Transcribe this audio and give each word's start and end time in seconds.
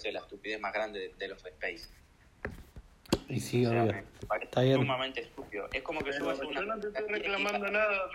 parece 0.00 0.12
la 0.12 0.20
estupidez 0.20 0.60
más 0.60 0.72
grande 0.72 1.00
de, 1.00 1.14
de 1.14 1.28
los 1.28 1.44
Space. 1.44 1.88
Y 3.28 3.40
sí, 3.40 3.66
O 3.66 3.70
sea, 3.70 3.82
obvio. 3.84 4.04
Está 4.42 4.62
bien. 4.62 4.76
sumamente 4.76 5.20
estúpido. 5.20 5.68
Es 5.72 5.82
como 5.82 6.02
que 6.02 6.12
yo 6.12 6.20
voy 6.20 6.28
a 6.30 6.32
hacer 6.32 6.44
Yo 6.44 6.50
una 6.50 6.74
no 6.76 6.80
te 6.80 6.88
estoy 6.88 7.06
reclamando 7.08 7.68
y- 7.68 7.70
nada, 7.70 8.08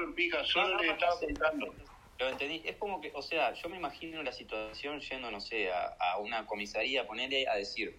solo 0.45 0.67
No, 0.69 0.73
no, 0.75 0.81
le 0.83 0.89
estaba 0.91 1.19
contando. 1.19 1.75
Lo 2.17 2.29
entendí. 2.29 2.61
Es 2.65 2.77
como 2.77 3.01
que, 3.01 3.11
o 3.13 3.21
sea, 3.21 3.53
yo 3.53 3.69
me 3.69 3.77
imagino 3.77 4.23
la 4.23 4.31
situación 4.31 4.99
yendo, 4.99 5.31
no 5.31 5.39
sé, 5.39 5.71
a, 5.71 5.95
a 5.99 6.17
una 6.17 6.45
comisaría, 6.45 7.05
ponerle 7.05 7.47
a 7.47 7.55
decir, 7.55 7.97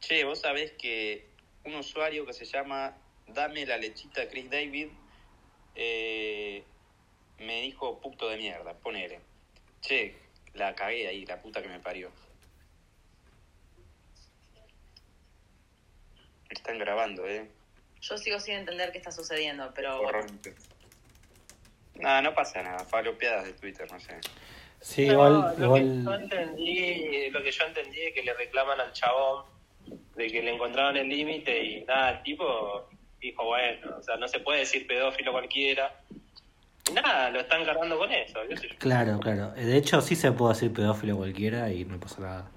che, 0.00 0.24
vos 0.24 0.40
sabés 0.40 0.72
que 0.72 1.28
un 1.64 1.74
usuario 1.74 2.24
que 2.26 2.32
se 2.32 2.44
llama 2.46 2.96
Dame 3.26 3.64
la 3.66 3.76
lechita 3.76 4.28
Chris 4.28 4.50
David 4.50 4.88
eh, 5.74 6.64
me 7.38 7.60
dijo 7.62 8.00
puto 8.00 8.28
de 8.28 8.36
mierda, 8.38 8.74
ponele. 8.74 9.20
Che, 9.82 10.14
la 10.54 10.74
cagué 10.74 11.06
ahí, 11.08 11.24
la 11.26 11.40
puta 11.40 11.62
que 11.62 11.68
me 11.68 11.80
parió. 11.80 12.10
Están 16.50 16.78
grabando, 16.78 17.26
eh. 17.26 17.48
Yo 18.00 18.18
sigo 18.18 18.40
sin 18.40 18.54
entender 18.54 18.92
qué 18.92 18.98
está 18.98 19.12
sucediendo, 19.12 19.72
pero 19.74 19.96
bueno. 20.02 20.08
Horrormente. 20.18 20.54
Nada, 21.96 22.22
no 22.22 22.34
pasa 22.34 22.62
nada, 22.62 22.78
falopeadas 22.84 23.44
de 23.44 23.52
Twitter, 23.52 23.90
no 23.90 24.00
sé. 24.00 24.16
Sí, 24.80 25.06
No, 25.06 25.12
igual, 25.12 25.54
lo 25.58 25.74
que 25.74 26.02
yo 26.02 26.14
entendí, 26.14 27.30
lo 27.30 27.42
que 27.42 27.50
yo 27.50 27.64
entendí 27.64 28.00
es 28.00 28.14
que 28.14 28.22
le 28.22 28.32
reclaman 28.34 28.80
al 28.80 28.92
chabón 28.92 29.44
de 30.16 30.26
que 30.28 30.42
le 30.42 30.54
encontraron 30.54 30.96
el 30.96 31.08
límite 31.08 31.62
y 31.62 31.84
nada, 31.84 32.12
el 32.12 32.22
tipo 32.22 32.88
dijo, 33.20 33.44
bueno, 33.44 33.96
o 33.98 34.02
sea, 34.02 34.16
no 34.16 34.26
se 34.28 34.40
puede 34.40 34.60
decir 34.60 34.86
pedófilo 34.86 35.32
cualquiera. 35.32 35.94
Y 36.88 36.94
nada, 36.94 37.30
lo 37.30 37.40
están 37.40 37.64
cargando 37.64 37.98
con 37.98 38.10
eso. 38.10 38.40
qué 38.48 38.56
sé 38.56 38.68
yo. 38.68 38.74
Claro, 38.78 39.20
claro. 39.20 39.50
De 39.52 39.76
hecho, 39.76 40.00
sí 40.00 40.16
se 40.16 40.32
puede 40.32 40.54
decir 40.54 40.72
pedófilo 40.72 41.16
cualquiera 41.16 41.70
y 41.70 41.84
no 41.84 42.00
pasa 42.00 42.20
nada. 42.20 42.50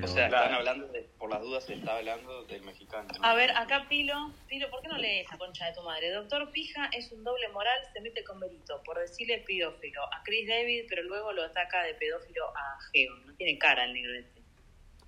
Pero 0.00 0.12
o 0.12 0.14
sea, 0.14 0.28
Claro. 0.28 0.44
están 0.44 0.58
hablando, 0.58 0.86
de, 0.88 1.02
por 1.18 1.30
las 1.30 1.40
dudas 1.42 1.64
se 1.64 1.74
está 1.74 1.96
hablando 1.96 2.44
del 2.44 2.62
mexicano. 2.62 3.08
¿no? 3.18 3.24
A 3.26 3.34
ver, 3.34 3.50
acá 3.56 3.86
Pilo, 3.88 4.32
Pilo, 4.48 4.70
¿por 4.70 4.80
qué 4.82 4.88
no 4.88 4.98
lees 4.98 5.26
esa 5.26 5.36
concha 5.38 5.66
de 5.66 5.74
tu 5.74 5.82
madre? 5.82 6.10
Doctor 6.10 6.50
Pija 6.50 6.88
es 6.96 7.10
un 7.12 7.22
doble 7.24 7.48
moral, 7.48 7.78
se 7.92 8.00
mete 8.00 8.24
con 8.24 8.40
Berito 8.40 8.82
por 8.84 8.98
decirle 8.98 9.44
pedófilo 9.46 10.02
a 10.04 10.22
Chris 10.24 10.48
David, 10.48 10.84
pero 10.88 11.02
luego 11.04 11.32
lo 11.32 11.42
ataca 11.44 11.82
de 11.84 11.94
pedófilo 11.94 12.44
a 12.56 12.78
Geo. 12.92 13.14
No 13.26 13.34
tiene 13.34 13.58
cara 13.58 13.84
el 13.84 13.92
negro 13.94 14.14
este. 14.18 14.40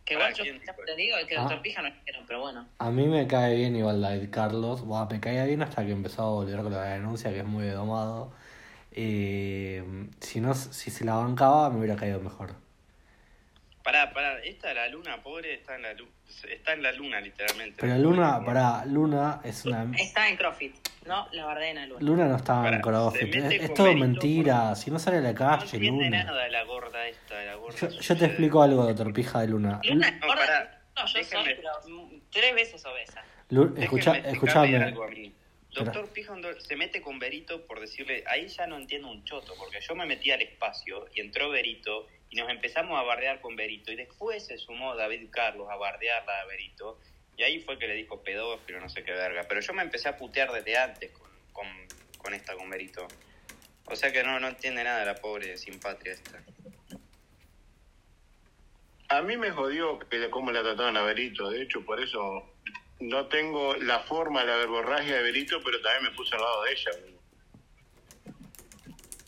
Que 0.04 0.14
igual 0.14 0.32
¿Para 0.32 0.44
yo 0.44 0.54
te 0.84 0.96
digo 0.96 1.16
que 1.28 1.36
Ah. 1.36 1.42
Doctor 1.42 1.62
Pija 1.62 1.80
no 1.82 1.88
es 1.88 1.94
negro, 2.04 2.22
pero 2.26 2.40
bueno. 2.40 2.66
a 2.78 2.90
mí 2.90 3.06
me 3.06 3.26
cae 3.28 3.54
bien 3.54 3.76
igual 3.76 4.00
David 4.02 4.30
Carlos. 4.32 4.82
Buah, 4.84 5.06
me 5.08 5.20
caía 5.20 5.44
bien 5.44 5.62
hasta 5.62 5.84
que 5.86 5.92
empezó 5.92 6.22
a 6.22 6.30
volver 6.30 6.56
con 6.60 6.72
la 6.72 6.82
denuncia, 6.84 7.30
que 7.30 7.38
es 7.38 7.44
muy 7.44 7.66
domado. 7.68 8.32
Eh, 8.90 9.82
si, 10.20 10.40
no, 10.40 10.54
si 10.54 10.90
se 10.90 11.04
la 11.04 11.14
bancaba, 11.14 11.70
me 11.70 11.78
hubiera 11.78 11.96
caído 11.96 12.20
mejor. 12.20 12.54
Pará, 13.82 14.12
pará, 14.12 14.38
esta 14.44 14.72
la 14.74 14.88
luna 14.88 15.20
pobre 15.22 15.54
está 15.54 15.74
en 15.74 15.82
la 15.82 15.92
luna, 15.94 16.10
está 16.48 16.72
en 16.72 16.82
la 16.84 16.92
luna 16.92 17.20
literalmente. 17.20 17.76
Pero 17.80 17.98
Luna, 17.98 18.44
pará, 18.44 18.84
Luna 18.86 19.40
es 19.42 19.64
una... 19.64 19.90
Está 19.98 20.28
en 20.28 20.36
CrossFit, 20.36 20.74
no 21.06 21.26
la 21.32 21.44
bardena 21.46 21.86
Luna. 21.86 22.00
Luna 22.00 22.28
no 22.28 22.36
está 22.36 22.54
en 22.58 22.62
Pará, 22.62 22.80
CrossFit. 22.80 23.32
se 23.32 23.40
mete 23.40 23.64
Es, 23.64 23.74
todo 23.74 23.92
mentira. 23.94 24.74
Si 24.76 24.90
no 24.92 24.98
sale 25.00 25.16
a 25.18 25.20
la 25.20 25.32
No 25.32 25.38
calle, 25.38 25.64
entiende 25.76 26.04
Luna. 26.04 26.24
nada 26.24 26.48
la 26.48 26.62
gorda 26.64 27.08
esta, 27.08 27.42
la 27.44 27.54
gorda 27.56 27.88
Yo, 27.88 28.16
te 28.16 28.24
explico 28.26 28.62
algo, 28.62 28.84
doctor 28.86 29.12
Pija 29.12 29.40
de 29.40 29.48
Luna. 29.48 29.80
Luna 29.82 30.08
es 30.08 30.20
No, 30.20 30.26
gorda. 30.28 30.40
pará, 30.46 30.82
No, 30.96 31.06
yo 31.06 31.24
soy, 31.24 31.44
pero 31.56 31.70
tres 32.30 32.54
veces 32.54 32.84
obesa. 32.86 33.22
Escucha, 33.78 34.16
escuchame. 34.18 34.76
algo 34.76 35.04
a 35.04 35.08
mí. 35.08 35.34
Doctor 35.72 36.08
Pijondo 36.10 36.60
se 36.60 36.76
mete 36.76 37.00
con 37.00 37.18
Berito 37.18 37.66
por 37.66 37.80
decirle, 37.80 38.24
ahí 38.26 38.46
ya 38.48 38.66
no 38.66 38.76
entiendo 38.76 39.08
un 39.08 39.24
choto, 39.24 39.54
porque 39.56 39.80
yo 39.80 39.94
me 39.94 40.04
metí 40.04 40.30
al 40.30 40.42
espacio 40.42 41.08
y 41.14 41.20
entró 41.20 41.48
Berito 41.48 42.08
y 42.28 42.36
nos 42.36 42.50
empezamos 42.50 42.98
a 42.98 43.02
bardear 43.02 43.40
con 43.40 43.56
Berito 43.56 43.90
y 43.90 43.96
después 43.96 44.46
se 44.46 44.58
sumó 44.58 44.94
David 44.94 45.28
Carlos 45.30 45.68
a 45.70 45.76
bardearla 45.76 46.40
a 46.40 46.44
Berito 46.44 46.98
y 47.38 47.42
ahí 47.42 47.60
fue 47.60 47.78
que 47.78 47.88
le 47.88 47.94
dijo 47.94 48.22
pedófilo, 48.22 48.80
no 48.80 48.90
sé 48.90 49.02
qué 49.02 49.12
verga. 49.12 49.46
Pero 49.48 49.62
yo 49.62 49.72
me 49.72 49.82
empecé 49.82 50.10
a 50.10 50.16
putear 50.18 50.52
desde 50.52 50.76
antes 50.76 51.10
con, 51.10 51.30
con, 51.52 51.66
con 52.18 52.34
esta, 52.34 52.54
con 52.54 52.68
Berito. 52.68 53.08
O 53.86 53.96
sea 53.96 54.12
que 54.12 54.22
no, 54.22 54.38
no 54.38 54.48
entiende 54.48 54.84
nada 54.84 55.04
la 55.06 55.14
pobre 55.14 55.56
sin 55.56 55.80
patria 55.80 56.12
esta. 56.12 56.42
A 59.08 59.22
mí 59.22 59.36
me 59.38 59.50
jodió 59.50 59.98
que 59.98 60.30
cómo 60.30 60.52
la 60.52 60.62
trataban 60.62 60.96
a 60.98 61.02
Berito, 61.02 61.50
de 61.50 61.62
hecho, 61.62 61.84
por 61.84 62.00
eso 62.00 62.51
no 63.08 63.26
tengo 63.26 63.74
la 63.76 64.00
forma, 64.00 64.44
la 64.44 64.56
verborragia 64.56 65.16
de 65.16 65.22
Berito, 65.22 65.60
pero 65.62 65.80
también 65.80 66.04
me 66.10 66.16
puse 66.16 66.34
al 66.34 66.40
lado 66.42 66.62
de 66.62 66.72
ella. 66.72 66.90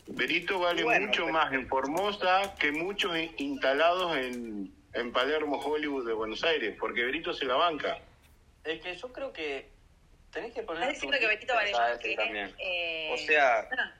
Berito 0.07 0.59
vale 0.59 0.83
Bueno, 0.83 1.07
mucho 1.07 1.23
pero- 1.23 1.33
más 1.33 1.53
en 1.53 1.67
Formosa 1.67 2.55
que 2.59 2.71
muchos 2.71 3.17
in- 3.17 3.33
instalados 3.37 4.15
en, 4.17 4.73
en 4.93 5.11
Palermo, 5.11 5.59
Hollywood 5.59 6.07
de 6.07 6.13
Buenos 6.13 6.43
Aires, 6.43 6.75
porque 6.79 7.03
Berito 7.03 7.33
se 7.33 7.45
la 7.45 7.55
banca. 7.55 7.97
Es 8.63 8.81
que 8.81 8.95
yo 8.95 9.11
creo 9.11 9.33
que 9.33 9.69
tenés 10.31 10.53
que 10.53 10.61
poner... 10.63 10.83
¿Estás 10.83 10.95
diciendo 10.95 11.17
que 11.19 11.27
Betito 11.27 11.53
vale 11.53 11.71
más 11.71 11.97
que... 11.99 12.13
eh, 12.59 13.11
O 13.13 13.17
sea, 13.17 13.67
ah, 13.77 13.93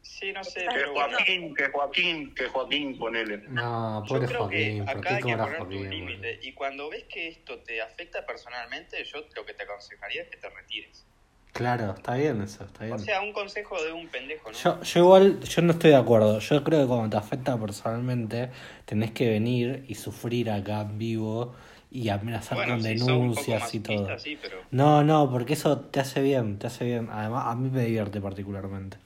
sí, 0.00 0.32
no 0.32 0.42
sé, 0.42 0.66
Que 0.66 0.84
Joaquín, 0.84 1.54
que 1.54 1.68
Joaquín, 1.68 2.34
que 2.34 2.48
Joaquín, 2.48 2.98
ponele. 2.98 3.38
No, 3.48 4.04
Yo 4.06 4.14
pobre 4.14 4.26
creo 4.26 4.48
que 4.48 4.56
Joaquín. 4.56 4.84
¿Por 4.84 4.96
acá 4.96 5.16
hay 5.16 5.22
que 5.22 5.36
poner 5.36 5.62
un 5.62 5.90
límite. 5.90 6.40
Y 6.42 6.52
cuando 6.52 6.88
ves 6.88 7.04
que 7.04 7.28
esto 7.28 7.58
te 7.60 7.80
afecta 7.82 8.24
personalmente, 8.24 9.04
yo 9.04 9.24
lo 9.34 9.44
que 9.44 9.54
te 9.54 9.64
aconsejaría 9.64 10.22
es 10.22 10.28
que 10.28 10.36
te 10.36 10.48
retires. 10.48 11.04
Claro, 11.52 11.92
está 11.94 12.14
bien 12.14 12.40
eso, 12.40 12.64
está 12.64 12.84
bien. 12.84 12.96
O 12.96 12.98
sea, 12.98 13.20
un 13.20 13.32
consejo 13.32 13.82
de 13.82 13.92
un 13.92 14.08
pendejo, 14.08 14.50
¿no? 14.50 14.56
Yo, 14.56 14.82
yo 14.82 15.00
igual, 15.00 15.40
yo 15.42 15.62
no 15.62 15.72
estoy 15.72 15.90
de 15.90 15.96
acuerdo. 15.96 16.38
Yo 16.38 16.64
creo 16.64 16.80
que 16.80 16.86
cuando 16.86 17.10
te 17.10 17.16
afecta 17.18 17.58
personalmente, 17.58 18.50
tenés 18.86 19.10
que 19.10 19.28
venir 19.28 19.84
y 19.86 19.94
sufrir 19.96 20.50
acá 20.50 20.80
en 20.80 20.98
vivo 20.98 21.54
y 21.90 22.08
amenazar 22.08 22.56
bueno, 22.56 22.72
con 22.74 22.82
si 22.82 22.88
denuncias 22.88 23.74
y 23.74 23.80
todo. 23.80 24.02
masoquista, 24.02 24.18
sí, 24.18 24.38
pero... 24.40 24.62
No, 24.70 25.04
no, 25.04 25.30
porque 25.30 25.52
eso 25.52 25.78
te 25.78 26.00
hace 26.00 26.22
bien, 26.22 26.58
te 26.58 26.68
hace 26.68 26.86
bien. 26.86 27.08
Además, 27.12 27.44
a 27.46 27.54
mí 27.54 27.68
me 27.68 27.84
divierte 27.84 28.18
particularmente. 28.18 28.96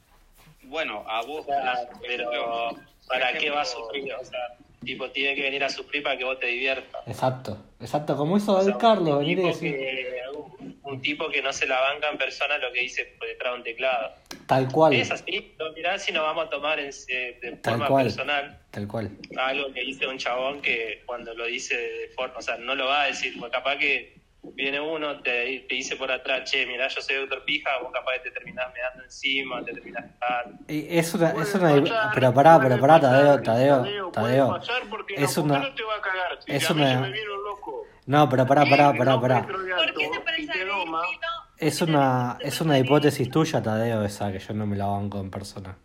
Bueno, 0.67 1.05
a 1.09 1.23
vos... 1.23 1.41
O 1.41 1.45
sea, 1.45 1.89
por 1.91 2.01
pero 2.07 2.71
¿para 3.09 3.33
qué 3.39 3.51
va 3.51 3.63
a 3.63 3.65
sufrir? 3.65 4.13
O 4.15 4.25
sea, 4.25 4.39
tipo, 4.85 5.11
tiene 5.11 5.35
que 5.35 5.43
venir 5.43 5.65
a 5.65 5.69
sufrir 5.69 6.03
para 6.03 6.17
que 6.17 6.25
vos 6.25 6.39
te 6.39 6.47
diviertas. 6.47 7.03
Exacto, 7.07 7.59
exacto. 7.81 8.17
Como 8.17 8.37
hizo 8.37 8.53
O 8.57 8.63
sea, 8.63 8.77
Carlos, 8.79 9.15
un 9.15 9.19
venir 9.21 9.39
y 9.39 9.43
tipo 9.43 9.49
decir 9.49 9.73
que- 9.77 10.17
un, 10.35 10.81
un 10.83 11.01
tipo 11.03 11.29
que 11.29 11.43
no 11.43 11.53
se 11.53 11.67
la 11.67 11.81
banca 11.81 12.09
en 12.11 12.19
persona 12.19 12.59
lo 12.59 12.73
que 12.73 12.81
dice 12.81 13.05
por 13.19 13.27
detrás 13.27 13.53
de 13.53 13.59
un 13.59 13.65
teclado. 13.65 14.13
tal 14.47 14.71
cual, 14.71 14.93
Es 14.95 15.11
así, 15.11 15.55
lo 15.59 15.73
mirá 15.73 15.99
si 15.99 16.13
nos 16.13 16.23
vamos 16.23 16.47
a 16.47 16.51
tomar 16.51 16.79
en- 16.79 16.91
de 16.91 17.59
Tal 17.63 17.75
forma 17.75 17.89
cual. 17.89 18.05
personal 18.05 18.59
tal 18.71 18.87
cual. 18.87 19.11
algo 19.39 19.73
que 19.73 19.81
dice 19.81 20.07
un 20.07 20.19
chabón 20.19 20.61
que 20.63 21.03
cuando 21.07 21.35
lo 21.35 21.47
dice 21.47 21.77
de 21.77 22.09
forma, 22.15 22.39
o 22.39 22.43
sea, 22.43 22.57
no 22.59 22.75
lo 22.75 22.87
va 22.87 23.03
a 23.03 23.07
decir, 23.07 23.35
porque 23.39 23.57
capaz 23.57 23.77
que 23.79 24.16
viene 24.55 24.81
uno, 24.81 25.21
te, 25.21 25.61
te 25.69 25.75
dice 25.75 25.97
por 25.97 26.11
atrás, 26.11 26.51
che, 26.51 26.67
mirá, 26.67 26.89
yo 26.89 27.01
soy 27.01 27.17
doctor 27.17 27.45
pija, 27.45 27.71
vos 27.83 27.93
capaz 27.93 28.13
que 28.15 28.21
te 28.21 28.31
terminás 28.31 28.73
meando 28.73 29.05
encima, 29.05 29.65
te 29.65 29.73
terminás 29.73 30.05
Es 30.69 31.15
una, 31.15 31.31
es 31.31 31.55
una, 31.55 31.81
pasar, 31.81 32.11
pero 32.15 32.35
pará, 32.35 32.59
pero 32.61 32.79
pará, 32.81 32.95
pasar, 33.01 33.43
Tadeo, 33.43 33.43
Tadeo, 33.43 34.11
Tadeo. 34.11 34.57
Es 34.57 34.69
no, 34.79 34.91
¿por 34.91 35.07
qué 35.07 35.15
una- 35.41 35.59
no 35.61 35.75
te 35.75 35.83
va 35.83 35.97
a 35.97 36.01
cagar? 36.01 36.39
Si 36.45 36.53
es 36.53 36.71
una- 36.71 37.01
me 37.01 37.11
loco. 37.25 37.87
No, 38.07 38.29
pero 38.29 38.47
pará, 38.47 38.65
pará, 38.67 38.93
pará, 38.95 39.21
pará. 39.21 39.39
Es 41.59 41.79
¿Por 41.79 41.89
qué 41.89 41.93
una, 41.93 42.39
es 42.41 42.61
una 42.61 42.79
hipótesis 42.79 43.31
tuya, 43.31 43.63
Tadeo, 43.63 44.05
esa, 44.05 44.31
que 44.31 44.39
yo 44.39 44.55
no 44.55 44.67
me 44.67 44.77
la 44.77 44.87
banco 44.87 45.21
en 45.21 45.31
persona. 45.31 45.77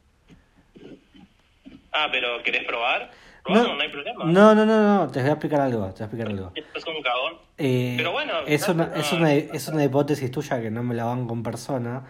Ah, 1.94 2.07
pero 2.11 2.41
¿querés 2.44 2.63
probar? 2.66 3.11
No, 3.47 3.75
no, 3.75 3.81
hay 3.81 3.90
problema. 3.90 4.25
no, 4.25 4.56
no, 4.56 4.66
no, 4.66 4.97
no, 5.06 5.12
te 5.12 5.19
voy 5.22 5.29
a 5.29 5.34
explicar 5.34 5.62
algo, 5.62 5.85
te 5.88 5.91
voy 5.94 6.02
a 6.02 6.06
explicar 6.06 6.28
algo. 6.28 6.52
Es 6.56 6.85
un 6.88 7.02
cagón. 7.02 7.34
Eh, 7.57 7.96
Pero 7.97 8.12
bueno, 8.12 8.34
es 8.46 8.68
no, 8.68 8.74
una, 8.75 8.88
no. 8.88 8.96
es, 8.96 9.12
una, 9.13 9.34
es 9.34 9.68
una 9.68 9.84
hipótesis 9.84 10.29
tuya 10.31 10.62
que 10.62 10.69
no 10.72 10.84
me 10.84 10.94
la 10.96 11.06
banco 11.06 11.34
en 11.34 11.44
persona. 11.44 12.03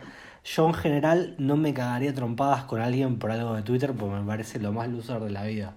Yo 0.44 0.68
en 0.68 0.74
general 0.74 1.36
no 1.38 1.56
me 1.56 1.74
cagaría 1.74 2.14
trompadas 2.14 2.64
con 2.66 2.81
alguien 2.81 3.20
por 3.20 3.31
algo 3.31 3.53
de 3.53 3.62
Twitter 3.62 3.94
porque 3.97 4.16
me 4.16 4.25
parece 4.25 4.59
lo 4.59 4.72
más 4.74 4.88
loser 4.90 5.20
de 5.20 5.30
la 5.30 5.44
vida. 5.44 5.75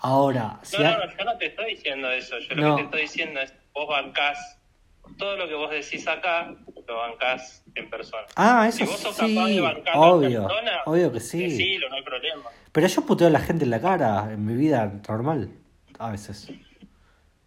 Ahora, 0.00 0.58
si 0.62 0.80
No, 0.82 0.88
ha- 0.88 0.92
no, 0.98 1.16
yo 1.18 1.24
no 1.24 1.36
te 1.38 1.46
estoy 1.46 1.66
diciendo 1.74 2.10
eso. 2.10 2.36
Yo 2.38 2.54
No. 2.54 2.68
lo 2.68 2.76
que 2.76 2.82
te 2.82 2.84
estoy 2.86 3.00
diciendo 3.02 3.40
es, 3.40 3.52
vos 3.74 3.88
bancás, 3.88 4.58
todo 5.18 5.36
lo 5.36 5.48
que 5.48 5.54
vos 5.54 5.70
decís 5.70 6.06
acá, 6.08 6.54
lo 6.86 6.96
bancás 6.96 7.64
en 7.74 7.88
persona. 7.90 8.24
Ah, 8.36 8.66
eso 8.68 8.78
si 8.78 8.84
vos 8.84 8.96
sos 8.98 9.16
capaz 9.16 9.26
sí, 9.46 9.54
de 9.56 9.60
bancarlo 9.60 10.00
obvio, 10.02 10.42
en 10.42 10.46
persona, 10.48 10.82
obvio 10.86 11.12
que 11.12 11.20
sí. 11.20 11.42
decilo, 11.42 11.88
no 11.88 11.96
hay 11.96 12.02
problema. 12.02 12.42
Pero 12.72 12.86
yo 12.86 13.02
puteo 13.06 13.26
a 13.28 13.30
la 13.30 13.40
gente 13.40 13.64
en 13.64 13.70
la 13.70 13.80
cara, 13.80 14.28
en 14.32 14.44
mi 14.44 14.54
vida 14.54 14.92
normal, 15.08 15.50
a 15.98 16.10
veces. 16.10 16.50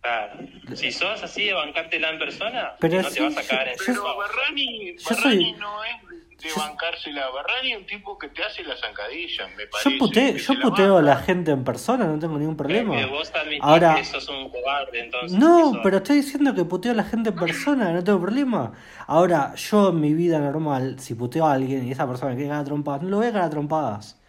Claro. 0.01 0.39
Si 0.75 0.91
sos 0.93 1.21
así 1.21 1.45
de 1.45 1.53
bancártela 1.53 2.09
en 2.11 2.19
persona, 2.19 2.73
Pero 2.79 3.01
no 3.01 3.09
sí, 3.09 3.15
te 3.15 3.21
vas 3.23 3.37
a 3.37 3.41
yo- 3.41 3.71
en 3.71 3.77
Pero 3.85 4.17
Barrani, 4.17 4.95
yo 4.97 5.03
Barrani 5.09 5.43
soy- 5.43 5.51
no 5.53 5.83
es 5.83 6.03
de 6.41 6.49
yo- 6.49 6.55
bancársela. 6.57 7.29
Barrani 7.31 7.73
es 7.73 7.77
un 7.79 7.85
tipo 7.85 8.17
que 8.17 8.29
te 8.29 8.43
hace 8.43 8.63
la 8.63 8.75
zancadilla, 8.77 9.47
me 9.57 9.63
Yo 9.65 9.69
parece. 9.71 9.97
puteo, 9.97 10.33
que 10.33 10.39
yo 10.39 10.53
la 10.53 10.61
puteo 10.61 10.97
a 10.97 11.01
la 11.01 11.15
gente 11.17 11.51
en 11.51 11.63
persona, 11.63 12.05
no 12.05 12.17
tengo 12.19 12.37
ningún 12.37 12.55
problema. 12.57 12.95
Que 12.95 13.05
vos 13.05 13.31
Ahora- 13.61 13.95
que 13.95 14.05
sos 14.05 14.27
un 14.29 14.49
cobarde, 14.49 14.99
entonces. 15.05 15.37
No, 15.37 15.73
que 15.73 15.79
pero 15.83 15.97
estoy 15.97 16.17
diciendo 16.17 16.53
que 16.55 16.65
puteo 16.65 16.91
a 16.93 16.95
la 16.95 17.03
gente 17.03 17.29
en 17.29 17.35
persona, 17.35 17.91
no 17.91 18.03
tengo 18.03 18.19
problema. 18.21 18.71
Ahora, 19.07 19.53
yo 19.55 19.89
en 19.89 19.99
mi 19.99 20.13
vida 20.13 20.39
normal, 20.39 20.99
si 20.99 21.13
puteo 21.15 21.45
a 21.45 21.53
alguien 21.53 21.87
y 21.87 21.91
esa 21.91 22.07
persona 22.07 22.31
me 22.31 22.35
quiere 22.37 22.49
cagar 22.49 22.61
a 22.63 22.65
trompadas, 22.65 23.01
no 23.03 23.09
lo 23.09 23.17
voy 23.17 23.27
a 23.27 23.31
cagar 23.31 23.47
a 23.47 23.49
trompadas. 23.49 24.19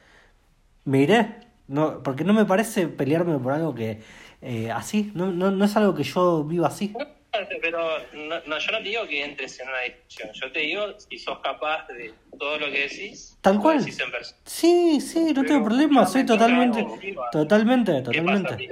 Me 0.85 0.99
iré, 1.03 1.37
no, 1.69 2.03
porque 2.03 2.25
no 2.25 2.33
me 2.33 2.45
parece 2.45 2.89
pelearme 2.89 3.39
por 3.39 3.53
algo 3.53 3.75
que 3.75 4.01
eh, 4.43 4.71
así. 4.71 5.13
No, 5.15 5.31
no, 5.31 5.51
no 5.51 5.65
es 5.67 5.77
algo 5.77 5.95
que 5.95 6.03
yo 6.03 6.45
viva 6.45 6.69
así. 6.69 6.95
Pero 7.62 7.99
no, 8.15 8.41
no, 8.47 8.59
yo 8.59 8.73
no 8.73 8.79
te 8.79 8.85
digo 8.85 9.06
que 9.06 9.25
entres 9.25 9.61
en 9.61 9.69
una 9.69 9.81
discusión. 9.81 10.31
Yo 10.32 10.53
te 10.53 10.61
digo 10.61 10.82
si 10.99 11.19
sos 11.19 11.38
capaz 11.41 11.87
de 11.88 12.12
todo 12.38 12.59
lo 12.59 12.67
que 12.67 12.82
decís. 12.82 13.37
Tal 13.41 13.59
cual. 13.61 13.79
decís 13.79 14.00
en 14.00 14.11
persona. 14.11 14.41
Sí, 14.44 15.00
sí, 15.00 15.32
no 15.35 15.44
tengo 15.44 15.65
problema. 15.65 16.06
Soy 16.06 16.27
totalmente, 16.27 16.85
totalmente, 17.32 17.93
¿Qué 18.11 18.23
pasa, 18.23 18.43
totalmente. 18.43 18.71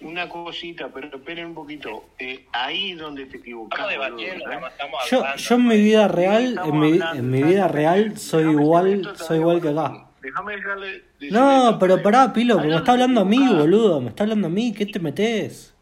Una 0.00 0.28
cosita, 0.28 0.88
pero 0.94 1.08
esperen 1.08 1.46
un 1.46 1.54
poquito. 1.54 2.10
Eh, 2.18 2.46
ahí 2.52 2.92
donde 2.92 3.26
te 3.26 3.38
debatiendo, 3.88 4.50
¿eh? 4.50 4.60
no 4.60 4.68
estamos 4.68 5.10
Yo, 5.10 5.24
yo 5.36 5.54
en 5.56 5.66
mi 5.66 5.76
vida 5.76 6.06
real, 6.06 6.60
en 6.64 6.78
mi, 6.78 6.92
hablando, 6.92 7.18
en 7.18 7.30
mi 7.30 7.42
vida 7.42 7.66
real 7.66 8.16
soy 8.16 8.44
Déjame 8.44 8.62
igual, 8.62 9.16
soy 9.16 9.38
igual 9.38 9.60
que 9.60 9.68
acá. 9.70 10.08
Déjame 10.22 10.56
dejarle. 10.56 11.04
No, 11.30 11.78
pero 11.80 12.00
pará, 12.00 12.32
Pilo, 12.32 12.54
ahí 12.54 12.54
porque 12.54 12.68
me 12.68 12.76
está 12.76 12.92
hablando 12.92 13.22
a 13.22 13.24
mí, 13.24 13.38
boludo. 13.38 14.00
Me 14.00 14.10
está 14.10 14.22
hablando 14.22 14.46
a 14.46 14.50
mí, 14.50 14.72
¿qué 14.72 14.86
te 14.86 15.00
metes? 15.00 15.74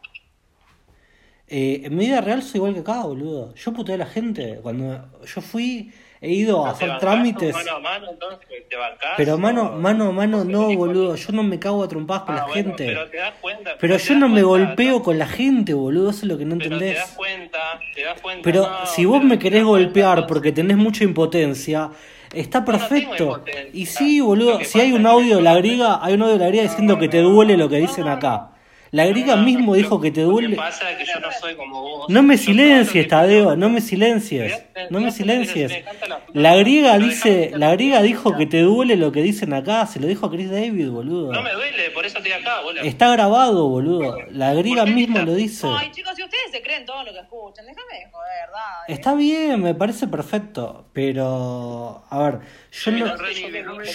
Eh, 1.48 1.82
en 1.84 1.96
mi 1.96 2.06
vida 2.06 2.20
real 2.20 2.42
soy 2.42 2.58
igual 2.58 2.74
que 2.74 2.80
acá, 2.80 3.02
boludo. 3.02 3.54
Yo 3.54 3.72
puteé 3.72 3.94
a 3.94 3.98
la 3.98 4.06
gente. 4.06 4.58
Cuando 4.62 5.00
yo 5.24 5.40
fui, 5.40 5.92
he 6.20 6.32
ido 6.32 6.64
a 6.66 6.72
¿No 6.72 6.74
te 6.76 6.84
hacer 6.86 6.98
trámites. 6.98 7.54
Mano 7.54 7.70
a 7.76 7.78
mano, 7.80 8.10
entonces, 8.10 8.48
¿te 8.68 8.76
bancás? 8.76 9.10
Pero 9.16 9.38
mano, 9.38 9.72
¿O- 9.74 9.78
mano 9.78 10.08
a 10.08 10.12
mano 10.12 10.44
no, 10.44 10.74
boludo. 10.74 11.14
Yo 11.14 11.32
no 11.32 11.44
me 11.44 11.60
cago 11.60 11.84
a 11.84 11.88
trompadas 11.88 12.22
con 12.24 12.34
Ah, 12.34 12.38
la 12.38 12.46
bueno, 12.46 12.54
gente. 12.70 12.86
Pero 12.86 13.08
te 13.10 13.16
das 13.18 13.34
cuenta. 13.40 13.70
Pero 13.78 13.96
te 13.96 14.02
yo 14.02 14.14
no 14.16 14.28
me 14.28 14.42
golpeo 14.42 15.02
con 15.04 15.18
la 15.20 15.28
gente, 15.28 15.72
boludo. 15.72 16.10
Eso 16.10 16.20
es 16.20 16.24
lo 16.24 16.36
que 16.36 16.44
no 16.44 16.56
Pero 16.58 16.68
te 16.70 16.74
entendés. 16.74 16.98
das 16.98 17.10
cuenta, 17.16 17.58
te 17.94 18.02
das 18.02 18.20
cuenta. 18.20 18.42
Pero 18.42 18.62
no, 18.62 18.86
si 18.86 19.04
vos 19.04 19.18
pero 19.18 19.28
me 19.28 19.38
querés 19.38 19.62
cuenta, 19.62 19.84
golpear 19.84 20.26
porque 20.26 20.50
tenés 20.50 20.76
mucha 20.76 21.04
impotencia, 21.04 21.90
está 22.34 22.64
perfecto. 22.64 23.44
Y 23.72 23.86
sí, 23.86 24.20
boludo, 24.20 24.64
si 24.64 24.80
hay 24.80 24.90
un 24.90 25.06
audio 25.06 25.36
de 25.36 25.42
la 25.42 25.54
griega, 25.54 26.04
hay 26.04 26.14
un 26.14 26.22
audio 26.22 26.32
de 26.34 26.40
la 26.40 26.48
griega 26.48 26.64
diciendo 26.68 26.98
que 26.98 27.08
te 27.08 27.20
duele 27.20 27.56
lo 27.56 27.68
que 27.68 27.76
dicen 27.76 28.08
acá. 28.08 28.50
La 28.96 29.04
griega 29.04 29.36
No, 29.36 29.42
no, 29.42 29.42
mismo 29.42 29.72
no, 29.72 29.74
dijo 29.74 30.00
que 30.00 30.10
te 30.10 30.22
Lo 30.22 30.28
duele. 30.28 30.50
que 30.50 30.56
pasa 30.56 30.90
es 30.90 30.96
que 30.96 31.04
yo 31.04 31.20
no 31.20 31.30
soy 31.30 31.54
como 31.54 31.82
vos. 31.82 32.08
No 32.08 32.22
me 32.22 32.38
silencies, 32.38 33.06
Tadeo, 33.06 33.54
no 33.54 33.68
me 33.68 33.82
silencies. 33.82 34.64
No 34.88 35.00
me 35.00 35.10
silencies. 35.10 35.84
la 36.32 36.56
griega 36.56 36.96
dice, 36.96 37.50
la 37.54 37.72
griega 37.72 38.00
dijo 38.00 38.34
que 38.34 38.46
te 38.46 38.62
duele 38.62 38.96
lo 38.96 39.12
que 39.12 39.20
dicen 39.20 39.52
acá, 39.52 39.86
se 39.86 40.00
lo 40.00 40.06
dijo 40.06 40.24
a 40.24 40.30
Chris 40.30 40.50
David, 40.50 40.88
boludo. 40.88 41.30
No 41.30 41.42
me 41.42 41.52
duele, 41.52 41.90
por 41.90 42.06
eso 42.06 42.16
estoy 42.16 42.32
acá, 42.32 42.62
boludo. 42.62 42.84
Está 42.84 43.10
grabado, 43.12 43.68
boludo. 43.68 44.16
La 44.30 44.54
griega 44.54 44.84
¿Por 44.84 44.88
qué 44.88 44.94
mismo 44.94 45.18
lo 45.18 45.34
dice. 45.34 45.66
Ay, 45.70 45.90
chicos, 45.92 46.14
si 46.16 46.22
ustedes 46.22 46.50
se 46.50 46.62
creen 46.62 46.86
todo 46.86 47.04
lo 47.04 47.12
que 47.12 47.18
escuchan, 47.18 47.66
déjame 47.66 47.98
de 47.98 48.10
joder, 48.10 48.48
dale. 48.50 48.94
Está 48.94 49.14
bien, 49.14 49.62
me 49.62 49.74
parece 49.74 50.06
perfecto, 50.08 50.86
pero 50.94 52.02
a 52.08 52.18
ver, 52.22 52.40
yo 52.72 52.92
no, 52.92 53.14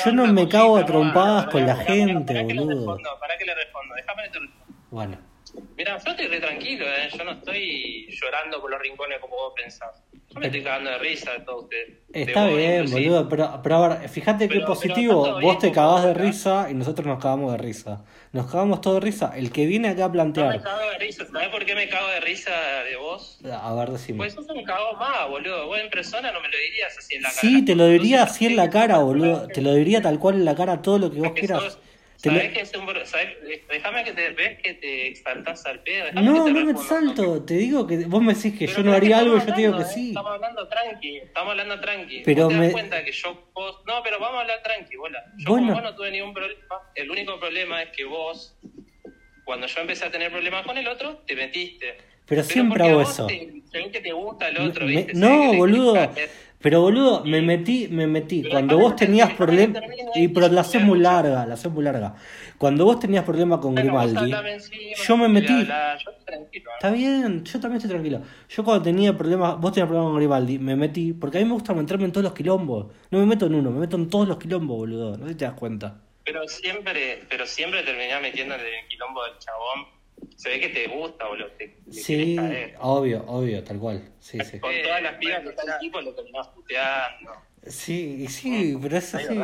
yo 0.05 0.11
no 0.11 0.27
me 0.27 0.47
cago 0.47 0.77
a 0.77 0.85
trompadas 0.85 1.47
con 1.47 1.65
la 1.65 1.75
gente, 1.75 2.43
boludo. 2.43 2.97
Pará 3.19 3.35
que 3.39 3.45
le 3.45 3.55
respondo, 3.55 3.95
déjame. 3.95 4.21
Bueno, 4.91 5.17
Mira, 5.75 5.97
yo 6.05 6.11
estoy 6.11 6.27
re 6.27 6.39
tranquilo, 6.39 6.85
¿eh? 6.85 7.09
yo 7.17 7.23
no 7.25 7.31
estoy 7.31 8.07
llorando 8.09 8.61
por 8.61 8.71
los 8.71 8.79
rincones 8.79 9.19
como 9.19 9.35
vos 9.35 9.53
pensás. 9.55 10.01
Yo 10.33 10.39
me 10.39 10.45
estoy 10.45 10.63
cagando 10.63 10.91
de 10.91 10.97
risa 10.99 11.31
de 11.33 11.39
todo 11.41 11.63
usted. 11.63 11.87
de 12.07 12.21
está 12.21 12.45
vos, 12.45 12.55
bien, 12.55 12.73
inclusive. 12.85 13.09
boludo, 13.09 13.27
pero, 13.29 13.59
pero 13.61 13.75
a 13.75 13.87
ver, 13.97 14.07
fíjate 14.09 14.47
qué 14.47 14.55
Pero- 14.55 14.67
positivo, 14.67 15.25
está 15.25 15.29
todo 15.31 15.41
vos 15.41 15.59
te 15.59 15.71
cagás 15.73 16.05
de 16.05 16.13
risa 16.13 16.67
y 16.71 16.73
nosotros 16.73 17.05
nos 17.05 17.21
cagamos 17.21 17.51
de 17.51 17.57
risa. 17.57 18.05
Nos 18.31 18.49
cagamos 18.49 18.79
todos 18.79 19.01
de 19.01 19.05
risa. 19.07 19.33
El 19.35 19.51
que 19.51 19.65
viene 19.65 19.89
acá 19.89 20.05
a 20.05 20.07
No 20.07 20.09
me 20.09 20.13
plantear, 20.13 20.61
cago 20.61 20.89
de 20.89 20.97
risa, 20.99 21.25
¿sabés 21.25 21.49
por 21.49 21.65
qué 21.65 21.75
me 21.75 21.89
cago 21.89 22.07
de 22.07 22.19
risa 22.21 22.51
de 22.89 22.95
vos? 22.95 23.39
a 23.51 23.73
ver, 23.75 23.89
decime. 23.89 24.17
Pues 24.19 24.33
sos 24.33 24.47
un 24.49 24.63
cagón 24.63 24.97
más, 24.99 25.27
boludo. 25.27 25.67
Vos 25.67 25.79
en 25.79 25.89
persona 25.89 26.31
no 26.31 26.39
me 26.39 26.47
lo 26.47 26.57
dirías 26.57 26.97
así 26.97 27.15
en 27.15 27.23
la 27.23 27.29
cara. 27.29 27.41
Sí, 27.41 27.65
te 27.65 27.75
lo 27.75 27.87
diría 27.87 28.23
así 28.23 28.45
en 28.45 28.55
la 28.55 28.69
cara, 28.69 28.99
boludo. 28.99 29.47
Te 29.47 29.61
lo 29.61 29.73
diría 29.73 30.01
tal 30.01 30.17
cual 30.17 30.35
en 30.35 30.45
la 30.45 30.55
cara 30.55 30.81
todo 30.81 30.97
lo 30.97 31.11
que 31.11 31.17
vos 31.17 31.27
porque 31.29 31.41
quieras. 31.41 31.61
sos- 31.63 31.79
Lo- 32.23 32.31
¿Sabés 32.35 32.53
que 32.53 32.61
es 32.61 32.71
un... 32.75 32.85
Déjame 33.69 34.03
que 34.03 34.11
te... 34.13 34.29
¿Ves 34.31 34.59
que 34.61 34.73
te 34.75 35.07
exaltás 35.07 35.65
al 35.65 35.79
pedo? 35.81 36.05
No, 36.13 36.45
que 36.45 36.51
te 36.53 36.59
no 36.59 36.65
me 36.65 36.71
exalto. 36.71 37.43
Te 37.43 37.53
digo 37.55 37.87
que 37.87 37.97
vos 38.05 38.21
me 38.21 38.33
decís 38.33 38.57
que 38.57 38.65
Pero 38.65 38.77
yo 38.77 38.83
no 38.83 38.93
haría 38.93 39.17
algo 39.19 39.37
y 39.37 39.39
yo 39.39 39.45
te 39.47 39.61
digo 39.61 39.77
que 39.77 39.83
¿eh? 39.83 39.87
sí. 39.93 40.07
Estamos 40.09 40.31
hablando 40.33 40.67
tranqui, 40.67 41.17
estamos 41.17 41.51
hablando 41.51 41.79
tranqui. 41.79 42.21
Pero 42.23 42.43
Vos 42.43 42.49
te 42.49 42.57
das 42.57 42.65
me- 42.67 42.71
cuenta 42.71 43.03
que 43.03 43.11
yo, 43.11 43.47
vos, 43.53 43.81
no, 43.87 44.03
pero 44.03 44.19
vamos 44.19 44.37
a 44.37 44.41
hablar 44.41 44.61
tranqui, 44.63 44.95
bola. 44.97 45.23
Yo 45.37 45.49
Bueno. 45.49 45.67
como 45.69 45.81
vos 45.81 45.83
no 45.91 45.95
tuve 45.95 46.11
ningún 46.11 46.33
problema. 46.33 46.61
El 46.95 47.09
único 47.11 47.39
problema 47.39 47.81
es 47.83 47.89
que 47.89 48.05
vos, 48.05 48.55
cuando 49.43 49.65
yo 49.67 49.81
empecé 49.81 50.05
a 50.05 50.11
tener 50.11 50.31
problemas 50.31 50.65
con 50.65 50.77
el 50.77 50.87
otro, 50.87 51.23
te 51.25 51.35
metiste. 51.35 51.97
Pero 52.27 52.43
siempre 52.43 52.83
hago 52.87 52.99
vos 52.99 53.09
eso. 53.09 53.27
Te, 53.27 53.89
que 53.91 53.99
te 53.99 54.11
gusta 54.11 54.49
el 54.49 54.57
otro, 54.59 54.85
Me- 54.85 54.91
¿viste? 54.97 55.13
No, 55.15 55.51
te 55.51 55.57
boludo. 55.57 56.11
Pero 56.61 56.81
boludo, 56.81 57.23
me 57.25 57.41
metí, 57.41 57.87
me 57.89 58.05
metí. 58.05 58.43
Cuando 58.49 58.77
vos 58.77 58.95
tenías 58.95 59.33
problemas. 59.33 59.81
Y 60.15 60.27
pero 60.27 60.47
la 60.49 60.61
hacés 60.61 60.81
muy 60.81 60.99
larga, 60.99 61.45
la 61.45 61.55
hacés 61.55 61.71
muy 61.71 61.83
larga. 61.83 62.15
Cuando 62.57 62.85
vos 62.85 62.99
tenías 62.99 63.23
problemas 63.23 63.59
con 63.59 63.73
Grimaldi, 63.73 64.31
yo 65.07 65.17
me 65.17 65.27
metí. 65.27 65.51
hablar, 65.51 65.97
yo 65.97 66.11
estoy 66.11 66.25
tranquilo. 66.25 66.69
¿eh? 66.69 66.73
Está 66.75 66.91
bien, 66.91 67.43
yo 67.43 67.59
también 67.59 67.77
estoy 67.77 67.89
tranquilo. 67.89 68.21
Yo 68.49 68.63
cuando 68.63 68.83
tenía 68.83 69.17
problemas, 69.17 69.59
vos 69.59 69.71
tenías 69.71 69.87
problemas 69.87 70.11
con 70.11 70.17
Grimaldi, 70.17 70.59
me 70.59 70.75
metí, 70.75 71.13
porque 71.13 71.39
a 71.39 71.41
mí 71.41 71.47
me 71.47 71.53
gusta 71.53 71.73
meterme 71.73 72.05
en 72.05 72.11
todos 72.11 72.23
los 72.23 72.33
quilombos. 72.33 72.87
No 73.09 73.19
me 73.19 73.25
meto 73.25 73.47
en 73.47 73.55
uno, 73.55 73.71
me 73.71 73.79
meto 73.79 73.95
en 73.95 74.09
todos 74.09 74.27
los 74.27 74.37
quilombos, 74.37 74.77
boludo. 74.77 75.17
No 75.17 75.25
sé 75.25 75.31
si 75.31 75.37
te 75.37 75.45
das 75.45 75.55
cuenta. 75.55 75.95
Pero 76.23 76.47
siempre, 76.47 77.23
pero 77.27 77.47
siempre 77.47 77.81
terminás 77.81 78.21
metiéndote 78.21 78.61
en 78.61 78.83
el 78.83 78.87
quilombo 78.87 79.23
del 79.23 79.37
chabón. 79.39 80.00
Se 80.35 80.49
ve 80.49 80.59
que 80.59 80.69
te 80.69 80.87
gusta, 80.87 81.27
boludo. 81.27 81.51
Te, 81.51 81.67
te 81.67 81.93
Sí, 81.93 82.35
caer. 82.35 82.75
obvio, 82.79 83.23
obvio, 83.27 83.63
tal 83.63 83.79
cual. 83.79 84.11
Sí, 84.19 84.39
sí. 84.43 84.59
Con 84.59 84.71
todas 84.81 85.01
las 85.01 85.15
pibas 85.15 85.41
que 85.41 85.49
están 85.49 85.69
aquí, 85.69 85.89
pues 85.89 86.05
lo 86.05 86.13
terminás 86.15 86.47
puteando. 86.49 87.33
Sí, 87.67 88.23
y 88.23 88.27
sí, 88.27 88.77
pero 88.81 88.97
es 88.97 89.13
así. 89.13 89.39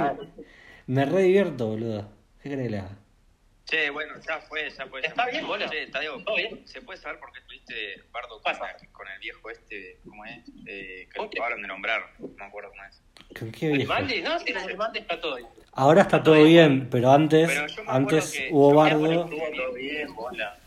Me 0.87 1.05
re 1.05 1.23
divierto, 1.23 1.67
boludo. 1.67 2.09
¿Qué 2.41 2.55
le 2.55 2.77
haga? 2.79 2.97
Che, 3.65 3.89
bueno, 3.89 4.13
ya 4.25 4.39
fue, 4.39 4.69
ya 4.69 4.87
fue. 4.87 5.01
Está 5.01 5.25
bien, 5.25 5.45
bola. 5.45 5.69
Che, 5.69 5.87
Tadeo, 5.87 6.23
Todo 6.23 6.37
bien. 6.37 6.65
¿se 6.65 6.81
puede 6.81 6.97
saber 6.97 7.19
por 7.19 7.31
qué 7.33 7.39
estuviste 7.39 8.01
bardo 8.13 8.41
con, 8.41 9.07
el 9.07 9.19
viejo 9.19 9.49
este, 9.49 9.99
¿cómo 10.07 10.23
es? 10.23 10.39
Eh, 10.65 11.09
que 11.13 11.21
acabaron 11.21 11.61
de 11.61 11.67
nombrar, 11.67 12.01
no 12.19 12.29
me 12.29 12.45
acuerdo 12.45 12.69
cómo 12.69 12.83
es. 12.85 13.01
¿Con 13.37 13.51
qué 13.51 13.67
viejo? 13.67 13.93
¿Grimaldi? 13.93 14.21
No, 14.21 14.39
si 14.39 14.51
el 14.51 14.63
Grimaldi 14.63 14.99
está 14.99 15.19
todo 15.19 15.35
bien. 15.35 15.49
Ahora 15.73 16.03
está 16.03 16.23
todo 16.23 16.41
bien, 16.45 16.89
pero 16.89 17.11
antes, 17.11 17.49
Pero 17.49 17.91
antes 17.91 18.41
hubo 18.49 18.73
bardo 18.73 19.25
Estuvo 19.25 19.51
todo 19.51 19.73
bien, 19.73 20.15
bola. 20.15 20.57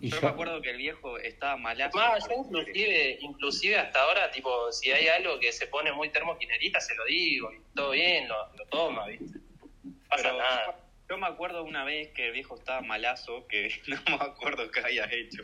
Y 0.00 0.08
Yo 0.08 0.16
yo... 0.16 0.22
me 0.22 0.28
acuerdo 0.28 0.62
que 0.62 0.70
el 0.70 0.76
viejo 0.78 1.18
estaba 1.18 1.56
malazo. 1.56 1.96
Más, 1.98 2.26
yo 2.28 2.34
inclusive, 2.36 3.18
inclusive 3.20 3.78
hasta 3.78 4.00
ahora, 4.02 4.30
tipo, 4.30 4.72
si 4.72 4.90
hay 4.90 5.08
algo 5.08 5.38
que 5.38 5.52
se 5.52 5.66
pone 5.66 5.92
muy 5.92 6.08
termoquinerita, 6.10 6.80
se 6.80 6.94
lo 6.94 7.04
digo, 7.04 7.52
y 7.52 7.60
todo 7.74 7.90
bien, 7.90 8.28
lo, 8.28 8.52
lo 8.56 8.66
toma, 8.66 9.06
¿viste? 9.06 9.38
No 9.84 9.92
pasa 10.08 10.22
Pero 10.22 10.38
nada. 10.38 10.80
yo 11.08 11.18
me 11.18 11.26
acuerdo 11.26 11.62
una 11.64 11.84
vez 11.84 12.08
que 12.12 12.26
el 12.26 12.32
viejo 12.32 12.56
estaba 12.56 12.80
malazo, 12.80 13.46
que 13.46 13.70
no 13.86 14.18
me 14.18 14.24
acuerdo 14.24 14.70
qué 14.70 14.80
había 14.80 15.04
hecho. 15.12 15.42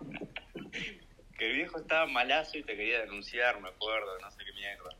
que 1.38 1.50
el 1.50 1.56
viejo 1.56 1.78
estaba 1.78 2.06
malazo 2.06 2.58
y 2.58 2.62
te 2.62 2.76
quería 2.76 3.00
denunciar, 3.00 3.60
me 3.60 3.68
acuerdo, 3.68 4.18
no 4.20 4.30
sé 4.30 4.38
qué 4.44 4.52
mierda. 4.52 4.90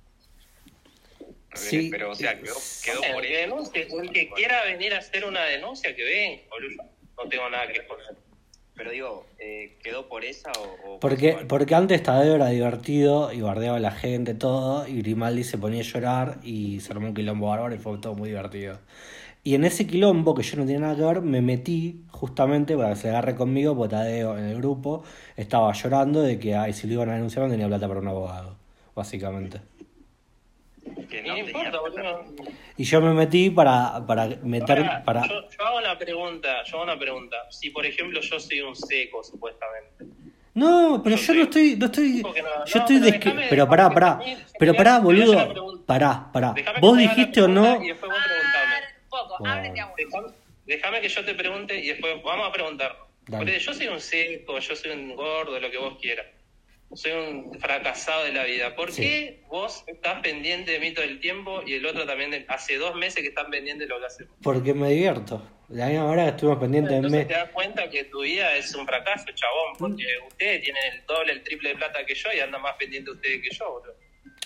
Sí, 1.54 1.88
Pero, 1.88 2.10
o 2.10 2.14
sea, 2.16 2.38
quedó, 2.40 2.56
quedó 2.84 3.04
El 3.04 3.12
por 3.12 3.22
que, 3.22 3.28
eso. 3.28 3.40
denuncie, 3.40 3.88
el 4.02 4.10
que 4.12 4.28
quiera 4.30 4.64
venir 4.64 4.92
a 4.92 4.98
hacer 4.98 5.24
una 5.24 5.44
denuncia, 5.44 5.94
que 5.94 6.02
venga, 6.02 6.42
boludo. 6.50 6.82
No 7.16 7.28
tengo 7.28 7.48
nada 7.48 7.68
que 7.68 7.80
poner. 7.82 8.23
Pero 8.76 8.90
digo, 8.90 9.26
eh, 9.38 9.76
¿quedó 9.82 10.08
por 10.08 10.24
esa 10.24 10.50
o...? 10.58 10.94
o 10.94 11.00
Porque, 11.00 11.32
por 11.32 11.46
porque 11.46 11.74
antes 11.74 12.02
Tadeo 12.02 12.34
era 12.34 12.48
divertido 12.48 13.32
y 13.32 13.40
bardeaba 13.40 13.76
a 13.76 13.80
la 13.80 13.92
gente, 13.92 14.34
todo, 14.34 14.86
y 14.88 14.98
Grimaldi 15.02 15.44
se 15.44 15.58
ponía 15.58 15.80
a 15.80 15.84
llorar 15.84 16.38
y 16.42 16.80
se 16.80 16.92
armó 16.92 17.08
un 17.08 17.14
quilombo 17.14 17.48
bárbaro 17.48 17.74
y 17.74 17.78
fue 17.78 17.98
todo 17.98 18.14
muy 18.14 18.30
divertido. 18.30 18.78
Y 19.44 19.54
en 19.54 19.64
ese 19.64 19.86
quilombo, 19.86 20.34
que 20.34 20.42
yo 20.42 20.56
no 20.56 20.64
tenía 20.64 20.80
nada 20.80 20.96
que 20.96 21.02
ver, 21.02 21.20
me 21.20 21.42
metí 21.42 22.02
justamente 22.10 22.76
para 22.76 22.90
que 22.90 22.96
se 22.96 23.10
agarre 23.10 23.36
conmigo, 23.36 23.76
porque 23.76 23.90
Tadeo 23.90 24.38
en 24.38 24.44
el 24.46 24.56
grupo 24.56 25.04
estaba 25.36 25.72
llorando 25.72 26.22
de 26.22 26.38
que 26.38 26.56
ay, 26.56 26.72
si 26.72 26.86
lo 26.86 26.94
iban 26.94 27.10
a 27.10 27.14
denunciar 27.14 27.44
no 27.44 27.50
tenía 27.50 27.68
plata 27.68 27.86
para 27.86 28.00
un 28.00 28.08
abogado, 28.08 28.56
básicamente. 28.96 29.60
Que 31.08 31.18
Y 31.20 31.22
no 31.28 31.38
importa, 31.38 31.78
boludo. 31.80 32.24
Y 32.76 32.84
yo 32.84 33.00
me 33.00 33.12
metí 33.14 33.50
para, 33.50 34.04
para 34.06 34.26
meter, 34.42 34.78
Ahora, 34.78 35.04
para... 35.04 35.22
yo, 35.26 35.48
yo 35.50 35.64
hago 35.66 35.78
una 35.78 35.98
pregunta, 35.98 36.64
yo 36.64 36.76
hago 36.76 36.84
una 36.84 36.98
pregunta. 36.98 37.36
Si, 37.50 37.70
por 37.70 37.84
ejemplo, 37.86 38.20
yo 38.20 38.40
soy 38.40 38.60
un 38.60 38.74
seco, 38.76 39.22
supuestamente. 39.24 40.04
No, 40.54 41.00
pero 41.02 41.16
Yo 41.16 41.22
yo 41.32 41.34
no 41.34 41.42
estoy, 41.44 41.76
no 41.76 41.86
estoy, 41.86 42.22
no, 42.22 42.32
yo 42.64 42.78
estoy 42.78 43.00
pero 43.00 43.06
desque- 43.10 43.24
déjame- 43.32 43.46
pero 43.50 43.68
pará, 43.68 43.90
pará, 43.90 44.20
pero 44.56 44.74
pará, 44.74 44.98
boludo, 45.00 45.82
pará, 45.84 46.30
pará, 46.32 46.52
Déjame 46.54 46.78
vos 46.80 46.96
dijiste 46.96 47.42
o 47.42 47.48
no, 47.48 47.82
Y 47.82 47.88
después 47.88 48.12
vos 48.12 48.20
preguntame. 48.24 48.74
Un 49.02 49.08
poco. 49.08 49.36
Déjame, 49.42 50.32
déjame 50.66 51.00
que 51.00 51.08
yo 51.08 51.24
te 51.24 51.34
pregunte 51.34 51.76
y 51.76 51.88
después 51.88 52.22
vamos 52.24 52.48
a 52.48 52.52
preguntar. 52.52 52.96
Dale. 53.26 53.44
Porque 53.44 53.58
yo 53.58 53.74
soy 53.74 53.88
un 53.88 54.00
seco, 54.00 54.58
yo 54.60 54.76
soy 54.76 54.90
un 54.92 55.16
gordo, 55.16 55.58
lo 55.58 55.70
que 55.70 55.78
vos 55.78 55.96
quieras. 56.00 56.26
Soy 56.94 57.12
un 57.12 57.58
fracasado 57.60 58.24
de 58.24 58.32
la 58.32 58.44
vida. 58.44 58.74
¿Por 58.76 58.92
Sí. 58.92 59.02
qué 59.02 59.42
vos 59.48 59.82
estás 59.86 60.20
pendiente 60.22 60.72
de 60.72 60.78
mí 60.80 60.92
todo 60.92 61.04
el 61.04 61.20
tiempo 61.20 61.60
y 61.66 61.74
el 61.74 61.86
otro 61.86 62.06
también 62.06 62.30
de- 62.30 62.44
hace 62.48 62.76
dos 62.76 62.94
meses 62.94 63.22
que 63.22 63.28
están 63.28 63.50
pendientes 63.50 63.88
de 63.88 63.94
lo 63.94 64.00
que 64.00 64.06
hacemos? 64.06 64.32
porque 64.42 64.74
me 64.74 64.90
divierto. 64.90 65.42
La 65.70 65.86
misma 65.86 66.04
manera 66.08 66.24
que 66.24 66.30
estuvimos 66.30 66.58
pendientes 66.60 66.90
de 66.90 66.96
Entonces 66.98 67.20
mí. 67.20 67.26
te 67.26 67.34
das 67.34 67.50
cuenta 67.50 67.88
que 67.88 68.04
tu 68.04 68.20
vida 68.22 68.54
es 68.54 68.74
un 68.74 68.86
fracaso, 68.86 69.24
chabón, 69.34 69.72
porque 69.78 70.04
Mm. 70.22 70.26
ustedes 70.28 70.62
tienen 70.62 70.82
el 70.92 71.06
doble, 71.06 71.32
el 71.32 71.42
triple 71.42 71.70
de 71.70 71.76
plata 71.76 72.04
que 72.06 72.14
yo 72.14 72.28
y 72.36 72.40
andan 72.40 72.60
más 72.62 72.74
pendientes 72.78 73.14
ustedes 73.14 73.40
que 73.42 73.54
yo, 73.56 73.80
bro. 73.82 73.94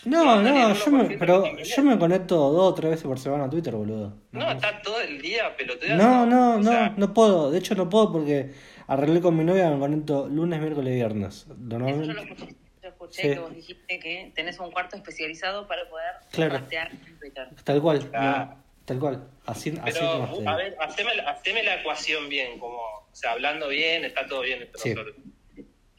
No, 0.05 0.41
no, 0.41 0.75
yo 0.75 0.91
me, 0.93 1.03
1% 1.03 1.19
pero 1.19 1.57
yo 1.57 1.83
me 1.83 1.99
conecto 1.99 2.37
dos 2.37 2.73
o 2.73 2.75
tres 2.75 2.91
veces 2.91 3.05
por 3.05 3.19
semana 3.19 3.45
a 3.47 3.51
Twitter, 3.51 3.75
boludo. 3.75 4.15
No, 4.31 4.51
está 4.53 4.81
todo 4.81 5.01
el 5.01 5.21
día 5.21 5.57
peloteando. 5.57 6.03
No, 6.03 6.25
no, 6.25 6.59
no, 6.59 6.71
sea, 6.71 6.95
no 6.97 7.13
puedo. 7.13 7.51
De 7.51 7.59
hecho, 7.59 7.75
no 7.75 7.89
puedo 7.91 8.13
porque 8.13 8.53
arreglé 8.89 9.21
con 9.21 9.37
mi 9.37 9.45
novia, 9.45 9.71
me 9.71 9.79
conecto 9.79 10.27
lunes, 10.29 10.59
miércoles 10.61 10.93
y 10.93 10.97
viernes. 10.97 11.35
Eso 11.37 11.49
yo 11.49 11.55
Normalmente. 11.79 12.15
lo 12.15 12.23
escuché. 12.23 12.55
Yo 12.83 12.89
escuché 12.89 13.23
Sí. 13.23 13.29
que 13.31 13.39
vos 13.39 13.55
dijiste 13.55 13.99
que 14.01 14.33
tenés 14.35 14.59
un 14.59 14.71
cuarto 14.71 14.97
especializado 14.97 15.67
para 15.69 15.89
poder 15.89 16.07
Claro. 16.33 16.51
plantear 16.53 16.91
en 16.91 17.19
Twitter. 17.19 17.49
Tal 17.65 17.81
cual. 17.83 18.11
Ah. 18.15 18.49
no, 18.57 18.65
tal 18.85 18.99
cual. 18.99 19.29
Así, 19.47 19.71
así 19.83 19.99
Pero, 20.01 20.49
a 20.49 20.57
ver, 20.57 20.77
haceme, 20.81 21.11
haceme 21.27 21.63
la 21.63 21.77
ecuación 21.81 22.29
bien, 22.29 22.59
como, 22.59 22.77
o 22.79 23.09
sea, 23.13 23.33
hablando 23.33 23.69
bien, 23.69 24.05
está 24.05 24.27
todo 24.27 24.41
bien 24.43 24.63
entre 24.63 24.81
Sí. 24.81 24.91
nosotros. 24.95 25.17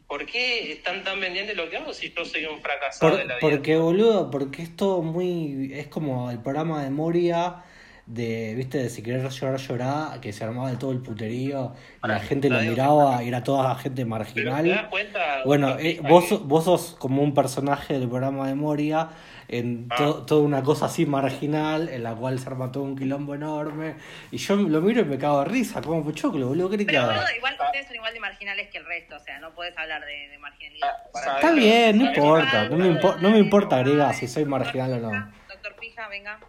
¿Por 0.07 0.25
qué 0.25 0.71
están 0.71 1.03
tan 1.03 1.19
pendientes 1.19 1.55
de 1.55 1.63
lo 1.63 1.69
que 1.69 1.77
hago 1.77 1.93
si 1.93 2.11
yo 2.11 2.25
soy 2.25 2.43
un 2.45 2.59
fracasado 2.61 3.11
Por- 3.11 3.19
de 3.19 3.25
la 3.25 3.35
vida? 3.35 3.39
porque, 3.41 3.77
boludo, 3.77 4.31
porque 4.31 4.63
es 4.63 4.75
todo 4.75 5.03
muy. 5.03 5.71
Es 5.73 5.87
como 5.87 6.31
el 6.31 6.39
programa 6.39 6.83
de 6.83 6.89
Moria. 6.89 7.63
De, 8.11 8.55
viste, 8.55 8.79
de 8.79 8.89
si 8.89 9.03
querés 9.03 9.31
llorar, 9.39 9.59
llorar, 9.59 10.19
que 10.19 10.33
se 10.33 10.43
armaba 10.43 10.71
de 10.71 10.77
todo 10.77 10.91
el 10.91 10.97
puterío, 10.97 11.73
y 12.03 12.07
la 12.07 12.19
gente 12.19 12.49
lo 12.49 12.59
miraba, 12.59 13.21
y 13.23 13.27
era 13.27 13.43
toda 13.43 13.75
gente 13.75 14.03
marginal. 14.03 14.63
te 14.63 14.69
das 14.71 14.87
cuenta. 14.87 15.43
Bueno, 15.45 15.77
eh, 15.77 15.99
vos, 16.01 16.25
que- 16.25 16.37
vos 16.37 16.63
sos 16.65 16.95
como 16.97 17.21
un 17.21 17.35
personaje 17.35 17.99
del 17.99 18.09
programa 18.09 18.47
de 18.47 18.55
Moria, 18.55 19.09
en 19.47 19.85
Ah. 19.91 19.95
to- 19.95 20.25
toda 20.25 20.41
una 20.41 20.63
cosa 20.63 20.87
así 20.87 21.05
marginal, 21.05 21.87
en 21.89 22.01
la 22.01 22.15
cual 22.15 22.39
se 22.39 22.47
arma 22.49 22.71
todo 22.71 22.81
un 22.81 22.95
quilombo 22.97 23.35
enorme, 23.35 23.93
y 24.31 24.37
yo 24.37 24.55
lo 24.55 24.81
miro 24.81 25.01
y 25.01 25.05
me 25.05 25.19
cago 25.19 25.39
de 25.43 25.45
risa, 25.45 25.79
como 25.79 26.03
puchoclo, 26.03 26.47
boludo, 26.47 26.67
¿qué 26.71 26.79
te 26.79 26.85
Pero 26.85 27.05
boludo, 27.05 27.21
igual 27.37 27.57
ustedes 27.63 27.85
son 27.85 27.95
igual 27.95 28.13
de 28.15 28.19
marginales 28.21 28.69
que 28.71 28.79
el 28.79 28.85
resto, 28.87 29.17
o 29.17 29.19
sea, 29.19 29.37
no 29.39 29.51
podés 29.53 29.77
hablar 29.77 30.03
de, 30.03 30.29
de 30.29 30.37
marginalidad. 30.39 30.87
Ah, 30.91 31.09
Para- 31.13 31.25
¿sabes 31.25 31.43
Está 31.43 31.49
lo- 31.55 31.61
bien, 31.61 31.97
no 31.99 32.05
importa, 32.05 32.69
no 32.69 32.75
me, 32.77 32.89
impo- 32.89 33.17
no 33.19 33.29
me 33.29 33.37
importa 33.37 33.75
agregar 33.75 34.15
si 34.15 34.27
soy 34.27 34.45
marginal 34.45 34.93
o 34.93 34.97
no. 35.11 35.31
Doctor 35.47 35.75
Pija, 35.79 36.07
venga. 36.09 36.39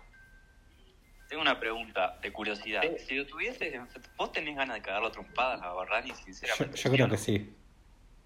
Tengo 1.30 1.42
una 1.42 1.60
pregunta 1.60 2.18
de 2.20 2.32
curiosidad. 2.32 2.82
Sí. 2.82 3.04
Si 3.06 3.14
lo 3.14 3.24
tuvieses, 3.24 3.72
vos 4.16 4.32
tenés 4.32 4.56
ganas 4.56 4.74
de 4.74 4.82
cagarlo 4.82 5.06
a 5.06 5.12
trompadas 5.12 5.62
a 5.62 5.72
Barrani, 5.72 6.08
Yo, 6.08 6.16
sinceramente. 6.16 6.76
yo 6.76 6.90
creo 6.90 7.08
que 7.08 7.16
sí. 7.18 7.54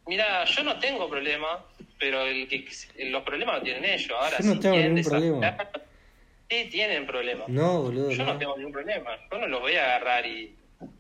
Mira, 0.07 0.45
yo 0.47 0.63
no 0.63 0.79
tengo 0.79 1.07
problema, 1.07 1.67
pero 1.99 2.23
el 2.23 2.49
que, 2.49 2.67
los 3.11 3.23
problemas 3.23 3.57
lo 3.59 3.63
tienen 3.63 3.85
ellos. 3.85 4.11
Ahora, 4.11 4.39
Yo 4.39 4.47
no 4.47 4.55
si 4.55 4.61
tengo 4.61 4.77
ningún 4.77 5.05
problema. 5.05 5.57
Sí, 6.49 6.69
tienen 6.71 7.07
problemas. 7.07 7.47
No, 7.49 7.83
boludo, 7.83 8.11
Yo 8.11 8.25
no 8.25 8.33
no. 8.33 8.39
tengo 8.39 8.57
ningún 8.57 8.73
problema. 8.73 9.19
Yo 9.31 9.39
no 9.39 9.49
los 9.49 9.61
voy 9.61 9.77
a 9.77 9.85
agarrar 9.85 10.25
y. 10.25 10.57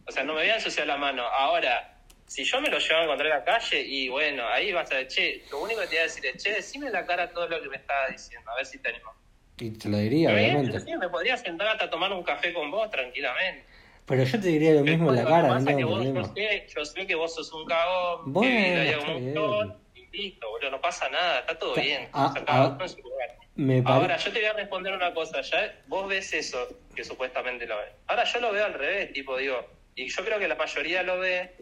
O 0.07 0.13
sea, 0.13 0.25
no 0.25 0.35
me 0.35 0.41
voy 0.41 0.51
a 0.51 0.57
ensuciar 0.57 0.87
la 0.87 0.99
mano. 0.99 1.23
Ahora, 1.23 2.03
si 2.27 2.45
yo 2.45 2.61
me 2.61 2.69
lo 2.69 2.79
llevo 2.79 3.01
a 3.01 3.05
encontrar 3.05 3.31
en 3.33 3.39
la 3.39 3.45
calle 3.45 3.81
y 3.81 4.09
bueno, 4.11 4.47
ahí 4.49 4.73
vas 4.73 4.93
a 4.93 4.97
decir, 4.97 5.43
che, 5.43 5.51
lo 5.51 5.63
único 5.63 5.81
que 5.81 5.87
te 5.87 5.95
voy 5.95 6.01
a 6.01 6.03
decir 6.03 6.27
es, 6.27 6.43
che, 6.43 6.53
decime 6.53 6.89
en 6.89 6.93
la 6.93 7.07
cara 7.07 7.31
todo 7.31 7.49
lo 7.49 7.63
que 7.63 7.69
me 7.71 7.77
estás 7.77 8.11
diciendo, 8.11 8.51
a 8.51 8.57
ver 8.57 8.67
si 8.67 8.79
te 8.79 8.91
animo. 8.91 9.11
Y 9.59 9.71
te 9.79 9.89
lo 9.89 9.99
diría, 9.99 10.33
obviamente. 10.35 10.81
sí, 10.81 10.97
me 10.97 11.09
podría 11.09 11.37
sentar 11.37 11.69
hasta 11.69 11.89
tomar 11.89 12.13
un 12.13 12.23
café 12.23 12.53
con 12.53 12.71
vos 12.71 12.91
tranquilamente. 12.91 13.67
Pero 14.07 14.25
yo 14.25 14.41
te 14.41 14.49
diría 14.49 14.73
lo 14.75 14.81
mismo 14.83 15.11
en 15.11 15.17
la 15.17 15.25
cara, 15.25 15.49
no 15.59 15.65
tengo 15.65 15.89
vos, 15.89 15.95
problema. 16.03 16.21
yo, 16.23 16.35
sé, 16.35 16.67
yo 16.77 16.85
sé 16.85 17.07
que 17.07 17.15
vos 17.15 17.35
sos 17.35 17.53
un 17.53 17.65
cagón, 17.65 18.33
Bueno, 18.33 18.83
que 18.83 18.97
un 18.99 19.07
montón, 19.35 19.83
y 19.95 20.07
listo, 20.17 20.51
boludo, 20.51 20.71
no 20.73 20.81
pasa 20.81 21.09
nada, 21.09 21.39
está 21.41 21.59
todo 21.59 21.75
bien. 21.77 22.09
o 22.13 22.33
sea, 22.33 22.45
cada 22.45 22.69
uno 22.69 22.83
en 22.83 22.89
su 22.89 22.99
lugar. 23.01 23.29
Me 23.55 23.81
pare- 23.83 23.95
Ahora, 23.97 24.17
yo 24.17 24.33
te 24.33 24.41
voy 24.41 24.49
a 24.49 24.53
responder 24.53 24.93
una 24.93 25.15
cosa, 25.15 25.41
ya 25.41 25.81
vos 25.87 26.09
ves 26.09 26.35
eso 26.35 26.67
que 26.95 27.05
supuestamente 27.05 27.67
lo 27.67 27.79
ves. 27.79 27.93
Ahora 28.09 28.25
yo 28.25 28.41
lo 28.41 28.53
veo 28.53 28.65
al 28.67 28.75
revés, 28.75 29.13
tipo, 29.13 29.37
digo, 29.39 29.65
y 29.95 30.09
yo 30.09 30.25
creo 30.25 30.39
que 30.39 30.49
la 30.49 30.57
mayoría 30.57 31.03
lo 31.05 31.21
ve, 31.21 31.55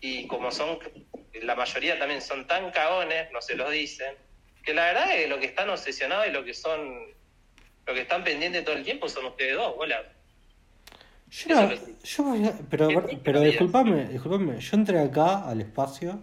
y 0.00 0.26
como 0.26 0.50
son, 0.50 0.78
la 1.42 1.54
mayoría 1.54 1.98
también 1.98 2.22
son 2.22 2.46
tan 2.46 2.70
cagones, 2.72 3.30
no 3.30 3.40
se 3.42 3.54
los 3.54 3.70
dicen, 3.70 4.16
que 4.64 4.74
la 4.74 4.86
verdad 4.86 5.10
es 5.12 5.22
que 5.22 5.28
lo 5.28 5.38
que 5.38 5.46
están 5.46 5.70
obsesionados 5.70 6.26
y 6.26 6.30
lo 6.30 6.44
que 6.44 6.54
son, 6.54 6.92
lo 7.88 7.94
que 7.94 8.00
están 8.02 8.22
pendientes 8.22 8.64
todo 8.64 8.76
el 8.76 8.84
tiempo 8.84 9.08
son 9.08 9.24
ustedes 9.26 9.56
dos, 9.56 9.74
bola. 9.76 9.96
Yo, 11.30 11.50
era- 11.50 11.74
yo 12.04 12.22
voy 12.24 12.44
a- 12.46 12.54
pero, 12.70 12.88
¿Qué 12.88 12.94
te 12.94 13.16
pero 13.22 13.40
creías? 13.40 13.52
disculpame, 13.54 14.04
disculpame, 14.06 14.60
yo 14.60 14.76
entré 14.76 14.98
acá 15.00 15.48
al 15.48 15.60
espacio, 15.60 16.20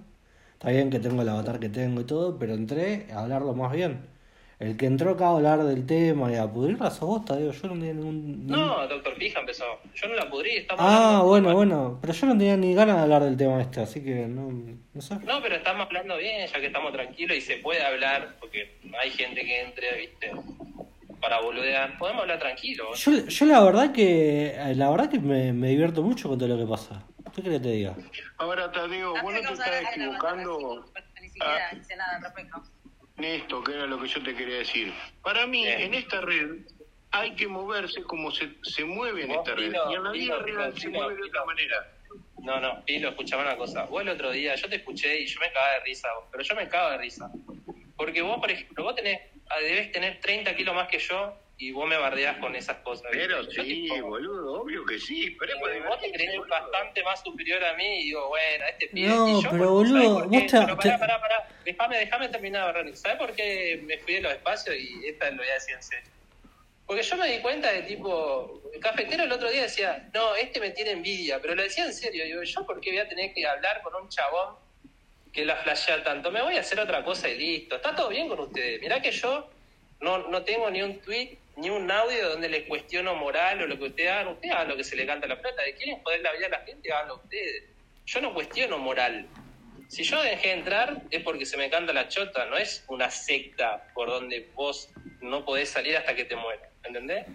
está 0.54 0.70
bien 0.72 0.90
que 0.90 1.00
tengo 1.00 1.22
el 1.22 1.30
avatar 1.30 1.60
que 1.60 1.70
tengo 1.70 2.02
y 2.02 2.06
todo, 2.06 2.38
pero 2.40 2.54
entré 2.54 3.08
a 3.14 3.20
hablarlo 3.22 3.54
más 3.54 3.72
bien. 3.72 4.14
El 4.58 4.78
que 4.78 4.86
entró 4.86 5.12
acá 5.12 5.26
a 5.28 5.32
hablar 5.32 5.64
del 5.66 5.86
tema 5.86 6.32
y 6.32 6.36
a 6.36 6.48
pudrirla 6.48 6.90
sos 6.90 7.02
vos, 7.10 7.26
Tadeo, 7.26 7.52
yo 7.52 7.68
no 7.68 7.74
tenía 7.74 7.94
ningún... 7.94 8.48
No, 8.48 8.88
Doctor 8.88 9.14
Pija 9.16 9.42
empezó. 9.42 9.66
Yo 9.94 10.08
no 10.08 10.16
la 10.16 10.30
pudrí, 10.30 10.52
estamos 10.56 10.82
Ah, 10.88 11.22
bueno, 11.26 11.54
bueno, 11.54 11.98
pero 12.02 12.14
yo 12.14 12.26
no 12.28 12.38
tenía 12.38 12.56
ni 12.56 12.74
ganas 12.74 12.96
de 12.96 13.02
hablar 13.04 13.24
del 13.26 13.36
tema 13.36 13.62
este, 13.62 13.82
así 13.82 14.02
que 14.02 14.28
no, 14.28 14.50
no 14.94 15.02
sé. 15.02 15.16
No, 15.26 15.42
pero 15.42 15.56
estamos 15.56 15.86
hablando 15.88 16.16
bien, 16.18 16.48
ya 16.48 16.60
que 16.62 16.68
estamos 16.68 16.94
tranquilos 16.94 17.38
y 17.38 17.42
se 17.42 17.58
puede 17.58 17.84
hablar, 17.84 18.38
porque 18.40 18.78
hay 18.98 19.10
gente 19.12 19.42
que 19.44 19.62
entre, 19.62 19.98
viste, 19.98 20.32
para 21.25 21.41
boludear. 21.41 21.98
Podemos 21.98 22.22
hablar 22.22 22.38
tranquilo. 22.39 22.94
Yo, 22.94 23.12
yo 23.25 23.46
la 23.48 23.63
verdad 23.63 23.91
que 23.91 24.55
la 24.75 24.91
verdad 24.91 25.10
que 25.10 25.20
me, 25.20 25.51
me 25.53 25.70
divierto 25.70 26.03
mucho 26.03 26.29
con 26.29 26.38
todo 26.38 26.50
lo 26.50 26.58
que 26.58 26.70
pasa. 26.70 27.03
¿Qué 27.34 27.41
querés 27.41 27.58
que 27.60 27.63
te 27.63 27.72
diga? 27.72 27.96
Ahora, 28.38 28.72
Tadeo, 28.72 29.13
vos 29.24 29.34
no 29.34 29.39
te 29.41 29.53
estás 29.53 29.82
equivocando. 29.91 30.86
Ni 31.20 31.29
siquiera 31.29 31.72
hice 31.75 31.96
nada 31.96 32.17
al 32.17 32.24
respecto. 32.24 32.62
en 33.17 33.24
esto, 33.24 33.63
que 33.63 33.74
era 33.74 33.88
lo 33.88 34.00
que 34.00 34.08
yo 34.08 34.22
te 34.24 34.36
quería 34.36 34.58
decir. 34.60 34.94
Para 35.24 35.48
mí, 35.48 35.63
Bien. 35.65 35.82
en 35.82 35.94
esta 35.96 36.22
red 36.22 36.60
hay 37.12 37.34
que 37.36 37.48
moverse 37.48 38.03
como 38.03 38.29
se, 38.29 38.51
se 38.62 38.86
mueve 38.86 39.24
en 39.24 39.32
esta 39.32 39.55
red. 39.55 39.72
Pilo, 39.72 39.91
Y 39.91 39.96
en 39.96 40.03
la 40.03 40.12
vida 40.12 40.36
Pilo, 40.46 40.58
real 40.58 40.70
Pilo, 40.74 40.79
se 40.79 40.88
Pilo, 40.89 41.00
mueve 41.03 41.15
de 41.15 41.22
otra 41.27 41.41
Pilo. 41.41 41.46
manera. 41.48 41.91
No, 42.44 42.60
no, 42.62 42.86
Pilo, 42.86 43.10
escuchame 43.10 43.41
una 43.41 43.58
cosa. 43.58 43.86
Vos 43.86 44.01
el 44.03 44.10
otro 44.10 44.29
día, 44.32 44.53
yo 44.55 44.70
te 44.70 44.75
escuché 44.75 45.20
y 45.22 45.25
yo 45.25 45.39
me 45.39 45.51
cagaba 45.51 45.74
de 45.74 45.79
risa, 45.86 46.08
vos, 46.20 46.25
pero 46.32 46.44
yo 46.44 46.55
me 46.55 46.67
cago 46.70 46.91
de 46.91 46.98
risa. 47.00 47.32
Porque 47.98 48.22
vos, 48.22 48.38
por 48.39 48.51
ejemplo, 48.51 48.84
vos 48.84 48.96
tenés, 48.96 49.20
ah, 49.34 49.35
debes 49.62 49.92
tener 49.92 50.20
30 50.20 50.56
kilos 50.56 50.75
más 50.75 50.88
que 50.88 51.00
yo 51.00 51.34
y 51.58 51.72
vos 51.72 51.88
me 51.88 51.96
bardeás 51.98 52.38
con 52.40 52.54
esas 52.56 52.78
cosas. 52.78 53.08
Pero 53.12 53.44
sí, 53.50 53.62
tipo, 53.88 54.02
boludo, 54.08 54.62
obvio 54.62 54.86
que 54.86 55.00
sí. 55.00 55.36
Pero 55.40 55.54
Eh, 55.70 55.82
vos 55.88 56.00
te 56.02 56.12
crees 56.12 56.36
boludo. 56.38 56.50
bastante 56.50 57.02
más 57.04 57.24
superior 57.24 57.64
a 57.64 57.74
mí 57.75 58.02
y 58.02 58.04
digo, 58.06 58.28
bueno, 58.28 58.66
este 58.70 58.88
pibe. 58.90 59.08
No, 59.08 59.28
y 59.28 59.44
yo, 59.44 59.50
pero, 59.52 59.52
¿sabés 59.52 59.70
boludo, 59.70 60.14
vos 60.28 60.32
te- 60.32 60.60
Pero 60.60 60.75
pará, 60.78 61.00
pará, 61.00 61.22
pará. 61.22 61.48
Déjame, 61.64 61.98
déjame 62.00 62.30
terminar, 62.30 62.74
Ronnie. 62.75 62.96
¿Sabes 62.96 63.18
por 63.18 63.34
qué 63.34 63.82
me 63.86 63.98
fui 64.00 64.16
de 64.16 64.22
los 64.22 64.34
espacios? 64.34 64.75
Y 64.75 65.08
esta 65.08 65.30
lo 65.32 65.38
voy 65.38 65.48
a 65.48 65.54
decir 65.54 65.75
en 65.75 65.84
serio. 65.84 66.10
Porque 66.86 67.02
yo 67.02 67.16
me 67.18 67.28
di 67.32 67.40
cuenta 67.40 67.72
de 67.72 67.82
tipo, 67.84 68.62
el 68.74 68.80
cafetero 68.80 69.24
el 69.24 69.32
otro 69.32 69.50
día 69.50 69.64
decía, 69.64 70.08
no, 70.14 70.36
este 70.36 70.60
me 70.60 70.70
tiene 70.72 70.92
envidia, 70.92 71.42
pero 71.42 71.56
lo 71.56 71.64
decía 71.64 71.86
en 71.86 71.94
serio. 71.94 72.25
Digo, 72.25 72.44
¿yo 72.44 72.66
por 72.66 72.80
qué 72.82 72.92
voy 72.92 73.00
a 73.00 73.08
tener 73.10 73.34
que 73.34 73.48
hablar 73.48 73.82
con 73.82 73.96
un 73.96 74.08
chabón 74.10 74.56
que 75.36 75.44
la 75.44 75.58
flashea 75.58 76.01
tanto? 76.01 76.32
Me 76.32 76.42
voy 76.42 76.56
a 76.56 76.62
hacer 76.62 76.80
otra 76.80 77.04
cosa 77.04 77.27
y 77.27 77.38
listo. 77.38 77.75
Está 77.75 77.94
todo 77.94 78.08
bien 78.08 78.30
con 78.30 78.39
ustedes. 78.39 78.80
Mirá 78.80 79.01
que 79.01 79.12
yo 79.12 79.50
no, 80.00 80.30
no 80.30 80.44
tengo 80.44 80.72
ni 80.72 80.82
un 80.82 81.01
tweet 81.01 81.38
ni 81.58 81.70
un 81.70 81.92
audio 81.92 82.30
donde 82.30 82.48
les 82.48 82.63
cuestiono 82.63 83.15
moral 83.15 83.62
o 83.62 83.68
lo 83.68 83.77
que 83.77 83.86
ustedes 83.86 84.12
hagan. 84.12 84.30
Ustedes 84.30 84.56
hagan 84.56 84.70
lo 84.70 84.77
que 84.77 84.86
se 84.86 84.96
les 84.96 85.06
canta 85.06 85.27
la 85.27 85.42
plata. 85.42 85.62
De 85.62 85.75
quieren 85.75 86.01
joder 86.01 86.22
la 86.22 86.32
vida 86.32 86.48
a 86.48 86.50
la 86.51 86.60
gente, 86.62 86.92
háganlo 86.92 87.15
ustedes. 87.15 87.65
Yo 88.06 88.22
no 88.22 88.34
cuestiono 88.34 88.77
moral. 88.77 89.27
Si 89.89 90.04
yo 90.04 90.22
dejé 90.22 90.48
de 90.48 90.54
entrar 90.54 91.01
es 91.12 91.22
porque 91.22 91.46
se 91.46 91.58
me 91.58 91.70
canta 91.70 91.92
la 91.92 92.08
chota, 92.08 92.46
no 92.46 92.58
es 92.58 92.86
una 92.88 93.12
secta 93.12 93.92
por 93.94 94.08
donde 94.08 94.50
vos 94.56 94.89
no 95.20 95.44
podés 95.44 95.70
salir 95.70 95.98
hasta 95.98 96.15
que 96.15 96.24
te 96.24 96.36
mueras, 96.38 96.70
¿entendés? 96.84 97.25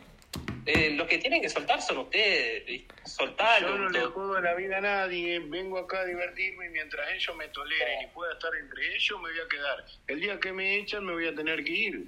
Eh, 0.67 0.90
los 0.90 1.09
que 1.09 1.19
tienen 1.19 1.40
que 1.40 1.49
soltar 1.49 1.81
son 1.81 1.99
ustedes, 1.99 2.83
soltalo. 3.05 3.69
Yo 3.69 3.79
no 3.79 3.88
le 3.88 4.00
jodo 4.00 4.40
la 4.40 4.55
vida 4.55 4.79
a 4.79 4.81
nadie, 4.81 5.38
vengo 5.38 5.79
acá 5.79 6.00
a 6.00 6.05
divertirme 6.05 6.67
y 6.67 6.69
mientras 6.71 7.11
ellos 7.12 7.35
me 7.37 7.49
toleren 7.49 8.02
y 8.02 8.07
pueda 8.09 8.33
estar 8.35 8.50
entre 8.55 8.95
ellos, 8.95 9.21
me 9.23 9.31
voy 9.31 9.40
a 9.40 9.49
quedar. 9.49 9.85
El 10.07 10.21
día 10.21 10.38
que 10.38 10.52
me 10.52 10.76
echan, 10.76 11.05
me 11.05 11.12
voy 11.12 11.26
a 11.26 11.35
tener 11.35 11.64
que 11.64 11.71
ir. 11.73 12.05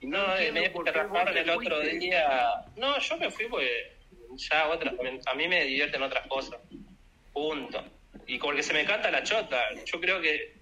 Y 0.00 0.06
No, 0.06 0.18
eh, 0.36 0.48
entiendo 0.48 0.82
me 0.82 0.90
rajaron 0.92 1.36
el 1.36 1.50
otro 1.50 1.76
fuiste. 1.80 1.98
día. 1.98 2.64
No, 2.76 2.98
yo 2.98 3.16
me 3.16 3.30
fui 3.30 3.46
porque 3.46 3.92
ya 4.36 4.68
otras, 4.68 4.94
a 5.26 5.34
mí 5.34 5.48
me 5.48 5.64
divierten 5.64 6.02
otras 6.02 6.26
cosas. 6.28 6.60
Punto. 7.32 7.84
Y 8.26 8.38
porque 8.38 8.62
se 8.62 8.72
me 8.72 8.84
canta 8.84 9.10
la 9.10 9.22
chota. 9.22 9.62
Yo 9.84 10.00
creo 10.00 10.20
que 10.20 10.55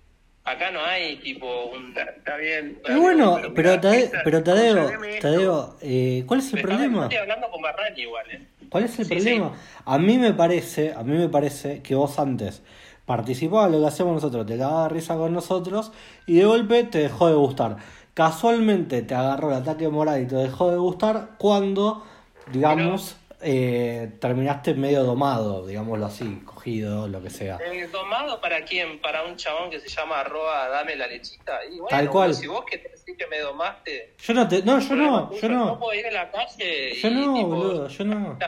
acá 0.45 0.71
no 0.71 0.85
hay 0.85 1.17
tipo 1.17 1.47
un. 1.67 1.95
Está 1.97 2.37
bien. 2.37 2.79
Y 2.89 2.99
bueno, 2.99 3.35
Tadeo, 3.37 3.55
pero, 3.55 3.71
mirá, 3.71 3.81
Tade- 3.81 3.99
esta- 4.05 4.23
pero 4.25 4.43
Tadeo. 4.43 4.91
Tadeo 5.21 5.77
eh, 5.81 6.25
¿cuál 6.27 6.41
es 6.41 6.53
el 6.53 6.61
problema? 6.63 7.03
Estoy 7.05 7.19
hablando 7.19 7.51
con 7.51 7.63
Barrani 7.63 8.01
igual, 8.03 8.31
¿eh? 8.31 8.47
¿Cuál 8.69 8.85
es 8.85 8.99
el 8.99 9.07
Sí, 9.07 9.11
problema? 9.15 9.53
A 9.85 9.99
mí 9.99 10.19
me 10.19 10.33
parece, 10.33 10.93
a 10.95 11.03
mí 11.05 11.17
me 11.17 11.29
parece 11.29 11.81
que 11.83 11.95
vos 11.95 12.19
antes 12.19 12.63
participabas 13.07 13.71
lo 13.71 13.81
que 13.81 13.87
hacemos 13.87 14.15
nosotros, 14.15 14.47
te 14.47 14.57
cagabas 14.57 14.91
risa 14.91 15.15
con 15.17 15.33
nosotros 15.33 15.93
y 16.27 16.37
de 16.39 16.45
golpe 16.47 16.85
te 16.85 16.99
dejó 16.99 17.29
de 17.29 17.35
gustar. 17.35 17.77
Casualmente 18.15 19.03
te 19.03 19.15
agarró 19.15 19.49
el 19.51 19.57
ataque 19.57 19.89
moral 19.89 20.23
y 20.23 20.27
te 20.27 20.37
dejó 20.37 20.71
de 20.71 20.79
gustar 20.79 21.31
cuando, 21.39 22.05
digamos, 22.53 23.17
eh, 23.45 24.13
terminaste 24.21 24.75
medio 24.75 25.05
domado, 25.05 25.67
digámoslo 25.67 26.07
así, 26.07 26.41
cogido, 26.45 27.07
lo 27.07 27.23
que 27.23 27.31
sea. 27.31 27.59
Eh, 27.61 27.87
¿Domado 27.89 28.41
para 28.41 28.65
quién? 28.65 29.01
Para 29.01 29.23
un 29.25 29.37
chabón 29.37 29.71
que 29.71 29.79
se 29.81 29.89
llama 29.89 30.21
arroba 30.21 30.69
dame 30.69 30.97
la 30.97 31.07
lechita. 31.07 31.65
Y 31.67 31.79
bueno, 31.79 31.89
Tal 31.89 32.09
cual. 32.09 32.35
si 32.35 32.47
vos 32.47 32.65
que 32.65 32.79
te 32.79 32.89
decís 32.89 33.17
que 33.19 33.27
me 33.27 33.39
domaste. 33.41 34.15
Yo 34.23 34.35
no 34.35 34.49
te, 34.49 34.63
no, 34.63 34.81
yo 34.81 34.95
no, 34.97 35.33
yo 35.33 35.49
No 35.49 35.65
no, 35.67 35.79
puedo 35.79 35.99
ir 35.99 36.07
a 36.07 36.11
la 36.11 36.31
calle 36.31 36.95
yo 36.95 37.09
y, 37.09 37.15
no, 37.15 37.35
tipo, 37.35 37.49
boludo, 37.49 37.89
yo 37.89 38.05
no. 38.05 38.39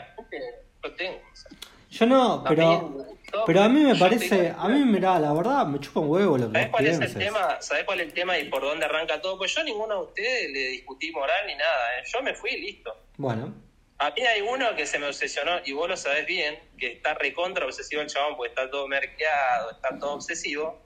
lo 0.83 0.91
tengo. 0.95 1.19
Yo 1.89 2.05
no, 2.05 2.43
pero, 2.47 2.63
También, 2.63 3.07
pero 3.45 3.61
a 3.61 3.69
mí 3.69 3.81
me 3.81 3.93
yo 3.93 3.99
parece, 3.99 4.53
a 4.57 4.67
mí 4.67 4.83
mirá, 4.83 5.19
la 5.19 5.31
verdad 5.33 5.65
me 5.65 5.79
chupa 5.79 5.99
un 6.01 6.09
huevo 6.09 6.37
lo 6.37 6.47
que 6.47 6.53
¿Sabés 6.53 6.69
cuál 6.69 6.87
es 6.87 6.99
el 6.99 7.13
tema? 7.13 7.61
¿Sabés 7.61 7.83
cuál 7.85 7.99
es 8.01 8.07
el 8.07 8.13
tema 8.13 8.37
y 8.37 8.49
por 8.49 8.61
dónde 8.61 8.85
arranca 8.85 9.21
todo? 9.21 9.37
Pues 9.37 9.53
yo 9.53 9.61
a 9.61 9.63
ninguno 9.63 9.95
de 9.95 10.01
ustedes 10.07 10.51
le 10.51 10.59
discutí 10.69 11.11
moral 11.11 11.45
ni 11.47 11.55
nada, 11.55 11.99
¿eh? 11.99 12.03
Yo 12.11 12.21
me 12.21 12.33
fui 12.33 12.51
y 12.51 12.61
listo. 12.61 12.93
Bueno, 13.17 13.53
A 13.99 14.11
mí 14.11 14.21
hay 14.21 14.41
uno 14.41 14.75
que 14.75 14.85
se 14.85 14.99
me 14.99 15.07
obsesionó, 15.07 15.59
y 15.65 15.71
vos 15.73 15.89
lo 15.89 15.97
sabés 15.97 16.25
bien, 16.27 16.59
que 16.77 16.93
está 16.93 17.15
recontra 17.15 17.65
obsesivo 17.65 18.01
el 18.01 18.07
chabón 18.07 18.35
porque 18.37 18.49
está 18.49 18.69
todo 18.69 18.87
merqueado, 18.87 19.71
está 19.71 19.97
todo 19.97 20.13
obsesivo. 20.13 20.83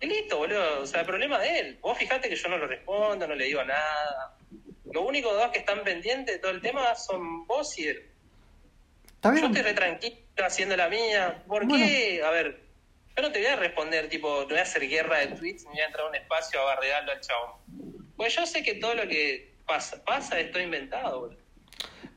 Y 0.00 0.06
listo, 0.06 0.36
boludo. 0.38 0.82
O 0.82 0.86
sea, 0.86 1.00
el 1.00 1.06
problema 1.06 1.38
de 1.40 1.58
él. 1.58 1.78
Vos 1.80 1.98
fijate 1.98 2.28
que 2.28 2.36
yo 2.36 2.48
no 2.48 2.58
lo 2.58 2.66
respondo, 2.66 3.26
no 3.26 3.34
le 3.34 3.46
digo 3.46 3.64
nada. 3.64 4.36
Los 4.92 5.04
únicos 5.04 5.32
dos 5.34 5.50
que 5.50 5.58
están 5.58 5.82
pendientes 5.82 6.36
de 6.36 6.38
todo 6.38 6.52
el 6.52 6.60
tema 6.60 6.94
son 6.94 7.46
vos 7.46 7.76
y 7.78 7.88
él. 7.88 8.10
está 9.06 9.30
Yo 9.30 9.34
bien. 9.34 9.46
estoy 9.46 9.62
re 9.62 9.74
tranquilo 9.74 10.16
haciendo 10.44 10.76
la 10.76 10.88
mía. 10.88 11.42
¿Por 11.48 11.66
Bueno. 11.66 11.84
qué? 11.84 12.22
A 12.22 12.30
ver, 12.30 12.60
yo 13.16 13.22
no 13.22 13.32
te 13.32 13.38
voy 13.40 13.48
a 13.48 13.56
responder, 13.56 14.08
tipo, 14.08 14.42
no 14.42 14.46
voy 14.46 14.58
a 14.58 14.62
hacer 14.62 14.86
guerra 14.86 15.18
de 15.20 15.28
tweets 15.28 15.64
ni 15.64 15.70
voy 15.70 15.80
a 15.80 15.86
entrar 15.86 16.04
a 16.04 16.08
un 16.10 16.14
espacio 16.14 16.60
a 16.60 16.64
bardearlo 16.64 17.10
al 17.12 17.20
chabón. 17.22 17.52
Pues 18.16 18.36
yo 18.36 18.46
sé 18.46 18.62
que 18.62 18.74
todo 18.74 18.94
lo 18.94 19.08
que 19.08 19.54
pasa, 19.66 20.04
pasa 20.04 20.38
es 20.38 20.52
todo 20.52 20.62
inventado, 20.62 21.20
boludo. 21.20 21.45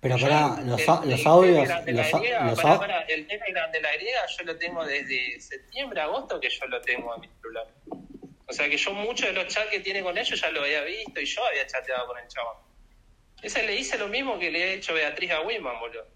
Pero 0.02 0.16
el- 0.16 0.22
los, 0.22 0.80
el- 0.82 1.12
el 1.20 1.28
audios, 1.28 1.56
Telegram 1.68 1.86
de 1.86 1.92
la 1.94 2.04
los, 2.04 2.14
a- 2.14 2.20
griega, 2.20 2.46
los 2.46 2.56
pará, 2.62 2.74
au- 2.76 2.80
pará, 2.80 3.02
el 3.02 3.28
Telegram 3.28 3.72
de 3.72 3.82
la 3.82 3.94
griega 3.96 4.22
yo 4.38 4.44
lo 4.46 4.58
tengo 4.58 4.86
desde 4.86 5.42
septiembre, 5.42 6.02
agosto 6.02 6.40
que 6.40 6.50
yo 6.50 6.66
lo 6.68 6.82
tengo 6.82 7.14
en 7.16 7.22
mi 7.22 7.28
celular. 7.42 7.68
O 8.48 8.54
sea 8.54 8.68
que 8.70 8.78
yo 8.78 8.92
muchos 8.94 9.28
de 9.28 9.34
los 9.34 9.48
chats 9.48 9.70
que 9.70 9.80
tiene 9.82 10.02
con 10.02 10.18
ellos 10.18 10.40
ya 10.40 10.50
lo 10.52 10.62
había 10.62 10.82
visto 10.84 11.20
y 11.22 11.26
yo 11.26 11.46
había 11.46 11.68
chateado 11.68 12.08
con 12.08 12.18
el 12.18 12.28
chabón. 12.28 12.56
Ese 13.42 13.64
le 13.64 13.76
hice 13.76 13.98
lo 13.98 14.08
mismo 14.08 14.40
que 14.40 14.50
le 14.52 14.60
he 14.60 14.74
hecho 14.76 14.94
Beatriz 14.94 15.32
a 15.32 15.42
Wiman, 15.42 15.80
boludo. 15.80 16.08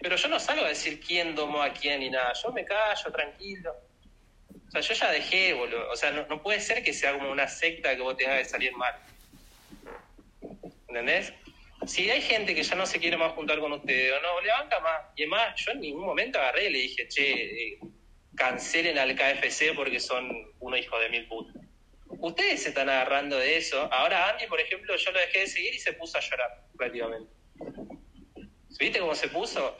Pero 0.00 0.16
yo 0.16 0.28
no 0.28 0.40
salgo 0.40 0.64
a 0.64 0.68
decir 0.68 0.98
quién 1.00 1.34
domó 1.36 1.62
a 1.62 1.72
quién 1.72 2.00
ni 2.00 2.10
nada. 2.10 2.32
Yo 2.42 2.50
me 2.52 2.64
callo, 2.64 3.12
tranquilo. 3.12 3.72
O 4.66 4.70
sea, 4.72 4.80
yo 4.80 4.94
ya 4.94 5.10
dejé, 5.12 5.52
boludo. 5.52 5.88
O 5.90 5.96
sea, 5.96 6.10
no, 6.10 6.26
no 6.26 6.42
puede 6.42 6.60
ser 6.60 6.82
que 6.82 6.92
sea 6.92 7.12
como 7.16 7.30
una 7.30 7.46
secta 7.46 7.94
que 7.94 8.02
vos 8.02 8.16
tengas 8.16 8.38
que 8.38 8.44
salir 8.46 8.72
mal. 8.74 8.94
¿Entendés? 10.88 11.32
Si 11.86 12.10
hay 12.10 12.22
gente 12.22 12.54
que 12.54 12.62
ya 12.62 12.74
no 12.76 12.86
se 12.86 13.00
quiere 13.00 13.16
más 13.16 13.32
juntar 13.32 13.58
con 13.58 13.72
ustedes 13.72 14.12
o 14.12 14.22
no, 14.22 14.40
le 14.40 14.50
banca 14.50 14.80
más. 14.80 15.00
Y 15.16 15.22
además, 15.22 15.54
yo 15.56 15.72
en 15.72 15.80
ningún 15.80 16.04
momento 16.04 16.38
agarré 16.38 16.68
y 16.68 16.72
le 16.72 16.78
dije, 16.78 17.08
che, 17.08 17.32
eh, 17.32 17.78
cancelen 18.36 18.98
al 18.98 19.14
KFC 19.14 19.74
porque 19.74 20.00
son 20.00 20.30
unos 20.60 20.78
hijos 20.78 21.00
de 21.00 21.08
mil 21.08 21.26
putas. 21.26 21.56
Ustedes 22.06 22.62
se 22.62 22.68
están 22.68 22.88
agarrando 22.88 23.36
de 23.38 23.56
eso. 23.56 23.92
Ahora 23.92 24.30
Andy, 24.30 24.46
por 24.46 24.60
ejemplo, 24.60 24.94
yo 24.96 25.10
lo 25.10 25.18
dejé 25.18 25.40
de 25.40 25.46
seguir 25.46 25.74
y 25.74 25.78
se 25.78 25.92
puso 25.94 26.18
a 26.18 26.20
llorar, 26.20 26.66
prácticamente. 26.76 27.32
¿Viste 28.78 29.00
cómo 29.00 29.14
se 29.14 29.28
puso? 29.28 29.76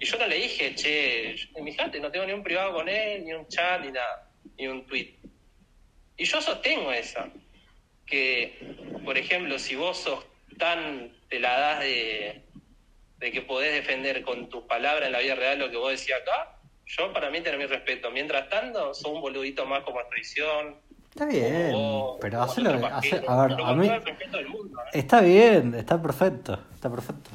Y 0.00 0.06
yo 0.06 0.18
no 0.18 0.26
le 0.26 0.36
dije, 0.36 0.74
che, 0.74 1.36
fíjate, 1.64 2.00
no 2.00 2.10
tengo 2.10 2.26
ni 2.26 2.32
un 2.32 2.42
privado 2.42 2.74
con 2.74 2.88
él, 2.88 3.24
ni 3.24 3.32
un 3.32 3.46
chat, 3.48 3.80
ni 3.80 3.92
nada, 3.92 4.30
ni 4.56 4.66
un 4.66 4.86
tweet. 4.86 5.14
Y 6.16 6.24
yo 6.24 6.40
sostengo 6.40 6.92
esa. 6.92 7.30
Que, 8.06 8.58
por 9.04 9.16
ejemplo, 9.16 9.58
si 9.58 9.76
vos 9.76 9.96
sos 9.98 10.24
tan, 10.58 11.12
te 11.28 11.38
la 11.40 11.58
das 11.58 11.80
de, 11.80 12.42
de 13.18 13.32
que 13.32 13.42
podés 13.42 13.72
defender 13.74 14.22
con 14.22 14.48
tus 14.48 14.64
palabras 14.64 15.06
en 15.06 15.12
la 15.12 15.20
vida 15.20 15.34
real 15.34 15.58
lo 15.58 15.70
que 15.70 15.76
vos 15.76 15.90
decías 15.90 16.20
acá, 16.22 16.58
yo 16.86 17.12
para 17.12 17.30
mí 17.30 17.40
tenés 17.40 17.58
mi 17.58 17.66
respeto. 17.66 18.10
Mientras 18.10 18.48
tanto, 18.48 18.92
sos 18.94 19.12
un 19.12 19.20
boludito 19.20 19.64
más 19.66 19.82
como 19.84 20.00
traición. 20.08 20.76
Está 21.10 21.26
bien, 21.26 21.72
pero 22.20 22.42
otro 22.42 22.86
hace- 22.86 23.22
a 23.26 23.46
ver, 23.46 23.52
a 23.60 23.72
mí 23.74 23.88
mundo, 24.48 24.80
¿eh? 24.80 24.98
está 24.98 25.20
bien, 25.20 25.74
está 25.74 26.02
perfecto, 26.02 26.58
está 26.74 26.90
perfecto. 26.90 27.30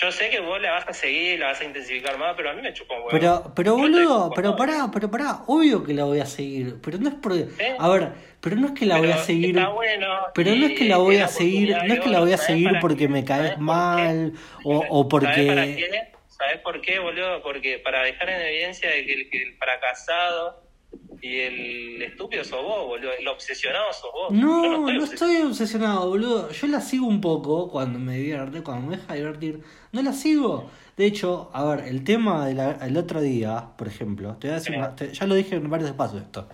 Yo 0.00 0.10
sé 0.10 0.30
que 0.30 0.40
vos 0.40 0.60
la 0.62 0.72
vas 0.72 0.88
a 0.88 0.94
seguir, 0.94 1.38
la 1.38 1.48
vas 1.48 1.60
a 1.60 1.64
intensificar 1.64 2.16
más, 2.16 2.34
pero 2.34 2.50
a 2.50 2.54
mí 2.54 2.62
me 2.62 2.72
chupa 2.72 2.94
un 2.94 3.00
huevo. 3.00 3.10
Pero, 3.10 3.52
pero 3.54 3.76
boludo, 3.76 4.32
pero 4.34 4.56
pará, 4.56 4.90
pero 4.92 5.10
pará, 5.10 5.42
obvio 5.46 5.84
que 5.84 5.92
la 5.92 6.04
voy 6.04 6.20
a 6.20 6.26
seguir, 6.26 6.76
pero 6.82 6.96
no 6.98 7.10
es 7.10 7.16
por, 7.16 7.32
¿Eh? 7.36 7.76
a 7.78 7.88
ver, 7.88 8.12
pero 8.40 8.56
no 8.56 8.68
es 8.68 8.72
que 8.72 8.86
la 8.86 8.96
voy 8.96 9.10
a 9.10 9.18
seguir, 9.18 9.58
está 9.58 9.68
bueno, 9.68 10.06
pero 10.34 10.54
no 10.54 10.66
es 10.66 10.78
que 10.78 10.84
la 10.86 10.96
voy 10.96 11.16
a 11.18 11.28
seguir, 11.28 11.76
no 11.76 11.92
es 11.92 12.00
que 12.00 12.08
la 12.08 12.20
voy 12.20 12.32
a 12.32 12.34
oro, 12.34 12.42
¿sabes 12.42 12.46
seguir 12.46 12.70
porque 12.80 13.08
me 13.08 13.24
caes 13.24 13.42
¿Sabes 13.42 13.54
por 13.56 13.64
mal 13.64 14.32
o, 14.64 14.78
o 14.78 14.80
¿Sabes 14.80 14.88
para 14.88 15.64
porque? 15.66 16.10
¿Sabes 16.28 16.58
por 16.62 16.80
qué, 16.80 16.98
boludo? 16.98 17.42
Porque 17.42 17.78
para 17.78 18.02
dejar 18.02 18.30
en 18.30 18.40
evidencia 18.40 18.88
de 18.88 19.04
que 19.04 19.12
el, 19.12 19.28
que 19.28 19.42
el 19.42 19.56
fracasado 19.58 20.62
y 21.20 21.40
el 21.40 22.02
estúpido 22.02 22.42
sos 22.44 22.62
vos, 22.62 22.86
boludo. 22.86 23.12
El 23.12 23.28
obsesionado 23.28 23.92
sos 23.92 24.10
vos. 24.12 24.28
Yo 24.30 24.38
no, 24.38 24.88
estoy 24.88 24.96
no 24.96 25.04
estoy 25.04 25.36
obsesionado, 25.42 26.08
boludo, 26.08 26.50
yo 26.50 26.66
la 26.68 26.80
sigo 26.80 27.06
un 27.06 27.20
poco 27.20 27.70
cuando 27.70 27.98
me 27.98 28.16
divierte, 28.16 28.62
cuando 28.62 28.88
me 28.88 28.96
deja 28.96 29.14
divertir, 29.14 29.60
no 29.92 30.02
la 30.02 30.12
sigo. 30.12 30.70
De 30.96 31.06
hecho, 31.06 31.50
a 31.52 31.64
ver, 31.64 31.80
el 31.88 32.04
tema 32.04 32.46
del 32.46 32.96
otro 32.96 33.20
día, 33.20 33.70
por 33.76 33.88
ejemplo, 33.88 34.36
te 34.36 34.48
voy 34.48 34.52
a 34.56 34.58
decir 34.58 34.76
una- 34.76 34.94
te- 34.96 35.12
ya 35.14 35.26
lo 35.26 35.34
dije 35.34 35.56
en 35.56 35.70
varios 35.70 35.90
espacios 35.90 36.22
esto. 36.22 36.48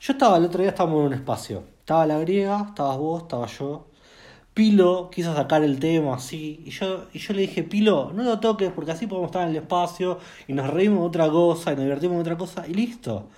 Yo 0.00 0.12
estaba 0.12 0.36
el 0.38 0.44
otro 0.44 0.60
día, 0.60 0.70
estábamos 0.70 1.00
en 1.00 1.06
un 1.08 1.12
espacio. 1.14 1.64
Estaba 1.80 2.06
la 2.06 2.18
griega, 2.18 2.66
estabas 2.68 2.98
vos, 2.98 3.22
estaba 3.22 3.46
yo. 3.46 3.86
Pilo 4.54 5.10
quiso 5.10 5.34
sacar 5.34 5.62
el 5.64 5.78
tema 5.78 6.14
así. 6.16 6.62
Y 6.66 6.70
yo, 6.70 7.04
y 7.12 7.18
yo 7.18 7.34
le 7.34 7.42
dije, 7.42 7.62
Pilo, 7.62 8.12
no 8.14 8.22
lo 8.24 8.40
toques 8.40 8.72
porque 8.72 8.92
así 8.92 9.06
podemos 9.06 9.28
estar 9.28 9.42
en 9.44 9.50
el 9.50 9.56
espacio 9.56 10.18
y 10.48 10.52
nos 10.54 10.68
reímos 10.70 11.00
de 11.00 11.06
otra 11.06 11.28
cosa 11.30 11.72
y 11.72 11.76
nos 11.76 11.84
divertimos 11.84 12.16
de 12.16 12.20
otra 12.22 12.36
cosa 12.38 12.66
y 12.66 12.74
listo. 12.74 13.28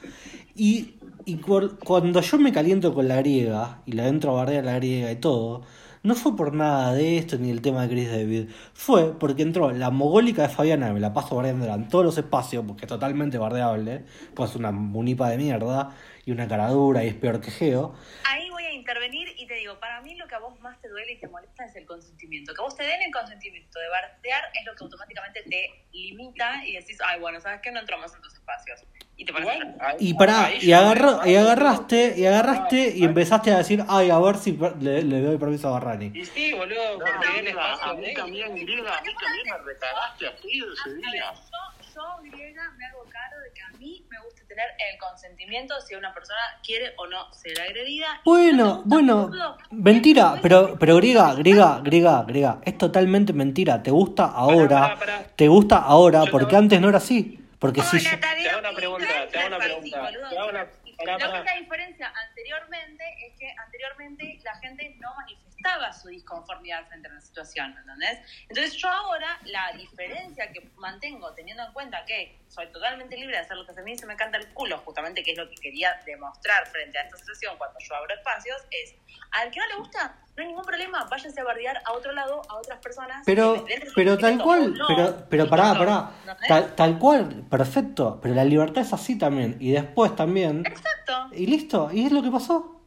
Y, 0.57 0.95
y 1.25 1.37
cu- 1.37 1.77
cuando 1.85 2.21
yo 2.21 2.39
me 2.39 2.53
caliento 2.53 2.95
con 2.95 3.09
la 3.09 3.17
griega 3.17 3.83
y 3.87 3.93
la 3.93 4.09
entro 4.09 4.33
a 4.33 4.35
bardear 4.45 4.65
la 4.65 4.75
griega 4.77 5.11
y 5.13 5.17
todo, 5.17 5.63
no 6.09 6.15
fue 6.15 6.35
por 6.35 6.55
nada 6.55 6.95
de 6.95 7.19
esto 7.19 7.37
ni 7.37 7.51
el 7.51 7.61
tema 7.61 7.83
de 7.83 7.91
Chris 7.91 8.11
David. 8.11 8.49
Fue 8.73 9.19
porque 9.19 9.43
entró 9.43 9.71
la 9.73 9.91
mogólica 9.91 10.41
de 10.41 10.49
Fabiana, 10.49 10.91
me 10.95 11.01
la 11.01 11.13
paso 11.13 11.37
bardeándola 11.37 11.75
en 11.75 11.89
todos 11.89 12.03
los 12.03 12.17
espacios 12.17 12.65
porque 12.67 12.87
es 12.87 12.89
totalmente 12.89 13.37
bardeable, 13.37 14.07
pues 14.35 14.51
es 14.51 14.57
una 14.57 14.73
munipa 14.73 15.29
de 15.29 15.37
mierda 15.37 15.95
y 16.25 16.33
una 16.33 16.49
cara 16.49 16.71
dura 16.71 17.05
y 17.05 17.09
es 17.09 17.15
peor 17.15 17.43
que 17.43 17.51
Geo. 17.51 17.95
Ahí 18.25 18.49
voy 18.49 18.65
a 18.65 18.73
intervenir 18.73 19.29
y 19.37 19.47
te 19.47 19.57
digo, 19.57 19.79
para 19.79 20.01
mí 20.01 20.15
lo 20.15 20.27
que 20.27 20.35
a 20.35 20.39
vos 20.39 20.59
más 20.61 20.81
te 20.81 20.89
duele 20.89 21.13
y 21.13 21.21
te 21.21 21.29
molesta 21.29 21.67
es 21.67 21.77
el 21.77 21.85
consentimiento. 21.85 22.55
Que 22.55 22.63
vos 22.63 22.75
te 22.75 22.85
den 22.85 23.03
el 23.03 23.13
consentimiento 23.13 23.79
de 23.79 23.89
bardear 23.91 24.45
es 24.59 24.65
lo 24.65 24.75
que 24.75 24.85
automáticamente 24.85 25.43
te 25.43 25.85
limita 25.93 26.65
y 26.65 26.73
decís, 26.73 26.97
ay, 27.07 27.21
bueno, 27.21 27.39
¿sabes 27.39 27.61
qué? 27.61 27.71
No 27.71 27.81
entramos 27.81 28.15
en 28.15 28.23
tus 28.23 28.33
espacios. 28.33 28.83
Y 29.21 29.25
te 29.25 29.33
pones 29.33 29.49
Igual, 29.49 29.77
Y 29.99 30.15
pará, 30.15 30.51
y 30.55 30.61
yo- 30.69 30.77
agarró, 30.79 31.27
y 31.27 31.35
agarraste, 31.35 32.15
y 32.17 32.25
agarraste 32.25 32.93
y 32.97 33.05
empezaste 33.05 33.53
a 33.53 33.59
decir, 33.59 33.85
ay, 33.89 34.11
a 34.11 34.19
ver 34.21 34.37
si 34.37 34.53
per- 34.53 34.81
le, 34.81 35.03
le 35.03 35.21
doy 35.21 35.37
permiso 35.37 35.69
a 35.69 35.73
Barrani. 35.73 36.13
Y 36.15 36.25
sí, 36.25 36.53
boludo, 36.53 36.77
No, 36.99 37.05
porque 37.05 37.41
él 37.41 37.49
a 37.59 37.95
mí 37.95 38.15
también, 38.15 38.55
griega, 38.55 38.97
a 38.97 39.03
mí 39.03 39.11
también 39.21 39.45
me 39.51 39.59
recagaste 39.67 40.27
así 40.29 40.49
ese 40.59 40.91
A 40.91 40.93
ver, 40.93 41.01
día. 41.13 41.33
yo, 41.35 41.95
yo, 41.95 42.31
griega, 42.31 42.63
me 42.79 42.87
hago 42.87 43.01
cargo 43.11 43.41
de 43.43 43.53
que 43.53 43.61
a 43.61 43.79
mí 43.79 44.07
me 44.09 44.21
gusta 44.21 44.43
tener 44.47 44.67
el 44.93 44.99
consentimiento 45.01 45.75
si 45.81 45.97
una 45.97 46.15
persona 46.15 46.39
quiere 46.65 46.93
o 46.97 47.07
no 47.09 47.33
ser 47.33 47.61
agredida. 47.61 48.21
Bueno, 48.25 48.83
bueno, 48.85 49.31
mentira, 49.73 50.39
pero, 50.41 50.77
pero 50.79 50.95
griega, 50.97 51.35
griega, 51.35 51.81
griega, 51.83 52.23
griega, 52.23 52.61
es 52.65 52.79
totalmente 52.79 53.33
mentira, 53.33 53.83
te 53.83 53.91
gusta 53.91 54.27
ahora, 54.27 54.97
te 55.35 55.49
gusta 55.49 55.79
ahora, 55.79 56.25
Yo 56.25 56.31
porque 56.31 56.51
te- 56.53 56.57
antes 56.57 56.81
no 56.81 56.89
era 56.89 56.99
así, 56.99 57.45
porque 57.59 57.83
si 57.83 57.99
yo- 58.01 58.11
Te 58.21 58.49
hago 58.51 58.59
una 58.61 58.73
pregunta, 58.73 59.07
te 59.31 59.39
hago 59.39 59.49
una 59.49 59.59
pregunta, 59.59 60.01
boludo. 60.03 60.29
te 60.31 60.39
hago 60.39 60.49
una- 60.51 60.67
pará, 60.99 61.13
Lo 61.13 61.19
que 61.19 61.25
pará. 61.27 61.39
es 61.39 61.45
la 61.45 61.55
diferencia 61.61 62.13
anteriormente 62.29 63.05
es 63.27 63.39
que 63.39 63.55
anteriormente 63.65 64.39
la 64.45 64.55
gente 64.57 64.97
no 65.01 65.15
manifestaba 65.15 65.48
su 65.93 66.09
disconformidad 66.09 66.87
frente 66.89 67.09
a 67.09 67.13
la 67.13 67.21
situación, 67.21 67.75
¿entendés? 67.79 68.19
Entonces 68.49 68.75
yo 68.75 68.89
ahora 68.89 69.39
la 69.45 69.73
diferencia 69.77 70.51
que 70.53 70.71
mantengo 70.77 71.33
teniendo 71.35 71.65
en 71.65 71.73
cuenta 71.73 72.05
que 72.05 72.39
soy 72.49 72.67
totalmente 72.69 73.17
libre 73.17 73.37
de 73.37 73.43
hacer 73.43 73.57
lo 73.57 73.67
que 73.67 73.79
a 73.79 73.83
mí 73.85 73.97
se 73.97 74.07
me 74.07 74.17
canta 74.17 74.39
el 74.39 74.49
culo, 74.49 74.79
justamente 74.79 75.23
que 75.23 75.33
es 75.33 75.39
lo 75.39 75.49
que 75.49 75.57
quería 75.57 76.01
demostrar 76.07 76.67
frente 76.69 76.99
a 76.99 77.03
esta 77.03 77.17
situación 77.17 77.57
cuando 77.59 77.79
yo 77.81 77.95
abro 77.95 78.15
espacios, 78.15 78.57
es 78.71 78.95
al 79.33 79.51
que 79.51 79.61
no 79.61 79.67
le 79.67 79.77
gusta, 79.77 80.17
no 80.37 80.43
hay 80.43 80.49
ningún 80.49 80.65
problema, 80.65 81.05
váyanse 81.05 81.41
a 81.41 81.45
bardear 81.45 81.83
a 81.85 81.93
otro 81.93 82.13
lado, 82.13 82.43
a 82.49 82.57
otras 82.57 82.79
personas. 82.79 83.23
pero, 83.27 83.65
pero 83.95 84.17
tal 84.17 84.39
cual, 84.39 84.75
no, 84.75 84.87
pero, 84.89 85.27
pero 85.29 85.49
pará, 85.49 85.75
no, 85.75 85.79
pará, 85.79 86.11
¿entendés? 86.21 86.49
tal, 86.49 86.75
tal 86.75 86.99
cual, 86.99 87.45
perfecto, 87.51 88.21
pero 88.23 88.35
la 88.35 88.45
libertad 88.45 88.83
es 88.83 88.93
así 88.93 89.19
también, 89.19 89.57
y 89.61 89.73
después 89.73 90.15
también, 90.17 90.65
Exacto. 90.65 91.29
y 91.33 91.47
listo, 91.47 91.91
y 91.93 92.07
es 92.07 92.13
lo 92.13 92.23
que 92.23 92.31
pasó. 92.31 92.78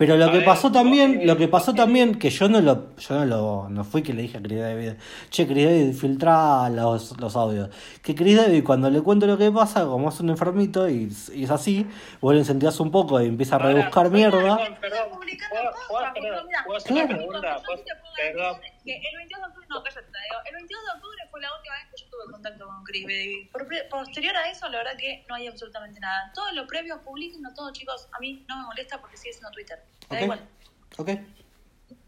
Pero 0.00 0.16
lo 0.16 0.24
A 0.24 0.30
que 0.32 0.38
ver, 0.38 0.46
pasó 0.46 0.72
también, 0.72 1.26
lo 1.26 1.36
que 1.36 1.46
pasó 1.46 1.74
también, 1.74 2.14
que 2.14 2.30
yo 2.30 2.48
no 2.48 2.62
lo, 2.62 2.96
yo 2.96 3.14
no 3.16 3.24
lo, 3.26 3.68
no 3.68 3.84
fui 3.84 4.00
que 4.02 4.14
le 4.14 4.22
dije 4.22 4.38
a 4.38 4.40
Chris 4.42 4.58
David, 4.58 4.92
che, 5.28 5.46
Chris 5.46 5.66
David, 5.66 5.92
filtra 5.92 6.70
los, 6.70 7.20
los 7.20 7.36
audios. 7.36 7.68
Que 8.02 8.14
Chris 8.14 8.38
David, 8.38 8.64
cuando 8.64 8.88
le 8.88 9.02
cuento 9.02 9.26
lo 9.26 9.36
que 9.36 9.52
pasa, 9.52 9.84
como 9.84 10.08
es 10.08 10.18
un 10.20 10.30
enfermito 10.30 10.88
y, 10.88 11.12
y 11.34 11.44
es 11.44 11.50
así, 11.50 11.86
vos 12.22 12.32
le 12.32 12.40
incentivas 12.40 12.80
un 12.80 12.90
poco 12.90 13.20
y 13.20 13.26
empieza 13.26 13.56
a 13.56 13.58
rebuscar 13.58 14.10
mierda. 14.10 14.38
Perdón, 14.56 14.76
perdón, 14.80 14.98
¿puedo- 15.10 15.70
puedo 15.90 16.04
hacer- 16.06 16.22
mira, 16.46 16.64
puedo 16.64 16.78
hacer 16.78 16.92
una 16.92 17.06
pregunta? 17.06 17.56
Yo 17.58 17.62
¿Puedo- 17.66 17.76
sí 17.78 17.84
te 17.84 17.92
puedo 18.00 18.32
Perdón. 18.32 18.56
Que 18.84 18.96
el 18.96 19.16
22 19.16 19.40
de 19.40 19.48
octubre, 19.48 19.66
no, 19.68 19.82
cállate. 19.82 20.08
El 20.46 20.54
22 20.54 20.84
de 20.84 20.90
octubre 20.92 21.18
fue 21.30 21.40
la 21.40 21.56
última 21.56 21.74
vez 21.74 21.84
que 21.90 22.02
yo 22.02 22.10
tuve 22.10 22.32
contacto 22.32 22.66
con 22.66 22.84
Chris. 22.84 23.48
Por, 23.52 23.68
posterior 23.88 24.36
a 24.36 24.50
eso, 24.50 24.68
la 24.68 24.78
verdad 24.78 24.96
que 24.96 25.24
no 25.28 25.34
hay 25.34 25.46
absolutamente 25.46 26.00
nada. 26.00 26.32
Todo 26.34 26.52
lo 26.52 26.66
previo, 26.66 27.02
publiquenlo 27.02 27.52
todo, 27.54 27.72
chicos. 27.72 28.08
A 28.12 28.18
mí 28.18 28.44
no 28.48 28.56
me 28.56 28.64
molesta 28.64 29.00
porque 29.00 29.16
sigue 29.16 29.32
siendo 29.32 29.50
Twitter. 29.50 29.78
Me 30.10 30.16
da 30.16 30.22
igual. 30.22 30.48
Ok. 30.96 31.10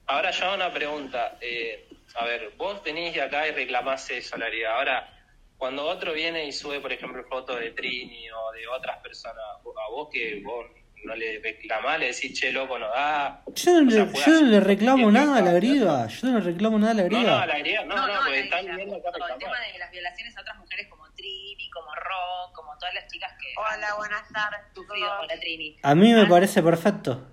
Ahora 0.07 0.31
yo 0.31 0.45
hago 0.47 0.55
una 0.57 0.73
pregunta. 0.73 1.39
Eh, 1.41 1.89
a 2.15 2.25
ver, 2.25 2.53
vos 2.57 2.83
venís 2.83 3.15
de 3.15 3.23
acá 3.23 3.49
y 3.49 3.53
reclamás 3.53 4.11
eso. 4.11 4.37
Ahora, 4.69 5.09
cuando 5.57 5.87
otro 5.87 6.13
viene 6.13 6.45
y 6.47 6.53
sube, 6.53 6.81
por 6.81 6.93
ejemplo, 6.93 7.25
fotos 7.25 7.61
de 7.61 7.71
Trini 7.71 8.31
o 8.31 8.53
de 8.53 8.67
otras 8.69 8.99
personas, 8.99 9.39
a 9.39 9.91
vos 9.91 10.09
que 10.13 10.43
vos 10.45 10.67
no 11.05 11.15
le 11.15 11.41
reclamás, 11.41 11.99
le 11.99 12.07
decís, 12.07 12.39
che, 12.39 12.53
loco, 12.53 12.79
no 12.79 12.89
da. 12.89 13.43
Yo 13.55 13.81
no, 13.83 13.89
O 13.89 13.91
sea, 13.91 14.05
le, 14.05 14.13
yo 14.13 14.41
no 14.41 14.47
le 14.47 14.61
reclamo 14.61 15.11
nada 15.11 15.37
a 15.39 15.43
la 15.43 15.53
griega. 15.53 16.07
Yo 16.07 16.29
no 16.29 16.39
le 16.39 16.45
reclamo 16.45 16.79
nada 16.79 16.93
a 16.93 16.95
la 16.95 17.03
No, 17.03 17.09
griega. 17.09 17.31
no, 17.31 17.39
a 17.39 17.47
la 17.47 17.59
griega, 17.59 17.85
no, 17.85 17.97
no, 18.07 18.15
porque 18.21 18.31
la 18.31 18.39
están 18.61 18.77
viendo 18.77 18.97
acá 18.97 19.11
No, 19.19 19.27
el 19.29 19.39
tema 19.39 19.61
de 19.73 19.79
las 19.79 19.91
violaciones 19.91 20.37
a 20.37 20.41
otras 20.41 20.59
mujeres 20.59 20.89
como 20.89 21.11
Trini, 21.13 21.71
como 21.71 21.95
Rock, 21.95 22.55
como 22.55 22.77
todas 22.79 22.95
las 22.95 23.07
chicas 23.11 23.33
que 23.41 23.53
Hola, 23.57 23.95
buenas 23.97 24.29
tardes. 24.33 24.61
sufrido 24.75 25.09
con 25.19 25.27
la 25.27 25.41
Trini. 25.41 25.77
A 25.83 25.95
mí 25.95 26.13
me 26.13 26.23
Ah, 26.23 26.27
parece 26.29 26.63
perfecto. 26.63 27.29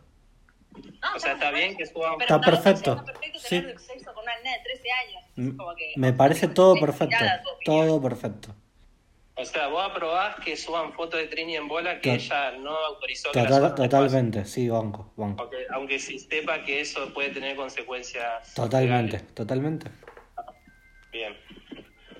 No, 1.02 1.16
O 1.16 1.20
sea, 1.20 1.34
está 1.34 1.52
bien 1.52 1.76
que 1.78 1.86
pero 1.86 2.12
Está 2.20 2.36
está 2.36 2.40
perfecto. 2.42 2.92
Está 2.94 3.06
perfecto 3.06 3.40
Sí. 3.40 3.62
sexo 3.78 4.14
con 4.14 4.24
una 4.24 4.36
nena 4.38 4.52
de 4.58 4.64
13 4.64 4.88
años. 4.92 5.56
Como 5.58 5.76
que- 5.76 5.94
Me 5.98 6.14
parece 6.14 6.48
todo 6.48 6.80
perfecto. 6.80 7.16
Todo 7.66 8.02
perfecto. 8.02 8.56
O 9.40 9.46
sea, 9.46 9.68
vos 9.68 9.82
aprobás 9.90 10.36
que 10.44 10.58
suban 10.58 10.92
fotos 10.94 11.20
de 11.20 11.28
Trini 11.28 11.56
en 11.56 11.68
bola 11.70 12.02
que 12.02 12.16
ella 12.16 12.52
no 12.52 12.76
autorizó 12.76 13.32
que 13.32 13.42
Total- 13.42 13.74
totalmente, 13.74 14.44
sí, 14.44 14.68
banco, 14.68 15.14
banco. 15.16 15.44
Aunque, 15.44 15.66
aunque 15.72 16.00
sí 16.00 16.20
sepa 16.20 16.62
que 16.66 16.82
eso 16.82 17.14
puede 17.14 17.30
tener 17.30 17.56
consecuencias. 17.56 18.54
Totalmente, 18.54 19.14
legales. 19.14 19.36
totalmente. 19.36 19.92
Bien. 21.14 21.38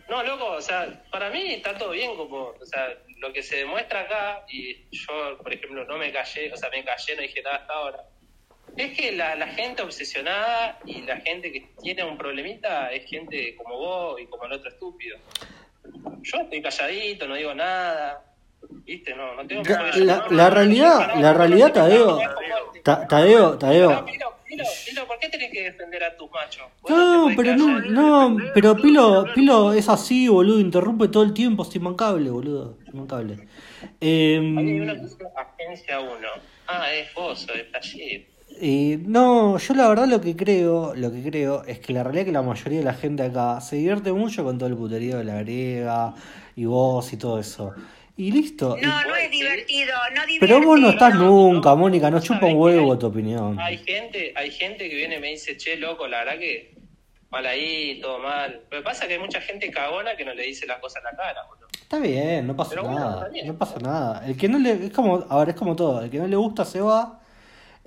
No, 0.10 0.24
loco, 0.24 0.46
o 0.54 0.62
sea, 0.62 1.04
para 1.12 1.30
mí 1.30 1.54
está 1.56 1.78
todo 1.78 1.92
bien, 1.92 2.16
como, 2.16 2.54
o 2.60 2.66
sea, 2.66 2.88
lo 3.18 3.32
que 3.34 3.44
se 3.44 3.58
demuestra 3.58 4.00
acá, 4.02 4.46
y 4.50 4.88
yo, 4.90 5.38
por 5.44 5.54
ejemplo, 5.54 5.84
no 5.86 5.98
me 5.98 6.12
callé, 6.12 6.52
o 6.54 6.58
sea, 6.58 6.70
me 6.70 6.84
callé, 6.84 7.16
no 7.16 7.22
dije 7.22 7.42
nada 7.44 7.58
hasta 7.58 7.74
ahora, 7.74 8.06
es 8.78 8.98
que 8.98 9.12
la, 9.12 9.36
la 9.36 9.48
gente 9.48 9.82
obsesionada 9.84 10.80
y 10.86 11.02
la 11.02 11.18
gente 11.18 11.52
que 11.52 11.70
tiene 11.82 12.04
un 12.06 12.18
problemita 12.18 12.92
es 12.92 13.08
gente 13.10 13.56
como 13.58 13.78
vos 13.78 14.22
y 14.22 14.26
como 14.28 14.46
el 14.46 14.54
otro 14.54 14.70
estúpido. 14.70 15.18
Yo 16.22 16.38
estoy 16.42 16.62
calladito, 16.62 17.28
no 17.28 17.36
digo 17.36 17.54
nada, 17.54 18.24
¿viste? 18.86 19.16
No, 19.16 19.36
no 19.36 19.48
tengo 19.48 19.64
la- 19.64 20.28
la 20.30 20.50
no, 20.50 20.50
realidad- 20.50 21.16
la 21.20 21.34
realidad, 21.34 21.74
Tadeo, 21.74 22.20
Tadeo, 22.84 23.58
Tadeo. 23.58 24.06
Pilo, 24.06 24.66
Pilo, 24.86 25.08
¿por 25.08 25.20
qué 25.20 25.30
tenés 25.30 25.52
que 25.52 25.64
defender 25.64 26.04
a 26.04 26.18
tus 26.18 26.30
machos? 26.32 26.66
No, 26.90 27.30
pero 27.38 27.56
no, 27.56 27.80
no, 27.82 28.38
pero 28.54 28.76
Pilo, 28.76 29.26
Pilo 29.34 29.74
es 29.74 29.88
así, 29.88 30.28
boludo, 30.28 30.60
interrumpe 30.60 31.08
todo 31.08 31.24
el 31.24 31.34
tiempo, 31.34 31.64
es 31.64 31.76
inmancable, 31.76 32.30
boludo, 32.32 32.78
es 32.86 32.94
inmancable. 32.94 33.48
Em, 34.02 34.58
Hay 34.58 34.80
agencia 35.60 36.00
1. 36.00 36.28
Ah, 36.68 36.92
es 36.94 37.14
vos, 37.14 37.48
es 37.54 37.72
taller. 37.72 38.28
Y 38.62 38.98
no, 39.06 39.58
yo 39.58 39.74
la 39.74 39.88
verdad 39.88 40.08
lo 40.08 40.20
que 40.20 40.36
creo, 40.36 40.94
lo 40.96 41.12
que 41.12 41.24
creo 41.24 41.64
es 41.64 41.80
que 41.80 41.94
la 41.94 42.04
realidad 42.04 42.22
es 42.22 42.26
que 42.28 42.32
la 42.34 42.42
mayoría 42.42 42.80
de 42.80 42.86
la 42.86 42.94
gente 42.94 43.24
acá 43.24 43.62
se 43.62 43.78
divierte 43.78 44.12
mucho 44.12 44.44
con 44.44 44.58
todo 44.58 44.68
el 44.68 44.76
puterío 44.76 45.18
de 45.18 45.24
la 45.24 45.40
griega 45.42 46.14
y 46.56 46.66
vos 46.66 47.12
y 47.14 47.18
todo 47.18 47.40
eso. 47.40 47.74
Y 48.18 48.32
listo. 48.32 48.78
Y- 48.78 48.82
No, 48.82 49.02
no 49.06 49.16
es 49.16 49.32
divertido, 49.32 49.94
no 50.14 50.26
divierte. 50.26 50.40
pero 50.48 50.62
vos 50.62 50.78
no 50.80 50.90
estás 50.90 51.14
no. 51.16 51.22
nunca, 51.26 51.74
Mónica, 51.76 52.12
no 52.12 52.20
chupa 52.20 52.40
¿Sabés 52.42 52.54
un 52.56 52.60
huevo 52.62 52.92
hay? 52.94 53.00
tu 53.00 53.06
opinión. 53.08 53.58
Hay 53.60 53.78
gente, 53.78 54.34
hay 54.36 54.52
gente 54.52 54.90
que 54.90 54.96
viene 54.96 55.16
y 55.18 55.20
me 55.22 55.28
dice, 55.30 55.56
che, 55.56 55.78
loco, 55.78 56.06
la 56.08 56.20
verdad 56.26 56.38
que 56.40 56.76
mal 57.30 57.46
ahí, 57.46 58.00
todo 58.02 58.20
mal. 58.20 58.60
Lo 58.70 58.78
que 58.80 58.84
pasa 58.84 59.04
es 59.04 59.08
que 59.08 59.14
hay 59.14 59.20
mucha 59.22 59.40
gente 59.40 59.72
cagona 59.72 60.18
que 60.18 60.26
no 60.26 60.34
le 60.34 60.44
dice 60.44 60.66
las 60.68 60.80
cosas 60.80 60.98
en 61.02 61.06
la 61.18 61.24
cara, 61.24 61.42
boludo. 61.48 61.68
Está 61.82 61.98
bien, 62.00 62.46
no 62.46 62.56
pasa 62.58 62.72
Pero 62.72 62.84
bueno, 62.84 63.00
nada, 63.00 63.16
está 63.20 63.30
bien. 63.30 63.48
no 63.48 63.58
pasa 63.58 63.80
nada. 63.80 64.28
El 64.28 64.36
que 64.36 64.50
no 64.50 64.60
le, 64.60 64.72
es 64.88 64.92
como, 64.92 65.26
a 65.30 65.40
ver, 65.40 65.50
es 65.50 65.56
como 65.56 65.78
todo, 65.78 66.02
el 66.04 66.10
que 66.10 66.18
no 66.20 66.28
le 66.28 66.36
gusta 66.36 66.66
se 66.66 66.82
va, 66.82 67.19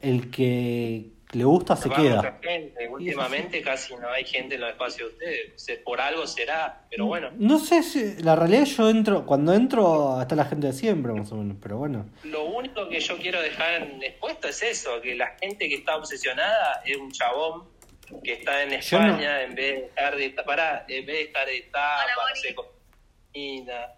el 0.02 0.30
que 0.30 1.06
le 1.32 1.44
gusta 1.44 1.76
se 1.76 1.88
queda. 1.88 2.38
gente. 2.42 2.88
Últimamente 2.88 3.62
casi 3.62 3.94
no 3.96 4.10
hay 4.10 4.24
gente 4.24 4.56
en 4.56 4.60
los 4.60 4.70
espacios 4.70 5.08
de 5.08 5.14
ustedes. 5.14 5.52
O 5.54 5.58
sea, 5.58 5.76
por 5.82 6.00
algo 6.00 6.26
será, 6.26 6.84
pero 6.90 7.06
bueno. 7.06 7.30
No 7.38 7.58
sé 7.58 7.82
si, 7.82 8.22
la 8.22 8.36
realidad 8.36 8.64
yo 8.66 8.90
entro, 8.90 9.24
cuando 9.24 9.54
entro 9.54 10.20
está 10.20 10.34
la 10.36 10.44
gente 10.44 10.66
de 10.66 10.72
siempre 10.74 11.12
más 11.14 11.32
o 11.32 11.36
menos, 11.36 11.56
pero 11.62 11.78
bueno. 11.78 12.04
Lo 12.24 12.44
único 12.44 12.86
que 12.88 13.00
yo 13.00 13.16
quiero 13.16 13.40
dejar 13.40 13.82
en 13.82 14.02
expuesto 14.02 14.48
es 14.48 14.62
eso, 14.62 15.00
que 15.00 15.14
la 15.14 15.28
gente 15.40 15.68
que 15.70 15.76
está 15.76 15.96
obsesionada 15.96 16.82
es 16.84 16.98
un 16.98 17.10
chabón 17.10 17.64
que 18.22 18.34
está 18.34 18.62
en 18.64 18.68
no- 18.70 18.74
España 18.74 19.42
en 19.42 19.54
vez 19.54 19.74
de 19.80 19.84
estar 19.86 20.16
de 20.16 20.30
pará, 20.30 20.84
en 20.86 21.06
vez 21.06 21.16
de 21.16 21.22
estar 21.22 21.46
de 21.46 21.60
tapa, 21.72 22.04
Hola, 22.04 22.12
no 22.14 22.22
Moni. 22.28 22.40
sé, 22.42 22.54
con 22.54 22.66
comida, 23.32 23.94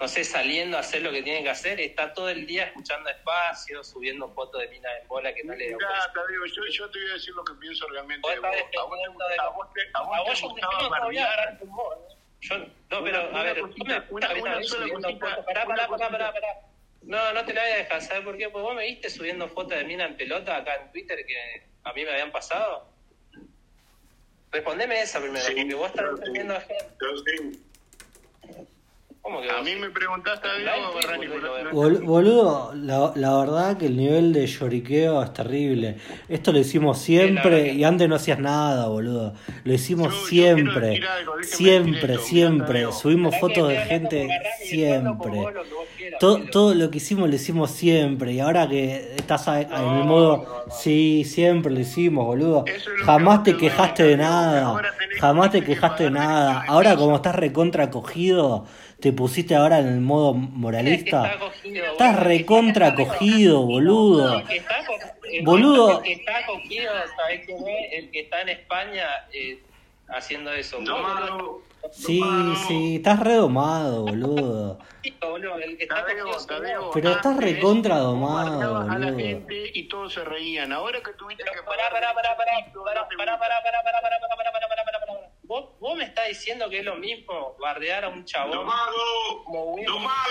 no 0.00 0.08
sé, 0.08 0.24
saliendo 0.24 0.76
a 0.76 0.80
hacer 0.80 1.02
lo 1.02 1.10
que 1.12 1.22
tiene 1.22 1.42
que 1.42 1.50
hacer, 1.50 1.78
está 1.80 2.12
todo 2.12 2.28
el 2.28 2.46
día 2.46 2.64
escuchando 2.64 3.08
espacios, 3.10 3.88
subiendo 3.88 4.28
fotos 4.32 4.60
de 4.62 4.68
mina 4.68 4.88
en 5.00 5.06
bola 5.08 5.32
que 5.34 5.44
no 5.44 5.54
le 5.54 5.66
Mirá, 5.66 6.10
Tadeo, 6.14 6.46
yo, 6.46 6.62
yo 6.70 6.90
te 6.90 6.98
voy 7.00 7.10
a 7.10 7.12
decir 7.14 7.34
lo 7.34 7.44
que 7.44 7.54
pienso 7.54 7.86
realmente 7.88 8.28
de 8.30 8.38
vos. 8.40 8.48
A 8.48 8.50
vos 8.50 8.70
te, 8.70 8.76
de 8.76 9.38
a 9.40 9.48
vos 9.48 9.72
te, 9.74 9.80
a 9.92 10.00
vos 10.02 10.24
te 10.34 10.40
yo 10.40 10.48
gustaba 10.48 11.42
a 11.44 11.58
tu 11.58 11.66
mono. 11.66 11.96
Yo, 12.40 12.58
no, 12.58 13.04
pero 13.04 13.28
Una- 13.30 13.40
a 13.40 13.42
ver, 13.44 13.62
una 13.62 13.68
cosita, 13.70 14.06
una- 14.10 14.34
una 14.34 14.62
sola 14.64 14.94
cosita. 14.94 15.44
Pará, 15.44 15.44
pará, 15.44 15.64
pará, 15.66 15.86
cosita. 15.88 16.10
pará, 16.10 16.32
pará. 16.32 16.48
No, 17.02 17.32
no 17.32 17.44
te 17.44 17.52
la 17.54 17.62
voy 17.62 17.70
a 17.70 17.76
dejar, 17.76 18.00
¿sabes 18.02 18.24
por 18.24 18.36
qué? 18.38 18.48
Porque 18.48 18.62
vos 18.62 18.74
me 18.74 18.84
viste 18.86 19.10
subiendo 19.10 19.48
fotos 19.48 19.76
de 19.78 19.84
mina 19.84 20.04
en 20.06 20.16
pelota 20.16 20.56
acá 20.56 20.74
en 20.76 20.90
Twitter 20.92 21.24
que 21.26 21.62
a 21.84 21.92
mí 21.92 22.04
me 22.04 22.10
habían 22.10 22.32
pasado. 22.32 22.88
Respondeme 24.50 25.00
esa 25.00 25.20
primero, 25.20 25.44
Sí, 25.44 25.54
porque 25.54 25.74
vos 25.74 25.88
estás 25.90 26.14
defendiendo 26.16 26.54
a 26.56 26.60
gente. 26.60 26.84
Yo 27.00 27.16
sí. 27.18 27.60
¿Cómo 29.24 29.40
que 29.40 29.48
A 29.50 29.56
vos? 29.56 29.64
mí 29.64 29.74
me 29.76 29.88
preguntaste, 29.88 30.46
Barrani, 30.46 31.26
boludo, 31.28 31.48
pero- 31.56 31.70
Bol- 31.72 32.02
Boludo, 32.04 32.72
la, 32.74 33.10
la 33.16 33.38
verdad 33.38 33.78
que 33.78 33.86
el 33.86 33.96
nivel 33.96 34.34
de 34.34 34.46
lloriqueo 34.46 35.22
es 35.22 35.32
terrible. 35.32 35.96
Esto 36.28 36.52
lo 36.52 36.58
hicimos 36.58 36.98
siempre 36.98 37.72
y 37.72 37.84
antes 37.84 38.06
no 38.06 38.16
hacías 38.16 38.38
nada, 38.38 38.86
boludo. 38.88 39.32
Lo 39.64 39.72
hicimos 39.72 40.12
Yo- 40.12 40.26
siempre. 40.26 41.00
algo, 41.08 41.36
siempre, 41.42 42.12
esto, 42.14 42.26
siempre. 42.26 42.92
Subimos 42.92 43.34
fotos 43.40 43.68
de 43.70 43.76
gente 43.78 44.28
siempre. 44.62 45.30
vos 45.30 45.54
lo 45.54 45.62
que 45.62 45.70
vos 45.70 45.86
quieras, 45.96 46.20
Todo, 46.52 46.74
lo 46.74 46.90
que 46.90 46.98
hicimos 46.98 47.26
lo 47.30 47.34
hicimos 47.34 47.70
siempre. 47.70 48.32
Y 48.34 48.40
ahora 48.40 48.68
que 48.68 49.14
estás 49.16 49.48
a- 49.48 49.62
en 49.62 49.72
el 49.72 50.04
modo, 50.04 50.36
no, 50.36 50.42
no. 50.66 50.72
sí, 50.74 51.24
siempre 51.24 51.72
lo 51.72 51.80
hicimos, 51.80 52.26
boludo. 52.26 52.64
Eso 52.66 52.90
es 52.92 52.98
lo 53.00 53.06
Jamás 53.06 53.38
que 53.40 53.52
te 53.52 53.58
quejaste 53.58 54.02
de 54.02 54.16
nada. 54.18 54.70
Jamás 55.24 55.50
te 55.50 55.60
que 55.60 55.66
quejaste 55.68 56.04
de 56.04 56.10
nada. 56.10 56.64
Ahora 56.68 56.96
como 56.96 57.16
estás 57.16 57.34
recontra 57.34 57.90
cogido, 57.90 58.66
te 59.00 59.12
pusiste 59.12 59.54
ahora 59.54 59.78
en 59.78 59.88
el 59.88 60.00
modo 60.00 60.34
El 60.34 60.38
que 60.40 60.44
está 60.44 60.56
moralista. 60.58 61.38
cogido, 61.38 61.84
Estás 61.92 62.12
boludo, 62.16 62.28
recontra 62.28 62.94
cogido, 62.94 63.62
boludo. 63.62 64.38
El 64.40 64.44
que 64.46 64.56
está, 64.56 64.74
co- 64.86 64.94
el- 65.32 65.44
Boludo. 65.44 65.98
El 65.98 66.02
que 66.04 66.12
está 66.12 66.46
cogido, 66.46 66.92
¿sabés 67.16 67.46
quién 67.46 67.58
es? 67.66 67.92
El 68.04 68.10
que 68.10 68.20
está 68.20 68.40
en 68.42 68.48
España 68.50 69.06
eh, 69.32 69.58
haciendo 70.08 70.52
eso. 70.52 70.78
Domado. 70.80 71.62
Sí, 71.92 72.18
Domado. 72.18 72.54
sí, 72.68 72.96
estás 72.96 73.20
redomado, 73.20 74.02
boludo. 74.02 74.78
Pero 76.94 77.10
estás 77.12 77.36
recontra 77.36 77.96
domado, 77.98 78.50
bardeabas 78.50 78.88
a 78.88 78.98
la 78.98 79.06
boludo. 79.06 79.18
gente 79.18 79.70
y 79.74 79.88
todos 79.88 80.14
se 80.14 80.24
reían. 80.24 80.72
Ahora 80.72 81.00
que 81.04 81.12
tuviste 81.12 81.44
que 81.44 81.62
pará, 81.62 81.90
pará, 81.90 82.14
pará, 82.14 82.34
pará, 82.36 82.46
pará, 82.46 82.74
pará, 82.74 83.08
pará, 83.08 83.38
pará, 83.38 83.38
pará, 83.38 83.60
pará, 83.62 83.82
pará, 83.82 83.82
pará, 83.82 84.00
pará, 84.00 84.18
pará, 84.20 84.52
pará, 84.52 84.68
pará, 84.68 84.83
pará. 84.83 84.83
¿Vos, 85.46 85.78
vos 85.78 85.96
me 85.96 86.04
estás 86.04 86.28
diciendo 86.28 86.68
que 86.70 86.78
es 86.78 86.84
lo 86.84 86.96
mismo 86.96 87.54
bardear 87.60 88.04
a 88.04 88.08
un 88.08 88.24
chabón 88.24 88.52
Domado. 88.58 88.94
como 89.44 89.64
Will, 89.74 89.86
Domado. 89.86 90.24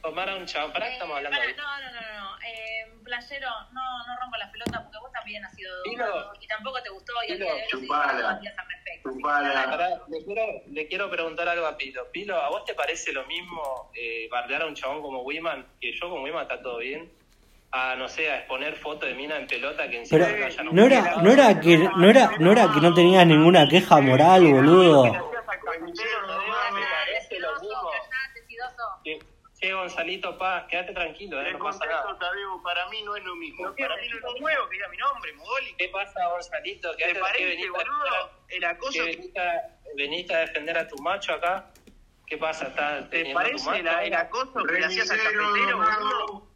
tomar 0.00 0.28
a 0.30 0.36
un 0.36 0.46
chabón. 0.46 0.72
¿Para 0.72 0.86
qué 0.86 0.92
estamos 0.94 1.16
hablando 1.16 1.38
de 1.40 1.50
Eh, 1.50 1.54
no, 1.56 1.62
no, 1.62 1.92
no, 1.92 2.00
no, 2.00 2.20
no. 2.30 2.36
Eh, 2.46 2.92
playero, 3.04 3.48
no, 3.72 4.06
no 4.06 4.20
rompa 4.22 4.38
las 4.38 4.50
pelotas 4.50 4.80
porque 4.82 4.98
vos 4.98 5.12
también 5.12 5.44
has 5.44 5.54
sido 5.54 5.82
Dilo. 5.82 6.32
y 6.40 6.46
tampoco 6.46 6.82
te 6.82 6.88
gustó 6.90 7.12
y 7.28 7.32
no 7.38 7.46
seguís 7.46 7.68
Chupala. 7.68 8.28
al 8.30 8.68
respecto. 8.68 9.10
Le, 10.08 10.24
quiero, 10.24 10.46
le 10.68 10.88
quiero 10.88 11.10
preguntar 11.10 11.48
algo 11.48 11.66
a 11.66 11.76
Pilo. 11.76 12.10
Pilo, 12.12 12.36
¿a 12.40 12.48
vos 12.48 12.64
te 12.64 12.74
parece 12.74 13.12
lo 13.12 13.26
mismo 13.26 13.90
eh, 13.94 14.28
bardear 14.30 14.62
a 14.62 14.66
un 14.66 14.74
chabón 14.74 15.02
como 15.02 15.20
Wiman, 15.22 15.66
que 15.80 15.92
yo 15.92 16.08
con 16.08 16.22
Wiman 16.22 16.42
está 16.42 16.62
todo 16.62 16.78
bien, 16.78 17.12
a, 17.72 17.94
no 17.96 18.08
sé, 18.08 18.30
a 18.30 18.38
exponer 18.38 18.76
fotos 18.76 19.08
de 19.08 19.14
mina 19.14 19.36
en 19.36 19.46
pelota 19.46 19.88
que 19.88 19.98
encima 19.98 20.26
Pero 20.26 20.46
hayan 20.46 20.66
no 20.74 20.86
era, 20.86 21.16
no 21.22 21.30
era 21.32 21.60
que 21.60 21.78
no 21.78 22.08
era, 22.10 22.32
no 22.38 22.52
era 22.52 22.72
que 22.72 22.80
no 22.80 22.94
tenías 22.94 23.26
ninguna 23.26 23.68
queja 23.68 24.00
moral, 24.00 24.44
boludo. 24.46 25.04
Me 25.04 25.10
parece 25.12 27.38
lo 27.40 27.52
mismo. 27.60 27.90
Callate, 27.90 28.46
sidoso. 28.46 28.82
Que- 29.04 29.18
Che, 29.58 29.72
Gonzalito 29.72 30.36
Paz, 30.38 30.64
quédate 30.68 30.92
tranquilo, 30.92 31.40
eh, 31.40 31.44
Te 31.44 31.52
no 31.52 31.58
pasa 31.60 31.86
nada. 31.86 32.18
Tadeo, 32.18 32.60
para 32.64 32.84
mí 32.88 33.00
no 33.04 33.14
es 33.14 33.22
lo 33.22 33.36
mismo. 33.36 33.58
¿Pero 33.62 33.74
qué? 33.76 33.82
Para 33.84 33.96
mí 34.02 34.08
no 34.08 34.16
es 34.16 34.22
lo 34.22 34.28
¿Un 34.28 34.34
mismo. 34.34 34.46
huevo 34.46 34.68
que 34.68 34.74
diga 34.76 34.88
mi 34.88 34.96
nombre, 34.96 35.32
mogólico? 35.34 35.76
¿Qué 35.78 35.88
pasa, 35.88 36.26
Gonzalito? 36.30 36.90
¿Te 36.90 36.96
Quédate, 36.96 37.14
que 37.14 37.20
parece, 37.20 37.44
veniste, 37.44 37.70
boludo? 37.70 38.30
El 38.48 38.64
acoso 38.64 38.92
que 38.92 39.02
veniste, 39.04 39.40
a, 39.40 39.52
veniste 39.96 40.34
a 40.34 40.38
defender 40.40 40.78
a 40.78 40.88
tu 40.88 40.96
macho 41.00 41.32
acá. 41.34 41.70
¿Qué 42.26 42.38
pasa? 42.38 42.66
¿Estás 42.66 43.08
¿Te 43.10 43.32
parece 43.32 43.78
el 43.78 44.14
acoso 44.14 44.64
que 44.64 44.72
le 44.80 44.84
hacías 44.84 45.10
al 45.12 45.18
cafetero, 45.18 45.76
boludo? 45.78 46.51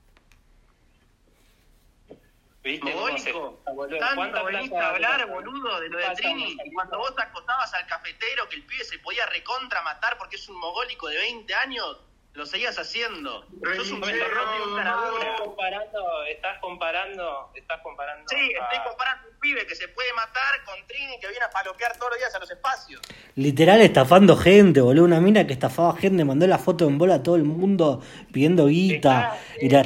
¿Viste 2.66 2.92
cómo 2.92 3.16
se- 3.16 3.32
tanto 3.32 4.14
¿Cuánta 4.16 4.42
veniste 4.42 4.70
plata- 4.70 4.86
a 4.86 4.90
hablar, 4.90 5.26
boludo, 5.28 5.80
de 5.80 5.88
lo 5.88 5.98
de 5.98 6.10
Trini, 6.16 6.56
y 6.64 6.74
cuando 6.74 6.98
vos 6.98 7.14
acostabas 7.16 7.72
al 7.74 7.86
cafetero 7.86 8.48
que 8.48 8.56
el 8.56 8.66
pibe 8.66 8.82
se 8.82 8.98
podía 8.98 9.24
recontra 9.26 9.82
matar 9.82 10.18
porque 10.18 10.34
es 10.34 10.48
un 10.48 10.58
mogólico 10.58 11.06
de 11.06 11.16
20 11.16 11.54
años, 11.54 12.00
lo 12.32 12.44
seguías 12.44 12.76
haciendo. 12.76 13.46
Sos 13.76 13.92
un 13.92 14.00
y 14.00 14.62
un. 14.62 14.78
Estás 14.80 15.40
comparando, 15.40 16.24
estás 16.24 16.58
comparando, 16.58 17.50
estás 17.54 17.80
comparando. 17.82 18.24
Sí, 18.28 18.52
a- 18.56 18.64
estoy 18.64 18.88
comparando 18.88 19.28
pibe 19.46 19.64
que 19.66 19.76
se 19.76 19.86
puede 19.88 20.12
matar 20.14 20.64
con 20.64 20.74
Trini 20.88 21.20
que 21.20 21.28
viene 21.28 21.44
a 21.44 21.50
palopear 21.50 21.96
todos 21.96 22.10
los 22.10 22.18
días 22.18 22.34
a 22.34 22.38
los 22.40 22.50
espacios. 22.50 23.00
Literal 23.36 23.80
estafando 23.80 24.36
gente, 24.36 24.80
boludo. 24.80 25.04
Una 25.04 25.20
mina 25.20 25.46
que 25.46 25.52
estafaba 25.52 25.94
gente, 25.96 26.24
mandó 26.24 26.48
la 26.48 26.58
foto 26.58 26.88
en 26.88 26.98
bola 26.98 27.16
a 27.16 27.22
todo 27.22 27.36
el 27.36 27.44
mundo 27.44 28.02
pidiendo 28.32 28.66
guita. 28.66 29.36
Estás, 29.36 29.62
Y 29.62 29.68
la- 29.70 29.80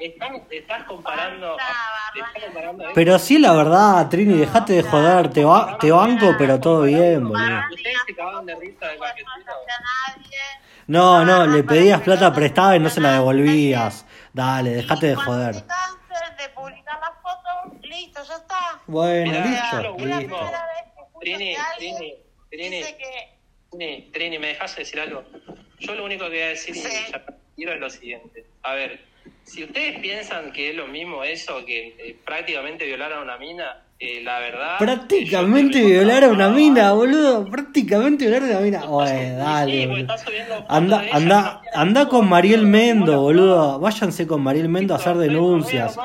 estás, 0.00 0.30
estás 0.50 0.84
comparando. 0.84 1.56
estás 2.14 2.42
comparando 2.44 2.84
Pero 2.94 3.18
sí, 3.18 3.38
la 3.38 3.54
verdad, 3.54 4.06
Trini, 4.10 4.36
dejate 4.38 4.74
de 4.74 4.82
joder. 4.82 5.30
Te, 5.30 5.44
ba- 5.44 5.78
te 5.78 5.90
banco, 5.90 6.34
pero 6.36 6.60
todo 6.60 6.82
bien, 6.82 7.26
boludo. 7.26 7.60
Ustedes 7.72 7.96
se 8.06 8.14
cagaban 8.14 8.44
de 8.44 8.54
risa 8.56 8.86
de. 8.88 8.98
No, 10.88 11.24
no, 11.24 11.46
le 11.46 11.64
pedías 11.64 12.00
plata 12.02 12.32
prestada 12.34 12.76
y 12.76 12.80
no 12.80 12.90
se 12.90 13.00
la 13.00 13.12
devolvías. 13.12 14.04
Dale, 14.32 14.70
dejate 14.74 15.06
de 15.08 15.16
joder. 15.16 15.54
de 15.54 16.48
publicar 16.54 16.98
las 17.00 17.15
listo, 17.98 18.20
ya 18.28 18.34
está. 18.36 18.80
Bueno, 18.86 19.30
Mirá, 19.32 19.44
listo, 19.46 19.76
la 19.76 19.80
listo. 20.20 20.36
primera 20.36 20.66
vez 20.66 20.92
que 20.94 21.02
escucho 21.02 21.20
Trini, 21.20 21.54
que 21.54 21.56
alguien 21.56 21.96
Trini, 21.96 22.14
Trini, 22.50 22.76
dice 22.76 22.96
que 22.98 23.76
Trini, 23.76 24.10
Trini, 24.12 24.38
¿me 24.38 24.46
dejas 24.48 24.76
decir 24.76 25.00
algo? 25.00 25.24
Yo 25.78 25.94
lo 25.94 26.04
único 26.04 26.24
que 26.24 26.30
voy 26.30 26.40
a 26.40 26.48
decir 26.48 26.74
y 26.76 26.80
Sí. 26.80 26.88
ya 27.12 27.22
quiero 27.54 27.72
es 27.74 27.80
lo 27.80 27.90
siguiente. 27.90 28.44
A 28.62 28.74
ver, 28.74 29.00
si 29.44 29.64
ustedes 29.64 29.98
piensan 30.00 30.52
que 30.52 30.70
es 30.70 30.76
lo 30.76 30.86
mismo 30.86 31.22
eso, 31.24 31.64
que 31.64 31.88
eh, 31.98 32.16
prácticamente 32.24 32.84
violaron 32.86 33.18
a 33.18 33.22
una 33.22 33.36
mina, 33.38 33.82
eh, 33.98 34.20
la 34.22 34.38
verdad... 34.40 34.76
Prácticamente 34.78 35.80
yo- 35.80 35.86
violar 35.86 36.24
a 36.24 36.28
una 36.28 36.48
mina, 36.50 36.92
boludo. 36.92 37.44
Prácticamente 37.50 38.26
violar 38.26 38.42
a 38.42 38.46
una 38.52 38.60
mina. 38.60 38.90
Oye, 38.90 39.30
dale, 39.32 39.86
boludo. 39.86 40.14
Anda, 40.68 41.04
anda, 41.12 41.62
anda 41.74 42.08
con 42.08 42.28
Mariel. 42.28 42.66
Mendo, 42.66 43.20
boludo. 43.22 43.78
Váyanse 43.80 44.26
con 44.26 44.42
Mariel 44.42 44.68
Mendo 44.68 44.94
a 44.94 44.98
hacer 44.98 45.12
Estoy 45.12 45.28
denuncias. 45.28 45.96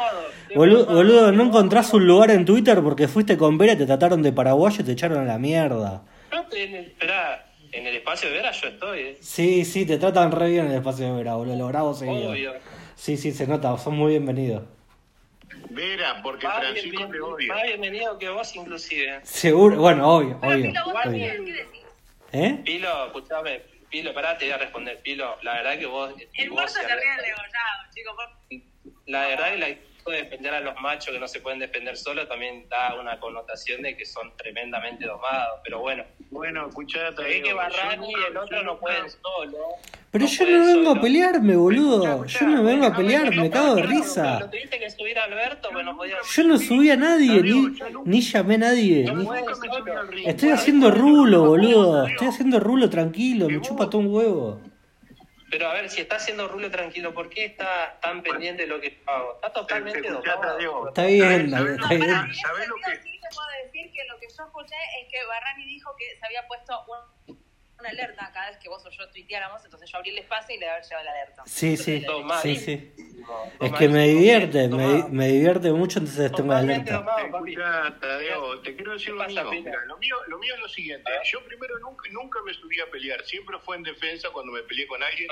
Boludo, 0.55 1.31
no 1.31 1.43
encontrás 1.43 1.93
un 1.93 2.05
lugar 2.07 2.31
en 2.31 2.45
Twitter 2.45 2.81
porque 2.81 3.07
fuiste 3.07 3.37
con 3.37 3.57
Vera, 3.57 3.77
te 3.77 3.85
trataron 3.85 4.21
de 4.21 4.31
paraguayo 4.31 4.81
y 4.81 4.83
te 4.85 4.91
echaron 4.93 5.19
a 5.19 5.25
la 5.25 5.37
mierda. 5.37 6.03
En 6.53 6.75
el, 6.75 6.85
esperá, 6.85 7.45
en 7.71 7.87
el 7.87 7.95
espacio 7.95 8.29
de 8.29 8.35
Vera 8.35 8.51
yo 8.51 8.67
estoy, 8.67 8.99
eh. 8.99 9.17
Sí, 9.21 9.63
sí, 9.65 9.85
te 9.85 9.97
tratan 9.97 10.31
re 10.31 10.49
bien 10.49 10.65
en 10.65 10.71
el 10.71 10.77
espacio 10.79 11.05
de 11.05 11.11
Vera, 11.13 11.35
boludo. 11.35 11.55
Lo 11.55 11.67
grabo 11.67 11.93
seguido. 11.93 12.31
Obvio. 12.31 12.53
Sí, 12.95 13.17
sí, 13.17 13.31
se 13.31 13.47
nota, 13.47 13.77
son 13.77 13.95
muy 13.95 14.11
bienvenidos. 14.11 14.63
Vera, 15.69 16.21
porque 16.21 16.45
Más, 16.47 16.57
Francisco 16.57 16.89
bien- 16.97 17.11
te 17.11 17.19
odia. 17.21 17.53
más 17.53 17.63
bienvenido 17.63 18.17
que 18.17 18.29
vos 18.29 18.55
inclusive. 18.55 19.19
Seguro, 19.23 19.77
bueno, 19.77 20.15
obvio, 20.17 20.37
Pero 20.41 20.53
obvio. 20.53 20.67
Pilo, 20.71 20.83
vos 20.85 21.03
decís? 21.05 21.65
¿Eh? 22.33 22.61
Pilo, 22.65 23.05
escuchame, 23.07 23.61
Pilo, 23.89 24.13
pará, 24.13 24.37
te 24.37 24.45
voy 24.45 24.53
a 24.53 24.57
responder. 24.57 24.99
Pilo, 25.01 25.35
la 25.43 25.53
verdad 25.53 25.79
que 25.79 25.85
vos... 25.85 26.13
El 26.33 26.49
muerto 26.51 26.73
ríe 26.79 26.87
del 26.89 27.25
degollado, 27.25 27.83
chicos. 27.93 28.15
La 29.07 29.27
verdad 29.27 29.51
que 29.53 29.57
la 29.57 29.67
de 30.09 30.17
defender 30.23 30.53
a 30.53 30.59
los 30.61 30.75
machos 30.81 31.13
que 31.13 31.19
no 31.19 31.27
se 31.27 31.39
pueden 31.41 31.59
defender 31.59 31.95
solos 31.95 32.27
también 32.27 32.67
da 32.69 32.95
una 32.99 33.19
connotación 33.19 33.81
de 33.83 33.95
que 33.95 34.05
son 34.05 34.35
tremendamente 34.37 35.05
domados. 35.05 35.59
Pero 35.63 35.79
bueno, 35.81 36.03
Bueno, 36.31 36.67
escuchá, 36.69 37.13
se 37.15 37.21
ve 37.23 37.41
que 37.43 37.53
Barrani 37.53 38.09
y 38.09 38.31
el 38.31 38.37
otro 38.37 38.63
no 38.63 38.79
pueden 38.79 39.03
solo. 39.09 39.57
Pero 40.11 40.25
yo 40.25 40.45
no 40.45 40.65
vengo 40.65 40.81
a 40.89 40.93
solo. 40.93 41.01
pelearme, 41.01 41.55
boludo. 41.55 42.03
Escuchá, 42.15 42.39
Yo 42.39 42.47
no 42.47 42.63
vengo 42.63 42.85
a 42.85 42.95
pelear, 42.95 43.25
no, 43.25 43.41
me 43.41 43.49
no, 43.49 43.51
cago 43.51 43.75
de 43.75 43.83
risa. 43.83 44.39
Lo 44.39 44.49
tuviste 44.49 44.79
que 44.79 44.89
subir 44.89 45.19
a 45.19 45.25
Alberto, 45.25 45.69
pues 45.71 45.85
podía... 45.95 46.15
Yo 46.33 46.43
no 46.43 46.57
subí 46.57 46.89
a 46.89 46.95
nadie, 46.97 47.41
ni, 47.43 47.75
ni 48.05 48.21
llamé 48.21 48.55
a 48.55 48.57
nadie. 48.57 49.13
Ni-. 49.13 50.25
Estoy 50.25 50.49
haciendo 50.49 50.89
rulo, 50.91 51.45
boludo. 51.45 52.07
Estoy 52.07 52.27
haciendo 52.27 52.59
rulo 52.59 52.89
tranquilo, 52.89 53.47
me 53.49 53.61
chupa 53.61 53.89
todo 53.89 53.99
un 53.99 54.07
huevo. 54.13 54.61
Pero 55.51 55.67
a 55.67 55.73
ver, 55.73 55.89
si 55.89 55.99
está 55.99 56.15
haciendo 56.15 56.47
rulo 56.47 56.71
tranquilo, 56.71 57.13
¿por 57.13 57.29
qué 57.29 57.43
está 57.43 57.99
tan 58.01 58.23
pendiente 58.23 58.63
de 58.63 58.69
lo 58.69 58.79
que 58.79 58.91
yo 58.91 59.11
hago? 59.11 59.35
Está 59.35 59.51
totalmente. 59.51 60.01
Tadeo. 60.01 60.87
Está 60.87 61.05
bien, 61.05 61.51
¿Sabés- 61.51 61.51
está 61.51 61.51
sabés 61.51 61.67
bien. 61.67 61.69
lo 61.69 61.85
Para 61.85 61.95
que- 61.99 61.99
mí, 61.99 62.29
en 62.29 62.33
¿Sabés 62.35 62.59
ese 62.61 62.67
lo 62.69 62.75
sentido, 62.75 62.91
que 62.91 63.03
sí 63.03 63.19
te 63.19 63.35
puedo 63.35 63.47
decir 63.65 63.91
que 63.91 64.05
lo 64.05 64.19
que 64.19 64.27
yo 64.29 64.43
escuché 64.45 64.75
es 65.01 65.07
que 65.11 65.25
Barrani 65.27 65.65
dijo 65.65 65.91
que 65.99 66.05
se 66.17 66.25
había 66.25 66.47
puesto 66.47 66.73
un- 66.87 67.40
una 67.81 67.89
alerta 67.89 68.31
cada 68.33 68.49
vez 68.49 68.57
que 68.59 68.69
vos 68.69 68.85
o 68.85 68.89
yo 68.89 69.09
tuiteáramos, 69.09 69.63
entonces 69.65 69.91
yo 69.91 69.97
abrí 69.97 70.11
el 70.11 70.19
espacio 70.19 70.55
y 70.55 70.59
le 70.59 70.69
había 70.69 70.81
llevado 70.81 71.05
la 71.05 71.11
alerta. 71.11 71.43
Sí, 71.45 71.75
sí, 71.75 72.05
Tomás. 72.05 72.41
sí, 72.41 72.55
sí. 72.55 72.93
No, 73.21 73.65
Es 73.65 73.73
que 73.73 73.87
me 73.87 74.07
divierte, 74.07 74.67
me, 74.67 75.03
me 75.09 75.27
divierte 75.27 75.71
mucho, 75.71 75.99
entonces 75.99 76.31
tengo 76.31 76.49
Totalmente 76.49 76.91
alerta. 76.91 77.21
Escuchá, 77.25 77.97
Tadeo, 77.99 78.61
te 78.61 78.75
quiero 78.75 78.93
decir 78.93 79.13
¿Qué 79.13 79.13
lo 79.13 79.27
mío. 79.27 79.51
Mira, 79.51 79.85
lo 79.85 79.97
mío. 79.97 80.15
Lo 80.27 80.39
mío 80.39 80.53
es 80.55 80.59
lo 80.61 80.69
siguiente. 80.69 81.11
Yo 81.25 81.43
primero 81.45 81.77
nunca, 81.79 82.09
nunca 82.11 82.39
me 82.43 82.53
subí 82.53 82.79
a 82.79 82.89
pelear. 82.89 83.23
Siempre 83.25 83.57
fue 83.59 83.77
en 83.77 83.83
defensa 83.83 84.29
cuando 84.31 84.51
me 84.51 84.63
peleé 84.63 84.87
con 84.87 85.01
alguien. 85.03 85.27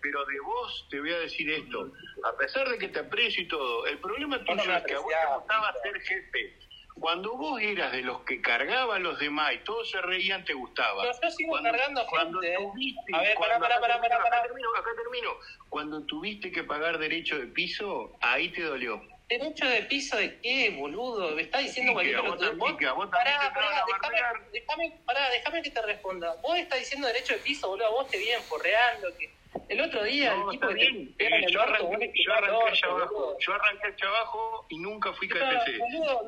Pero 0.00 0.24
de 0.24 0.40
vos 0.40 0.86
te 0.90 1.00
voy 1.00 1.12
a 1.12 1.18
decir 1.18 1.50
esto. 1.50 1.92
A 2.24 2.36
pesar 2.36 2.68
de 2.68 2.78
que 2.78 2.88
te 2.88 3.00
aprecio 3.00 3.42
y 3.42 3.48
todo, 3.48 3.86
el 3.86 3.98
problema 3.98 4.38
tuyo 4.44 4.62
es 4.74 4.84
que 4.84 4.94
a 4.94 4.98
vos 4.98 5.08
te 5.08 5.34
gustaba 5.36 5.74
ser 5.82 6.00
jefe. 6.00 6.58
Cuando 6.98 7.36
vos 7.36 7.60
eras 7.60 7.92
de 7.92 8.02
los 8.02 8.20
que 8.22 8.40
cargaban 8.40 8.96
a 8.96 8.98
los 9.00 9.18
demás 9.18 9.52
y 9.54 9.58
todos 9.58 9.90
se 9.90 10.00
reían, 10.00 10.44
te 10.44 10.54
gustaba. 10.54 11.02
Pero 11.02 11.14
yo 11.22 11.30
sigo 11.30 11.50
Cuando- 11.50 11.70
cargando 11.70 12.06
cuando 12.06 12.40
gente, 12.40 12.54
¿eh? 12.54 12.58
tuviste- 12.58 13.14
A 13.14 13.20
ver, 13.20 13.34
pará, 13.34 13.58
cuando- 13.58 13.66
pará, 13.66 13.80
pará, 13.80 14.00
pará. 14.00 14.16
Acá 14.38 14.42
termino, 14.42 14.68
acá 14.76 14.90
termino. 14.96 15.30
Cuando 15.68 16.02
tuviste 16.06 16.52
que 16.52 16.62
pagar 16.62 16.98
derecho 16.98 17.38
de 17.38 17.46
piso, 17.48 18.16
ahí 18.20 18.48
te 18.50 18.62
dolió. 18.62 19.02
¿Derecho 19.28 19.66
de 19.66 19.82
piso 19.84 20.16
de 20.18 20.38
qué, 20.40 20.70
boludo? 20.78 21.34
Me 21.34 21.42
está 21.42 21.58
diciendo 21.58 21.90
Sí, 21.90 21.94
cualquier 21.94 22.14
que 22.20 22.26
a 22.26 22.30
vos 22.30 22.76
que 22.78 22.86
a 22.86 22.92
vos 22.92 23.08
Pará, 23.10 23.50
pará, 23.54 23.80
a 23.80 23.84
déjame, 23.86 24.40
déjame, 24.52 24.92
pará, 25.04 25.30
déjame 25.30 25.62
que 25.62 25.70
te 25.70 25.82
responda. 25.82 26.34
Vos 26.42 26.56
estás 26.58 26.78
diciendo 26.78 27.06
derecho 27.08 27.32
de 27.34 27.40
piso, 27.40 27.68
boludo, 27.68 27.90
vos 27.90 28.08
te 28.08 28.18
vienen 28.18 28.42
forreando, 28.42 29.08
que 29.18 29.32
el 29.68 29.80
otro 29.80 30.02
día 30.04 30.34
No, 30.34 30.50
el 30.50 30.58
tipo 30.58 30.72
bien. 30.72 31.16
te 31.16 31.26
Eh, 31.26 31.46
yo 31.50 31.60
arranqué, 31.62 32.12
yo 32.24 32.32
arranqué 32.34 32.86
abajo. 32.86 33.36
Yo 33.40 33.52
arranqué 33.54 33.86
allá 33.88 34.08
abajo 34.08 34.66
y 34.68 34.78
nunca 34.78 35.12
fui 35.12 35.28
KFC. 35.28 35.78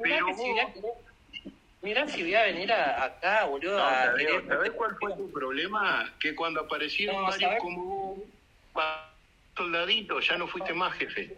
Pero 0.02 0.26
vos, 0.26 0.40
a- 0.60 0.72
mirá 1.82 2.08
si 2.08 2.22
voy 2.22 2.34
a 2.34 2.42
venir 2.44 2.72
a- 2.72 3.04
acá, 3.04 3.44
boludo, 3.44 3.76
no, 3.78 3.84
a 3.84 4.14
¿sabés 4.48 4.70
cuál 4.72 4.96
fue 5.00 5.14
tu 5.16 5.30
problema? 5.32 6.14
Que 6.20 6.34
cuando 6.34 6.60
aparecieron 6.62 7.16
No, 7.16 7.22
varios 7.22 7.40
¿sabés? 7.42 7.60
como 7.60 8.16
soldaditos, 9.56 10.26
ya 10.28 10.36
no 10.36 10.46
fuiste 10.46 10.74
más 10.74 10.94
jefe. 10.98 11.36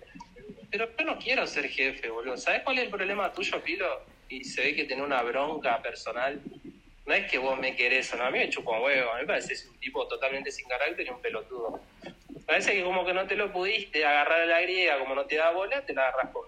Pero 0.70 0.88
yo 0.98 1.05
no 1.05 1.18
quiero 1.18 1.46
ser 1.46 1.68
jefe, 1.68 2.11
boludo. 2.11 2.37
¿Sabes 2.37 2.62
cuál 2.62 2.79
es 2.79 2.85
el 2.85 2.90
problema 2.90 3.33
tuyo, 3.33 3.62
Pilo? 3.62 3.87
Y 4.29 4.44
se 4.44 4.62
ve 4.62 4.74
que 4.74 4.85
tiene 4.85 5.03
una 5.03 5.22
bronca 5.22 5.81
personal. 5.81 6.42
No 7.09 7.14
es 7.14 7.31
que 7.31 7.38
vos 7.38 7.59
me 7.59 7.75
querés 7.75 8.12
o 8.12 8.18
no, 8.18 8.25
a 8.25 8.31
mí 8.31 8.38
me 8.38 8.51
chupa 8.51 8.73
un 8.73 8.83
huevo. 8.83 9.11
A 9.12 9.14
mí 9.14 9.21
me 9.23 9.27
parece 9.29 9.66
un 9.66 9.79
tipo 9.81 10.07
totalmente 10.07 10.53
sin 10.53 10.68
carácter 10.68 11.07
y 11.07 11.09
un 11.09 11.23
pelotudo. 11.23 11.81
Parece 12.44 12.75
que 12.75 12.83
como 12.85 13.03
que 13.07 13.14
no 13.14 13.27
te 13.27 13.35
lo 13.35 13.51
pudiste 13.51 14.05
agarrar 14.05 14.42
a 14.42 14.47
la 14.47 14.61
griega, 14.61 14.99
como 14.99 15.14
no 15.14 15.25
te 15.25 15.37
da 15.37 15.51
bola, 15.51 15.81
te 15.87 15.94
la 15.94 16.03
agarras 16.09 16.31
con. 16.35 16.42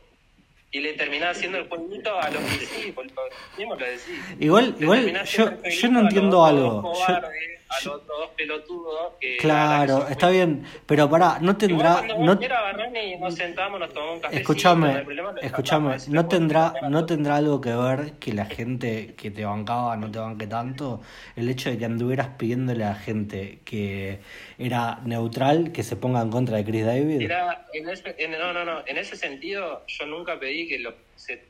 Y 0.70 0.80
le 0.80 0.92
terminás 0.92 1.38
haciendo 1.38 1.56
el 1.56 1.66
jueguito 1.66 2.14
a 2.20 2.28
los 2.28 2.42
que 2.44 2.66
sí, 2.66 2.90
boludo. 2.90 3.22
Mismo 3.56 3.74
lo 3.74 3.86
decís. 3.86 4.20
Igual, 4.38 4.76
igual, 4.78 5.24
yo, 5.24 5.62
yo 5.62 5.88
no 5.88 6.00
entiendo 6.00 6.44
algo. 6.44 6.92
Yo- 6.92 7.30
a 7.70 7.84
los 7.84 8.06
dos 8.06 8.28
pelotudos 8.36 9.12
que. 9.20 9.32
que 9.32 9.36
claro, 9.38 10.02
son 10.02 10.12
está 10.12 10.28
bien, 10.30 10.64
pero 10.86 11.08
pará, 11.08 11.38
no 11.40 11.56
tendrá, 11.56 12.02
no, 12.18 12.36
Barrani, 12.36 13.16
nos 13.16 13.34
sentamos, 13.34 13.78
nos 13.78 13.92
tomamos 13.92 14.14
un 14.16 14.20
café. 14.20 14.36
escúchame, 14.36 15.04
escúchame, 15.42 15.96
no 16.08 16.26
tendrá, 16.26 16.74
no 16.88 17.06
tendrá 17.06 17.36
algo 17.36 17.60
que 17.60 17.74
ver 17.74 18.12
que 18.14 18.32
la 18.32 18.46
gente 18.46 19.14
que 19.16 19.30
te 19.30 19.44
bancaba 19.44 19.96
no 19.96 20.10
te 20.10 20.18
banque 20.18 20.46
tanto, 20.46 21.00
el 21.36 21.48
hecho 21.48 21.70
de 21.70 21.78
que 21.78 21.84
anduvieras 21.84 22.28
pidiéndole 22.36 22.84
a 22.84 22.90
la 22.90 22.94
gente 22.96 23.60
que 23.64 24.20
era 24.58 25.00
neutral 25.04 25.72
que 25.72 25.82
se 25.82 25.96
ponga 25.96 26.20
en 26.22 26.30
contra 26.30 26.56
de 26.56 26.64
Chris 26.64 26.84
David. 26.84 27.20
Era, 27.22 27.66
en 27.72 27.88
ese, 27.88 28.14
en- 28.18 28.32
no, 28.32 28.52
no, 28.52 28.64
no. 28.64 28.80
En 28.86 28.98
ese 28.98 29.16
sentido, 29.16 29.84
yo 29.86 30.06
nunca 30.06 30.38
pedí 30.38 30.66
que 30.68 30.78
lo. 30.78 30.94
Se, 31.16 31.49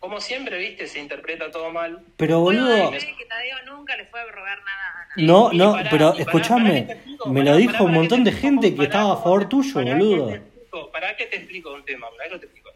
como 0.00 0.18
siempre, 0.18 0.58
viste, 0.58 0.86
se 0.86 0.98
interpreta 0.98 1.50
todo 1.50 1.70
mal. 1.70 2.02
Pero 2.16 2.40
boludo, 2.40 2.90
decir 2.90 3.14
que 3.16 3.26
Tadeo 3.26 3.62
nunca 3.66 3.96
le 3.96 4.06
fue 4.06 4.18
a 4.20 4.24
rogar 4.24 4.58
nada 4.62 4.88
a 4.88 5.08
nadie. 5.10 5.26
no, 5.26 5.50
Y 5.52 5.58
no, 5.58 5.72
pará, 5.72 5.90
pero 5.90 6.14
escúchame, 6.14 6.86
que 6.86 7.28
me 7.28 7.40
pará, 7.40 7.50
lo 7.52 7.56
dijo 7.58 7.72
pará, 7.72 7.84
un 7.84 7.92
montón 7.92 8.24
que 8.24 8.30
de 8.30 8.36
te 8.36 8.42
gente 8.42 8.74
que 8.74 8.84
estaba 8.84 9.12
a 9.12 9.16
favor 9.18 9.46
tuyo, 9.48 9.74
pará 9.74 9.86
que 9.86 9.94
boludo. 9.94 10.26
te 10.28 10.34
explico, 10.36 10.90
Pará 10.90 11.16
que 11.16 11.26
te 11.26 11.36
explico 11.36 11.72
un 11.74 11.84
tema, 11.84 12.08
pará 12.16 12.30
que 12.30 12.38
te 12.38 12.46
explico. 12.46 12.70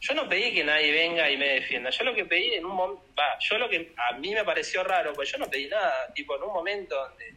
Yo 0.00 0.14
no 0.14 0.28
pedí 0.28 0.52
que 0.52 0.64
nadie 0.64 0.92
venga 0.92 1.30
y 1.30 1.38
me 1.38 1.48
defienda. 1.48 1.88
Yo 1.90 2.04
lo 2.04 2.14
que 2.14 2.26
pedí 2.26 2.54
en 2.54 2.66
un 2.66 2.76
momento, 2.76 3.02
va, 3.18 3.38
yo 3.40 3.56
lo 3.56 3.68
que 3.70 3.92
a 3.96 4.16
mí 4.18 4.34
me 4.34 4.44
pareció 4.44 4.84
raro, 4.84 5.14
pues 5.14 5.32
yo 5.32 5.38
no 5.38 5.48
pedí 5.48 5.68
nada, 5.68 6.12
tipo 6.14 6.36
en 6.36 6.42
un 6.42 6.52
momento 6.52 6.94
donde 6.94 7.34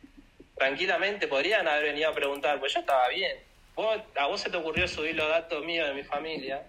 tranquilamente 0.56 1.28
podrían 1.30 1.66
haber 1.66 1.86
venido 1.86 2.10
a 2.10 2.14
preguntar, 2.14 2.60
pues 2.60 2.74
yo 2.74 2.82
estaba 2.82 3.08
bien. 3.08 3.38
Vos, 3.74 3.98
a 4.18 4.28
vos 4.28 4.42
se 4.42 4.50
te 4.50 4.58
ocurrió 4.58 4.86
subir 4.90 5.16
los 5.16 5.30
datos 5.30 5.64
míos 5.64 5.88
de 5.88 5.94
mi 5.94 6.04
familia 6.04 6.62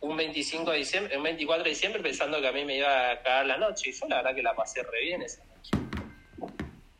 un 0.00 0.16
25 0.16 0.70
de 0.70 0.78
diciembre, 0.78 1.16
un 1.16 1.22
24 1.22 1.64
de 1.64 1.70
diciembre 1.70 2.02
pensando 2.02 2.40
que 2.40 2.48
a 2.48 2.52
mí 2.52 2.64
me 2.64 2.76
iba 2.76 3.10
a 3.10 3.22
cagar 3.22 3.46
la 3.46 3.58
noche 3.58 3.90
y 3.90 3.92
yo 3.92 4.06
la 4.08 4.16
verdad 4.16 4.34
que 4.34 4.42
la 4.42 4.54
pasé 4.54 4.82
re 4.82 5.00
bien 5.00 5.22
esa 5.22 5.44
noche. 5.44 5.70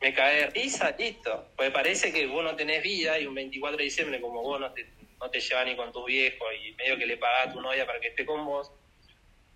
Me 0.01 0.13
cagué 0.13 0.41
de 0.41 0.47
risa, 0.47 0.95
listo. 0.97 1.49
Pues 1.55 1.71
parece 1.71 2.13
que 2.13 2.25
vos 2.25 2.43
no 2.43 2.55
tenés 2.55 2.81
vida 2.83 3.19
y 3.19 3.25
un 3.25 3.35
24 3.35 3.77
de 3.77 3.83
diciembre 3.83 4.21
como 4.21 4.41
vos 4.41 4.59
no 4.59 4.71
te, 4.73 4.87
no 5.19 5.29
te 5.29 5.39
llevas 5.39 5.65
ni 5.65 5.75
con 5.75 5.91
tus 5.91 6.05
viejos 6.05 6.47
y 6.63 6.73
medio 6.73 6.97
que 6.97 7.05
le 7.05 7.17
pagás 7.17 7.47
a 7.47 7.53
tu 7.53 7.61
novia 7.61 7.85
para 7.85 7.99
que 7.99 8.09
esté 8.09 8.25
con 8.25 8.45
vos, 8.45 8.71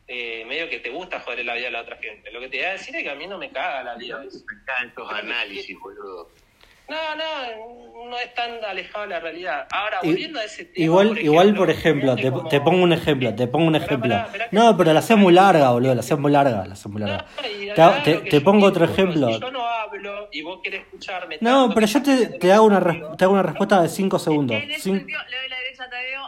eh, 0.07 0.43
medio 0.45 0.69
que 0.69 0.79
te 0.79 0.89
gusta 0.89 1.21
joder 1.21 1.45
la 1.45 1.55
vida 1.55 1.65
de 1.65 1.71
la 1.71 1.81
otra 1.81 1.97
gente. 1.97 2.31
Lo 2.31 2.41
que 2.41 2.49
te 2.49 2.57
voy 2.57 2.65
a 2.65 2.71
decir 2.73 2.95
es 2.95 3.03
que 3.03 3.09
a 3.09 3.15
mí 3.15 3.25
no 3.27 3.37
me 3.37 3.51
caga 3.51 3.83
la 3.83 3.95
vida. 3.95 4.19
Me 4.19 4.27
estos 4.87 5.11
análisis, 5.11 5.79
boludo. 5.79 6.29
No, 6.89 7.15
no, 7.15 8.09
no 8.09 8.17
es 8.19 8.33
tan 8.33 8.63
alejado 8.63 9.05
de 9.05 9.09
la 9.11 9.19
realidad. 9.19 9.67
Ahora, 9.71 9.99
volviendo 10.03 10.39
a 10.39 10.43
ese 10.43 10.65
tema. 10.65 10.83
Igual, 10.85 11.17
igual, 11.19 11.55
por 11.55 11.69
ejemplo, 11.69 12.15
te, 12.15 12.29
cómo- 12.31 12.49
te 12.49 12.59
pongo 12.61 12.83
un 12.83 12.93
ejemplo, 12.93 13.33
te 13.33 13.47
pongo 13.47 13.67
un 13.67 13.73
Pará, 13.73 13.85
ejemplo. 13.85 14.09
pará, 14.31 14.49
que- 14.49 14.55
No, 14.55 14.75
pero 14.77 14.93
la 14.93 14.99
hacemos 14.99 15.23
muy 15.23 15.33
larga, 15.33 15.71
boludo, 15.71 15.95
la 15.95 16.01
hacemos 16.01 16.21
muy 16.21 16.31
larga, 16.31 16.65
la 16.67 16.73
hacemos 16.73 16.99
muy 16.99 17.09
larga. 17.09 17.25
No, 17.77 18.03
Te, 18.03 18.15
te- 18.17 18.41
pongo 18.41 18.65
otro 18.67 18.85
ejemplo. 18.85 19.27
Si 19.33 19.39
yo 19.39 19.51
no 19.51 19.65
hablo 19.65 20.27
y 20.31 20.41
vos 20.41 20.59
querés 20.63 20.81
escucharme. 20.81 21.37
No, 21.41 21.71
pero 21.73 21.87
yo 21.87 22.03
te, 22.03 22.27
te 22.37 22.51
hago 22.51 22.65
una, 22.65 22.81
te 23.17 23.23
hago 23.23 23.33
una 23.33 23.43
respuesta 23.43 23.81
de 23.81 23.89
5 23.89 24.19
segundos. 24.19 24.57
En 24.61 24.69
ese 24.71 24.81
sentido, 24.81 25.19
le 25.29 25.37
doy 25.37 25.49
la 25.49 25.57
derecha 25.57 25.83
a 25.85 25.89
Tadeo, 25.89 26.21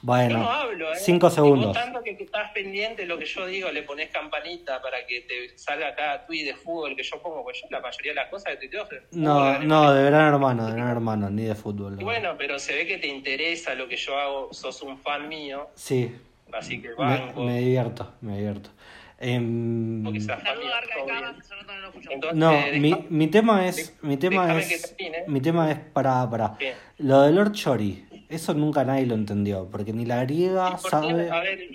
Yo 0.00 0.06
Bueno, 0.06 0.38
no 0.38 0.50
hablo, 0.50 0.92
¿eh? 0.92 0.96
5 0.96 1.26
Y 1.26 1.30
segundos. 1.30 1.66
Vos 1.68 1.76
tanto 1.76 2.02
que 2.04 2.10
estás 2.12 2.52
pendiente 2.52 3.02
de 3.02 3.08
lo 3.08 3.18
que 3.18 3.24
yo 3.24 3.46
digo, 3.46 3.70
le 3.72 3.82
pones 3.82 4.10
campanita 4.10 4.80
para 4.80 5.04
que 5.06 5.22
te 5.22 5.58
salga 5.58 5.94
cada 5.96 6.24
tweet 6.24 6.44
de 6.44 6.54
fútbol 6.54 6.94
que 6.94 7.02
yo 7.02 7.20
pongo, 7.20 7.42
pues 7.42 7.60
yo 7.60 7.66
la 7.70 7.80
mayoría 7.80 8.12
de 8.12 8.16
las 8.16 8.28
cosas 8.28 8.52
que 8.52 8.68
tuiteo. 8.68 8.86
No, 9.12 9.58
no, 9.58 9.92
de 9.92 10.04
gran 10.04 10.32
hermano, 10.32 10.66
de 10.66 10.72
gran 10.72 10.88
hermano, 10.88 11.28
ni 11.30 11.42
de 11.44 11.54
fútbol. 11.56 11.94
Y 11.94 11.98
no. 11.98 12.04
bueno, 12.04 12.34
pero 12.38 12.58
se 12.60 12.74
ve 12.76 12.86
que 12.86 12.98
te 12.98 13.08
interesa 13.08 13.74
lo 13.74 13.88
que 13.88 13.96
yo 13.96 14.16
hago, 14.16 14.52
sos 14.52 14.80
un 14.82 14.98
fan 14.98 15.28
mío, 15.28 15.68
Sí, 15.74 16.14
así 16.52 16.80
que 16.80 16.90
me, 16.90 16.94
banco. 16.94 17.42
me 17.42 17.58
divierto, 17.58 18.14
me 18.20 18.36
divierto. 18.36 18.70
Em, 19.20 20.04
porque 20.04 20.20
no 20.20 21.76
lo 21.80 21.88
escucho. 21.88 22.10
Entonces, 22.12 22.38
no, 22.38 22.52
deja- 22.52 22.78
mi, 22.78 22.94
mi 23.10 23.26
tema 23.26 23.66
es, 23.66 23.96
mi 24.00 24.16
tema 24.16 24.58
es, 24.60 24.94
mi 25.26 25.40
tema 25.40 25.72
es 25.72 25.78
para, 25.80 26.30
para. 26.30 26.56
Lo 26.98 27.22
de 27.22 27.32
Lord 27.32 27.50
Chori, 27.52 28.04
eso 28.28 28.54
nunca 28.54 28.84
nadie 28.84 29.06
lo 29.06 29.14
entendió, 29.14 29.68
porque 29.70 29.92
ni 29.92 30.04
la 30.04 30.24
griega 30.24 30.78
sabe, 30.78 31.30
A 31.30 31.40
ver, 31.40 31.68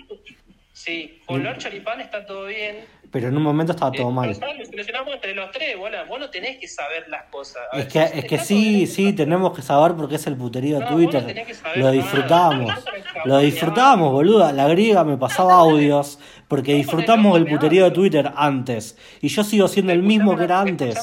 sí, 0.72 1.20
Lord 1.28 1.58
Choripán 1.58 2.00
está 2.00 2.24
todo 2.26 2.46
bien. 2.46 2.76
Pero 3.14 3.28
en 3.28 3.36
un 3.36 3.44
momento 3.44 3.70
estaba 3.70 3.92
todo 3.92 4.08
Eh, 4.08 4.12
mal. 4.12 4.28
nosotros 4.30 4.56
lo 4.58 4.66
solucionamos 4.66 5.14
entre 5.14 5.34
los 5.36 5.48
tres, 5.52 5.78
vos, 5.78 5.88
vos 6.08 6.18
no 6.18 6.28
tenés 6.30 6.58
que 6.58 6.66
saber 6.66 7.04
las 7.08 7.22
cosas. 7.30 7.62
A 7.70 7.78
Es 7.78 7.86
que, 7.86 8.02
es 8.02 8.24
que 8.24 8.38
sí, 8.40 8.86
todo 8.86 8.92
sí, 8.96 9.12
tenemos 9.12 9.52
que 9.54 9.62
saber 9.62 9.94
porque 9.94 10.16
es 10.16 10.26
el 10.26 10.36
puterío 10.36 10.80
de 10.80 10.84
No, 10.84 10.90
Twitter. 10.90 11.46
Lo 11.76 11.92
disfrutamos. 11.92 12.74
Lo 13.24 13.38
disfrutamos, 13.38 14.10
boluda. 14.10 14.52
La 14.52 14.66
griega 14.66 15.04
me 15.04 15.16
pasaba 15.16 15.54
audios 15.54 16.18
porque 16.48 16.74
disfrutamos 16.74 17.34
del 17.34 17.46
puterío 17.46 17.84
de 17.84 17.92
Twitter 17.92 18.32
antes. 18.34 18.98
Y 19.20 19.28
yo 19.28 19.44
sigo 19.44 19.68
siendo 19.68 19.92
el 19.92 20.02
mismo 20.02 20.36
que 20.36 20.42
era 20.42 20.60
antes. 20.60 20.98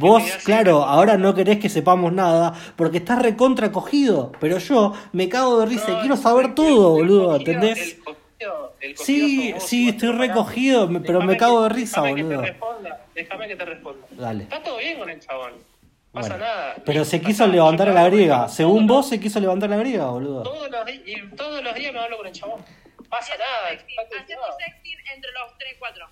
Vos, 0.00 0.24
claro, 0.44 0.82
ahora 0.82 1.16
no 1.16 1.32
querés 1.32 1.58
que 1.60 1.68
sepamos 1.68 2.12
nada 2.12 2.54
porque 2.74 2.96
estás 2.98 3.22
recontra 3.22 3.70
cogido. 3.70 4.32
Pero 4.40 4.58
yo 4.58 4.94
me 5.12 5.28
cago 5.28 5.60
de 5.60 5.66
risa 5.66 6.00
quiero 6.00 6.16
saber 6.16 6.56
todo, 6.56 6.90
boludo, 6.90 7.36
¿entendés? 7.36 7.98
El 8.38 8.94
cogido- 8.94 9.04
Sí, 9.28 9.52
vos, 9.52 9.62
sí, 9.62 9.88
estoy 9.88 10.12
recogido, 10.12 10.88
me- 10.88 11.00
pero 11.00 11.22
me 11.22 11.36
cago 11.36 11.62
que- 11.66 11.74
de 11.74 11.80
risa, 11.80 12.02
déjame 12.02 12.16
que 12.16 12.22
te 12.22 12.28
boludo. 12.36 12.42
responda, 12.42 13.06
Déjame 13.14 13.48
que 13.48 13.56
te 13.56 13.64
responda. 13.64 14.06
Dale. 14.10 14.42
Está 14.44 14.62
todo 14.62 14.76
bien 14.78 14.98
con 14.98 15.08
el 15.10 15.20
chabón. 15.20 15.52
No 15.52 16.20
pasa 16.22 16.28
Bueno. 16.30 16.44
nada. 16.44 16.74
Pero 16.84 17.04
se 17.04 17.20
quiso 17.20 17.46
levantar 17.46 17.88
la 17.88 18.08
griega. 18.08 18.48
Según 18.48 18.86
vos, 18.86 19.08
se 19.08 19.18
quiso 19.20 19.40
levantar 19.40 19.72
a 19.72 19.76
la 19.76 19.82
griega, 19.82 20.06
boludo. 20.06 20.42
Todos 20.42 20.70
los, 20.70 20.88
y 20.90 21.36
todos 21.36 21.62
los 21.62 21.74
días 21.74 21.92
me 21.92 21.98
hablo 22.00 22.18
con 22.18 22.26
el 22.26 22.32
chabón. 22.32 22.62
Pasa 23.08 23.34
nada. 23.38 23.68
Hacemos 23.72 24.46
sexting 24.58 24.96
entre 25.14 25.30
los 25.32 25.56
3, 25.58 25.76
4. 25.78 26.06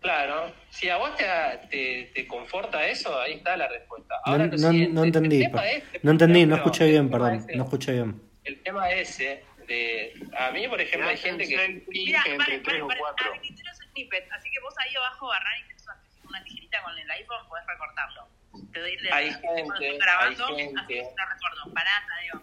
Claro, 0.00 0.50
si 0.70 0.88
a 0.88 0.96
vos 0.96 1.10
te, 1.16 1.24
te, 1.70 2.10
te 2.12 2.26
conforta 2.26 2.84
eso, 2.88 3.16
ahí 3.20 3.34
está 3.34 3.56
la 3.56 3.68
respuesta. 3.68 4.16
No, 4.26 4.32
Ahora 4.32 4.46
lo 4.46 4.56
no- 4.56 4.72
no 4.72 5.04
entendí. 5.04 5.36
el 5.44 5.50
tema 5.50 5.68
este, 5.68 6.00
No 6.02 6.10
entendí, 6.10 6.44
no 6.44 6.56
escuché 6.56 6.86
bien, 6.88 7.08
perdón. 7.08 7.34
ese- 7.36 7.54
No 7.56 7.64
escuché 7.64 7.92
bien. 7.92 8.20
El 8.42 8.60
tema 8.64 8.90
ese 8.90 9.44
de... 9.72 10.28
A 10.38 10.50
mí, 10.50 10.68
por 10.68 10.80
ejemplo, 10.80 11.08
hay 11.08 11.16
gente 11.16 11.46
que... 11.46 11.84
Mira, 11.88 12.22
entre 12.26 12.36
paren, 12.38 12.62
tres 12.62 12.80
paren, 12.80 12.82
o 12.82 12.88
cuatro. 12.98 13.30
Habilité 13.30 13.62
los 13.64 13.76
snippets, 13.78 14.32
así 14.32 14.50
que 14.50 14.60
vos 14.60 14.74
ahí 14.78 14.94
abajo 14.96 15.32
agarrás 15.32 15.54
y 15.60 15.68
tenés 15.68 15.82
una- 15.84 16.00
una 16.28 16.44
tijerita 16.44 16.82
con 16.82 16.98
el 16.98 17.10
iPhone, 17.10 17.48
podés 17.48 17.66
recortarlo. 17.66 18.28
Te 18.72 18.80
doy 18.80 18.92
el 18.92 19.12
Hay 19.12 19.30
cuando 19.34 19.48
gente, 19.56 19.62
estoy 19.84 19.98
grabando, 19.98 20.46
hay 20.46 20.56
gente. 20.56 20.80
así 20.80 20.94
lo 20.94 21.26
recorto. 21.34 21.74
Pará, 21.74 21.90
Tadeo. 22.08 22.42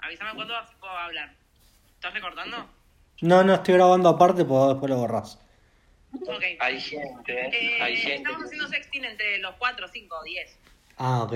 Avísame 0.00 0.34
cuándo 0.34 0.56
así 0.56 0.74
puedo 0.80 0.92
hablar. 0.92 1.30
¿Estás 1.94 2.14
recortando? 2.14 2.70
No, 3.20 3.44
no, 3.44 3.54
estoy 3.54 3.74
grabando 3.74 4.08
aparte, 4.08 4.44
porque 4.44 4.72
después 4.72 4.90
lo 4.90 4.96
borrás. 4.96 5.38
Ok. 6.26 6.42
Hay 6.60 6.80
gente, 6.80 7.40
Eh, 7.56 7.82
hay 7.82 7.96
gente... 7.96 8.16
estamos 8.16 8.42
haciendo 8.44 8.68
sexting 8.68 9.04
entre 9.04 9.38
los 9.38 9.54
4, 9.56 9.86
5, 9.88 10.22
10. 10.24 10.58
Ah, 10.98 11.22
ok. 11.22 11.32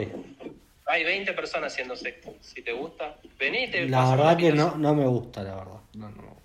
Hay 0.87 1.05
20 1.05 1.33
personas 1.33 1.73
haciendo 1.73 1.97
sexo. 1.97 2.35
Si 2.41 2.63
te 2.63 2.73
gusta, 2.73 3.17
vení, 3.39 3.69
te 3.71 3.89
La 3.89 4.11
verdad 4.11 4.37
que 4.37 4.53
no, 4.53 4.77
no 4.77 4.95
me 4.95 5.07
gusta, 5.07 5.43
la 5.43 5.57
verdad. 5.57 5.81
No, 5.95 6.09
no. 6.11 6.37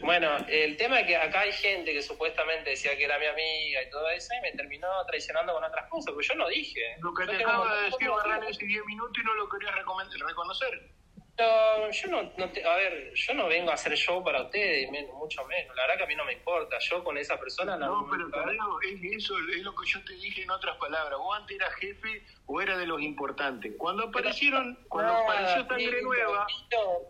Bueno, 0.00 0.28
el 0.48 0.76
tema 0.78 1.00
es 1.00 1.06
que 1.06 1.16
acá 1.16 1.40
hay 1.40 1.52
gente 1.52 1.92
que 1.92 2.02
supuestamente 2.02 2.70
decía 2.70 2.96
que 2.96 3.04
era 3.04 3.18
mi 3.18 3.26
amiga 3.26 3.82
y 3.86 3.90
todo 3.90 4.08
eso 4.08 4.28
y 4.38 4.40
me 4.40 4.52
terminó 4.52 4.88
traicionando 5.06 5.52
con 5.52 5.62
otras 5.62 5.88
cosas, 5.88 6.14
porque 6.14 6.26
yo 6.26 6.34
no 6.36 6.48
dije. 6.48 6.96
Lo 7.00 7.12
que 7.12 7.26
Yo 7.26 7.36
te 7.36 7.44
acaba 7.44 7.76
de 7.76 7.82
decir 7.82 8.08
amigos. 8.08 8.48
hace 8.48 8.64
10 8.64 8.84
minutos 8.86 9.22
y 9.22 9.26
no 9.26 9.34
lo 9.34 9.48
querías 9.48 9.74
reconocer. 9.74 10.90
No, 11.38 11.90
yo 11.90 12.08
no, 12.08 12.32
no 12.36 12.50
te- 12.52 12.62
a 12.62 12.76
ver, 12.76 13.12
yo 13.14 13.32
no 13.34 13.48
vengo 13.48 13.70
a 13.70 13.74
hacer 13.74 13.96
show 13.96 14.22
para 14.22 14.42
ustedes, 14.42 14.90
mucho 15.14 15.42
menos. 15.46 15.74
La 15.74 15.82
verdad 15.84 15.96
que 15.98 16.04
a 16.04 16.06
mí 16.06 16.14
no 16.14 16.24
me 16.26 16.34
importa. 16.34 16.76
Yo 16.80 17.02
con 17.02 17.16
esa 17.16 17.38
persona 17.40 17.76
no. 17.78 18.02
No, 18.02 18.10
pero 18.10 18.28
Tadeo, 18.30 18.80
es 18.82 19.00
eso, 19.16 19.34
es 19.54 19.62
lo 19.62 19.74
que 19.74 19.86
yo 19.88 20.04
te 20.04 20.12
dije 20.14 20.42
en 20.42 20.50
otras 20.50 20.76
palabras. 20.76 21.18
Vos 21.18 21.34
antes 21.38 21.56
eras 21.56 21.72
jefe 21.76 22.26
o 22.46 22.60
era 22.60 22.76
de 22.76 22.84
los 22.86 23.00
importantes. 23.00 23.72
Cuando 23.78 24.04
aparecieron, 24.04 24.84
cuando 24.88 25.14
apareció 25.14 25.66
Sangre 25.66 25.86
Pilo, 25.86 26.02
Nueva, 26.02 26.46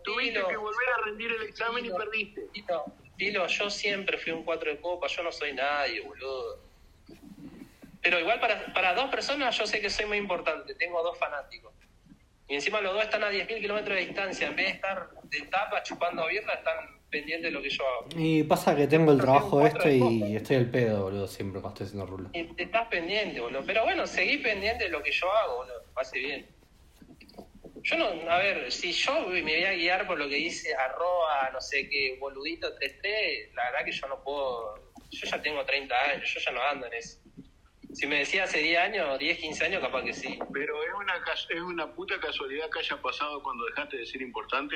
tuviste 0.03 0.39
que 0.47 0.55
volver 0.57 0.89
a 0.89 1.05
rendir 1.05 1.31
el 1.33 1.41
examen 1.43 1.85
y 1.85 1.89
perdiste. 1.91 2.41
Pilo, 3.17 3.47
yo 3.47 3.69
siempre 3.69 4.17
fui 4.17 4.31
un 4.31 4.43
cuatro 4.45 4.71
de 4.71 4.79
copa, 4.79 5.07
yo 5.07 5.23
no 5.23 5.31
soy 5.33 5.53
nadie, 5.53 5.99
boludo. 6.01 6.71
Pero 8.01 8.19
igual 8.19 8.39
para, 8.39 8.73
para 8.73 8.93
dos 8.95 9.11
personas 9.11 9.55
yo 9.57 9.67
sé 9.67 9.79
que 9.81 9.89
soy 9.89 10.05
muy 10.05 10.17
importante, 10.17 10.73
tengo 10.75 11.03
dos 11.03 11.19
fanáticos. 11.19 11.73
Y 12.51 12.55
encima 12.55 12.81
los 12.81 12.93
dos 12.93 13.05
están 13.05 13.23
a 13.23 13.31
10.000 13.31 13.61
kilómetros 13.61 13.95
de 13.97 14.07
distancia, 14.07 14.47
en 14.47 14.57
vez 14.57 14.65
de 14.65 14.71
estar 14.73 15.09
de 15.23 15.41
tapa 15.43 15.81
chupando 15.83 16.27
birra, 16.27 16.55
están 16.55 16.99
pendientes 17.09 17.43
de 17.43 17.51
lo 17.51 17.61
que 17.61 17.69
yo 17.69 17.81
hago. 17.87 18.09
Y 18.17 18.43
pasa 18.43 18.75
que 18.75 18.87
tengo 18.87 19.13
el 19.13 19.19
Pero 19.19 19.31
trabajo 19.31 19.65
este 19.65 19.95
y 19.95 20.35
estoy 20.35 20.57
al 20.57 20.69
pedo, 20.69 21.03
boludo, 21.03 21.29
siempre 21.29 21.61
cuando 21.61 21.81
estoy 21.81 21.87
haciendo 21.87 22.05
rulo. 22.07 22.29
Y 22.33 22.43
te 22.53 22.63
estás 22.63 22.89
pendiente, 22.89 23.39
boludo. 23.39 23.63
Pero 23.65 23.83
bueno, 23.85 24.05
seguí 24.05 24.39
pendiente 24.39 24.83
de 24.83 24.89
lo 24.89 25.01
que 25.01 25.13
yo 25.13 25.31
hago, 25.31 25.59
boludo. 25.59 25.81
Hace 25.95 26.19
bien. 26.19 26.45
Yo 27.83 27.97
no, 27.97 28.29
a 28.29 28.37
ver, 28.39 28.69
si 28.69 28.91
yo 28.91 29.27
me 29.29 29.41
voy 29.43 29.63
a 29.63 29.71
guiar 29.71 30.05
por 30.05 30.19
lo 30.19 30.27
que 30.27 30.35
dice 30.35 30.75
arroba, 30.75 31.51
no 31.53 31.61
sé 31.61 31.87
qué, 31.87 32.17
boludito 32.19 32.75
33, 32.75 33.55
la 33.55 33.71
verdad 33.71 33.85
que 33.85 33.93
yo 33.93 34.07
no 34.09 34.21
puedo. 34.21 34.91
Yo 35.09 35.25
ya 35.25 35.41
tengo 35.41 35.63
30 35.63 35.95
años, 35.95 36.33
yo 36.33 36.41
ya 36.41 36.51
no 36.51 36.61
ando 36.61 36.87
en 36.87 36.93
eso. 36.95 37.17
Si 37.93 38.07
me 38.07 38.19
decía 38.19 38.45
hace 38.45 38.59
10 38.59 38.79
años, 38.79 39.19
10, 39.19 39.37
15 39.39 39.65
años, 39.65 39.81
capaz 39.81 40.03
que 40.03 40.13
sí. 40.13 40.39
Pero 40.53 40.81
es 40.83 40.93
una, 40.93 41.13
es 41.49 41.61
una 41.61 41.91
puta 41.93 42.19
casualidad 42.19 42.69
que 42.69 42.79
haya 42.79 42.97
pasado 43.01 43.41
cuando 43.43 43.65
dejaste 43.65 43.97
de 43.97 44.05
ser 44.05 44.21
importante. 44.21 44.75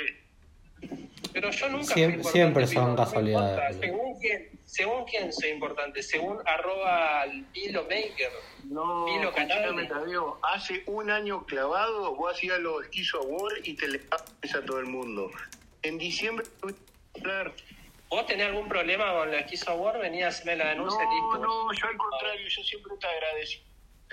Pero 1.32 1.50
yo 1.52 1.70
nunca 1.70 1.94
Siem- 1.94 2.22
fui 2.22 2.32
siempre 2.32 2.68
son 2.68 2.96
casualidades. 2.96 3.78
Según 3.80 4.20
quién, 4.20 4.50
según 4.66 5.06
quién 5.06 5.34
soy 5.34 5.50
importante, 5.50 6.04
según 6.04 6.38
arroba 6.46 7.22
al 7.22 7.44
Pilo 7.54 7.84
Maker. 7.84 8.32
No, 8.66 9.06
Canale. 9.34 9.86
Tadeo, 9.88 10.40
hace 10.44 10.84
un 10.88 11.10
año 11.10 11.46
clavado 11.46 12.16
vos 12.16 12.34
hacías 12.34 12.60
los 12.60 12.84
Esquizo 12.84 13.20
Award 13.22 13.60
y 13.64 13.76
te 13.76 13.88
le 13.88 14.02
a 14.12 14.62
todo 14.66 14.80
el 14.80 14.88
mundo. 14.88 15.32
En 15.84 15.98
diciembre 15.98 16.46
tuviste 16.60 16.82
que 17.14 17.22
hablar. 17.22 17.54
¿Vos 18.10 18.26
tenés 18.28 18.48
algún 18.48 18.68
problema 18.70 19.12
con 19.14 19.32
la 19.32 19.40
Esquizo 19.40 19.72
Award? 19.72 20.00
Venía 20.00 20.28
a 20.28 20.30
hacerme 20.30 20.56
la 20.56 20.70
denuncia 20.70 21.04
No, 21.04 21.12
listo. 21.12 21.38
no, 21.40 21.74
yo 21.74 21.88
al 21.88 21.98
contrario, 21.98 22.48
yo 22.48 22.64
siempre 22.64 22.94
te 23.00 23.08
agradecí. 23.08 23.64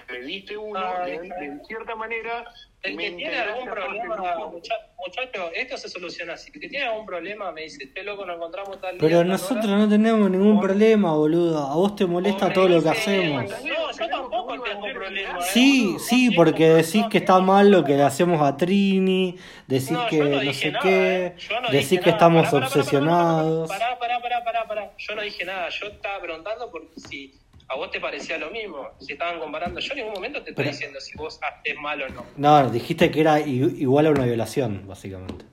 Le 0.09 0.21
diste 0.23 0.57
uno, 0.57 0.81
Ay, 0.81 1.19
de, 1.19 1.29
de 1.29 1.61
cierta 1.67 1.95
manera. 1.95 2.45
El 2.83 2.99
que 2.99 3.11
tiene 3.13 3.37
algún 3.39 3.65
problema, 3.71 4.17
mucha- 4.51 4.75
muchacho, 4.99 5.51
esto 5.55 5.77
se 5.77 5.89
soluciona 5.89 6.33
así. 6.33 6.51
El 6.53 6.61
que 6.61 6.69
tiene 6.69 6.85
algún 6.87 7.07
problema 7.07 7.53
me 7.53 7.63
dice, 7.63 7.85
este 7.85 8.03
loco 8.03 8.27
nos 8.27 8.37
encontramos 8.37 8.81
tal 8.81 8.99
día, 8.99 9.01
Pero 9.01 9.19
tal 9.19 9.29
nosotros 9.29 9.67
hora". 9.67 9.77
no 9.79 9.89
tenemos 9.89 10.29
ningún 10.31 10.61
problema, 10.61 11.13
boludo. 11.15 11.59
A 11.65 11.77
vos 11.77 11.95
te 11.95 12.07
molesta 12.07 12.53
todo 12.53 12.69
lo 12.69 12.83
que 12.83 12.89
hacemos. 12.89 13.45
No, 13.65 13.93
yo 13.93 14.09
tampoco 14.09 14.61
tengo 14.63 14.87
problema. 14.93 15.39
¿eh, 15.39 15.43
Sí, 15.53 15.97
sí, 16.01 16.31
porque 16.33 16.69
decís 16.71 17.05
que 17.09 17.19
está 17.19 17.39
mal 17.39 17.71
lo 17.71 17.85
que 17.85 17.95
le 17.95 18.03
hacemos 18.03 18.43
a 18.43 18.57
Trini, 18.57 19.37
decís 19.69 19.91
No, 19.93 20.07
que 20.09 20.19
no 20.19 20.43
no 20.43 20.53
sé 20.53 20.71
nada, 20.73 20.83
qué, 20.83 21.27
¿eh? 21.27 21.35
No 21.63 21.69
decís 21.71 21.89
que 21.91 21.97
nada. 21.99 22.11
estamos 22.13 22.43
Pará, 22.47 22.51
pará, 22.51 22.67
pará, 22.69 22.81
obsesionados. 22.81 23.69
Pará, 23.69 23.99
pará, 23.99 24.21
pará, 24.21 24.45
pará, 24.45 24.65
pará. 24.67 24.91
Yo 24.99 25.15
no 25.15 25.23
dije 25.23 25.45
nada. 25.45 25.69
Yo 25.69 25.87
estaba 25.87 26.21
preguntando 26.21 26.69
porque 26.71 26.89
si 27.09 27.33
a 27.73 27.77
vos 27.77 27.91
te 27.91 28.01
parecía 28.01 28.37
lo 28.37 28.51
mismo, 28.51 28.91
si 29.01 29.15
estaban 29.15 29.41
comparando. 29.41 29.81
Yo 29.81 29.93
en 29.93 29.99
ningún 30.01 30.13
momento 30.13 30.43
te 30.43 30.51
estoy 30.51 30.65
Pero- 30.65 30.73
diciendo 30.77 31.01
si 31.01 31.17
vos 31.17 31.41
haces 31.43 31.75
mal 31.77 32.03
o 32.03 32.09
no. 32.11 32.27
No, 32.37 32.71
dijiste 32.71 33.11
que 33.11 33.21
era 33.23 33.41
igual 33.41 34.07
a 34.07 34.11
una 34.11 34.27
violación, 34.27 34.87
básicamente. 34.87 35.47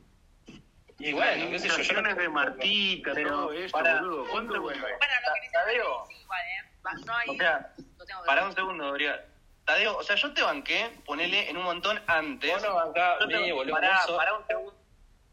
Y 0.99 1.13
bueno, 1.13 1.49
qué 1.49 1.59
sé 1.59 1.69
yo, 1.69 1.77
yo 1.77 1.93
no 1.93 1.99
Imitaciones 2.09 2.17
de 2.17 2.29
Martita, 2.29 3.11
Pero, 3.13 3.29
todo 3.29 3.53
esto, 3.53 3.77
para- 3.77 4.01
boludo. 4.01 4.25
¿Cuánto 4.29 4.47
bueno, 4.49 4.61
vuelve? 4.63 4.81
Bueno, 4.81 5.13
lo 5.27 5.33
que 5.33 5.39
dice 5.41 5.53
Tadeo. 5.53 6.07
es 6.09 6.21
igual, 6.21 6.39
¿eh? 6.41 6.69
Va, 6.85 6.91
No 7.05 7.13
hay. 7.15 7.29
O 7.29 7.33
sea, 7.35 7.73
no 7.77 8.25
Pará 8.25 8.45
un 8.45 8.53
segundo, 8.55 8.83
Gabriel. 8.85 9.15
Tadeo, 9.63 9.97
o 9.97 10.03
sea, 10.03 10.15
yo 10.17 10.33
te 10.33 10.41
banqué, 10.41 10.89
ponele 11.05 11.49
en 11.49 11.55
un 11.55 11.63
montón 11.63 12.01
antes. 12.07 12.51
Vos 12.51 12.63
no 12.63 12.75
bancás, 12.75 13.15
Yo 13.21 13.27
te- 13.29 13.39
mí, 13.39 13.51
boludo, 13.53 13.75
pará, 13.75 13.99
un 14.37 14.45
segundo. 14.45 14.75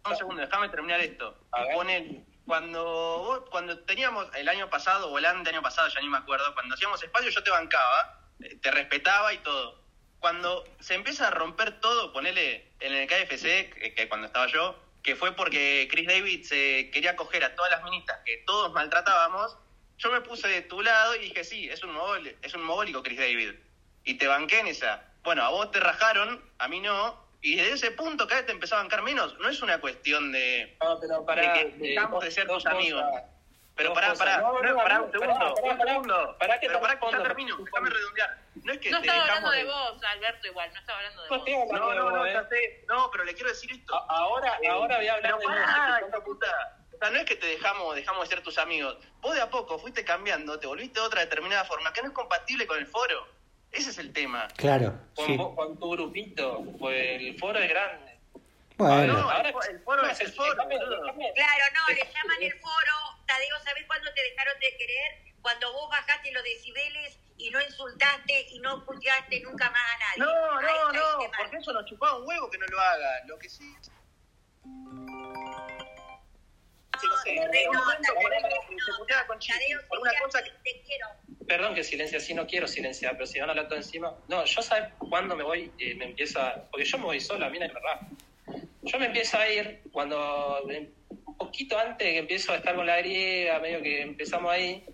Un 0.09 0.17
segundo, 0.17 0.41
déjame 0.43 0.69
terminar 0.69 1.01
esto. 1.01 1.37
A 1.51 1.63
ver. 1.65 1.75
Ponele, 1.75 2.25
cuando 2.47 3.45
cuando 3.51 3.79
teníamos 3.81 4.27
el 4.35 4.49
año 4.49 4.71
pasado 4.71 5.11
o 5.11 5.19
el 5.19 5.25
año 5.27 5.63
pasado, 5.63 5.89
ya 5.89 6.01
ni 6.01 6.09
me 6.09 6.19
acuerdo, 6.19 6.55
cuando 6.55 6.75
hacíamos 6.75 7.03
espacio 7.03 7.31
yo 7.31 7.43
te 7.43 7.51
bancaba 7.51 8.21
eh, 8.41 8.57
te 8.63 8.71
respetaba 8.71 9.33
y 9.33 9.39
todo. 9.39 9.81
Cuando 10.19 10.65
se 10.81 10.95
empieza 10.95 11.29
a 11.29 11.31
romper 11.31 11.81
todo, 11.81 12.13
ponele 12.13 12.73
en 12.81 12.93
el 12.95 13.07
KFC, 13.07 13.71
que, 13.71 13.95
que 13.95 14.09
cuando 14.09 14.27
estaba 14.27 14.47
yo, 14.47 14.79
que 15.03 15.15
fue 15.15 15.33
porque 15.37 15.87
Chris 15.91 16.07
David 16.09 16.45
se 16.45 16.91
quería 16.91 17.15
coger 17.17 17.45
a 17.45 17.55
todas 17.55 17.71
las 17.71 17.83
ministas 17.85 18.19
que 18.25 18.39
todos 18.47 18.73
maltratábamos, 18.73 19.57
yo 19.99 20.11
me 20.11 20.21
puse 20.21 20.49
de 20.49 20.63
tu 20.63 20.83
lado 20.83 21.15
y 21.17 21.21
dije, 21.21 21.45
sí, 21.45 21.69
es 21.69 21.83
un, 21.85 21.95
mogol- 21.95 22.35
es 22.43 22.55
un 22.55 22.63
mogólico 22.65 23.03
Chris 23.03 23.19
David. 23.19 23.55
Y 24.05 24.15
te 24.15 24.27
banqué 24.27 24.61
en 24.61 24.67
esa. 24.69 25.03
Bueno, 25.23 25.43
a 25.45 25.49
vos 25.51 25.71
te 25.71 25.81
rajaron, 25.81 26.43
a 26.59 26.69
mí 26.69 26.81
no. 26.81 27.26
Y 27.47 27.55
desde 27.55 27.75
ese 27.75 27.91
punto 27.93 28.27
cada 28.27 28.41
vez 28.41 28.47
te 28.47 28.53
empezó 28.53 28.75
a 28.75 28.79
bancar 28.79 29.03
menos. 29.03 29.39
No 29.39 29.49
es 29.49 29.63
una 29.63 29.81
cuestión 29.81 30.33
de, 30.33 30.77
No, 30.83 30.99
pero 30.99 31.25
para. 31.25 31.43
de 31.43 31.53
que 31.53 31.77
dejamos 31.79 32.25
de 32.25 32.31
ser 32.33 32.49
tus 32.49 32.67
amigos. 32.67 33.05
Pero 33.77 33.93
pará, 33.95 34.15
pará, 34.15 34.39
No, 34.39 34.55
pará 34.75 34.99
no, 34.99 35.05
un 35.05 35.13
segundo, 35.13 35.55
un 35.55 35.79
pará. 35.79 35.93
segundo. 35.93 36.37
Pará 36.41 36.59
que 36.59 36.67
Pero 36.67 36.81
te 36.81 36.87
pará 36.87 36.99
que 36.99 37.07
ya 37.13 37.23
termino, 37.23 37.57
déjame 37.57 37.91
redondear. 37.91 38.39
No 38.65 38.73
es 38.73 38.79
que 38.81 38.91
No 38.91 39.01
te 39.01 39.07
estaba 39.07 39.25
dejamos 39.27 39.51
hablando 39.51 39.51
de 39.53 39.65
vos, 39.93 40.03
Alberto, 40.03 40.47
igual, 40.49 40.73
no 40.73 40.81
estaba 40.81 40.99
hablando 40.99 41.23
de 41.23 41.29
No 41.31 41.39
vos. 41.39 41.49
No, 41.81 41.95
no, 41.95 42.11
no, 42.11 42.27
eh. 42.27 42.33
ya 42.33 42.49
sé. 42.49 42.85
No, 42.89 43.11
pero 43.13 43.23
le 43.23 43.35
quiero 43.35 43.51
decir 43.51 43.71
esto. 43.71 43.95
Ahora, 44.11 44.59
Eh, 44.61 44.69
ahora 44.69 44.97
voy 44.97 45.07
a 45.07 45.15
hablar 45.15 45.35
pero 45.39 45.51
de 46.03 46.09
vos. 46.17 46.25
puta. 46.25 46.47
O 46.95 46.99
sea, 46.99 47.11
no 47.11 47.19
es 47.19 47.25
que 47.27 47.37
te 47.37 47.47
dejamos, 47.47 47.95
dejamos 47.95 48.29
de 48.29 48.35
ser 48.35 48.43
tus 48.43 48.59
amigos. 48.59 48.97
Vos 49.21 49.37
de 49.37 49.41
a 49.43 49.51
poco 49.51 49.79
fuiste 49.79 50.05
cambiando, 50.05 50.59
te 50.59 50.67
volviste 50.67 50.99
de 50.99 51.07
otra 51.07 51.21
determinada 51.21 51.65
forma 51.65 51.93
que 51.93 52.01
no 52.03 52.09
es 52.09 52.15
compatible 52.15 52.67
con 52.67 52.79
el 52.79 52.87
foro. 52.89 53.29
Ese 53.77 53.91
es 53.91 53.99
el 53.99 54.13
tema. 54.13 54.49
Claro, 54.57 54.99
Con, 55.15 55.27
sí. 55.27 55.37
vos- 55.37 55.55
con 55.55 55.79
tu 55.79 55.91
grupito, 55.91 56.65
pues 56.79 57.21
el 57.21 57.39
foro 57.39 57.59
es 57.59 57.69
grande. 57.69 58.19
Bueno, 58.79 59.13
No, 59.15 59.31
Ahora- 59.31 59.49
el 59.49 59.55
fo- 59.55 59.69
el 59.71 59.81
foro 59.81 60.07
es 60.07 60.21
el 60.21 60.33
foro, 60.33 60.55
Claro, 60.55 61.65
no, 61.75 61.95
le 61.95 62.05
llaman 62.13 62.43
el 62.43 62.53
foro. 62.61 62.95
Tadeo, 63.27 63.59
¿sabés 63.65 63.85
cuándo 63.87 64.13
te 64.15 64.23
dejaron 64.23 64.59
de 64.61 64.77
querer? 64.79 65.35
Cuando 65.43 65.73
vos 65.73 65.89
bajaste 65.91 66.31
los 66.33 66.43
decibeles 66.43 67.19
y 67.39 67.51
no 67.51 67.61
insultaste 67.61 68.47
y 68.51 68.59
no 68.61 68.85
puteaste 68.85 69.41
nunca 69.41 69.71
más 69.71 69.83
a 69.95 69.99
nadie. 69.99 70.19
No, 70.33 70.61
no, 70.61 70.93
no, 70.93 71.31
porque 71.39 71.57
eso 71.59 71.73
nos 71.73 71.85
chupaba 71.87 72.17
un 72.19 72.27
huevo 72.27 72.51
que 72.51 72.59
no 72.59 72.67
lo 72.67 72.81
haga. 72.81 73.25
Lo 73.27 73.39
que 73.39 73.49
sí. 73.49 73.75
No 77.03 77.17
sé, 77.23 77.67
momento 77.69 78.15
con 78.15 80.01
cosa 80.21 80.43
que. 80.43 80.51
te 80.51 80.83
quiero. 80.87 81.07
Perdón 81.47 81.75
que 81.75 81.85
silencie 81.85 82.19
así, 82.19 82.35
no 82.35 82.47
quiero 82.47 82.67
silenciar, 82.67 83.13
pero 83.13 83.27
si 83.27 83.39
van 83.39 83.49
a 83.49 83.53
hablar 83.53 83.69
todo 83.69 83.79
encima. 83.79 84.15
No, 84.29 84.45
yo 84.45 84.63
sabes 84.63 84.93
cuándo 84.99 85.37
me 85.37 85.45
voy, 85.45 85.71
eh, 85.79 85.95
me 85.95 86.07
empieza. 86.07 86.65
Porque 86.71 86.85
yo 86.85 86.99
me 86.99 87.05
voy 87.05 87.21
solo, 87.21 87.47
a 87.47 87.51
mí 87.51 87.59
no 87.59 87.67
me 87.69 87.75
raja. 87.81 88.09
Yo 88.83 88.99
me 88.99 89.07
empiezo 89.07 89.39
a 89.39 89.49
ir 89.49 89.81
cuando. 89.93 90.69
eh, 90.71 90.89
Un 91.17 91.37
poquito 91.37 91.79
antes 91.79 92.07
que 92.07 92.19
empiezo 92.19 92.53
a 92.53 92.57
estar 92.57 92.75
con 92.75 92.87
la 92.87 92.97
griega, 92.99 93.59
medio 93.61 93.83
que 93.83 94.03
empezamos 94.03 94.51
ahí. 94.51 94.85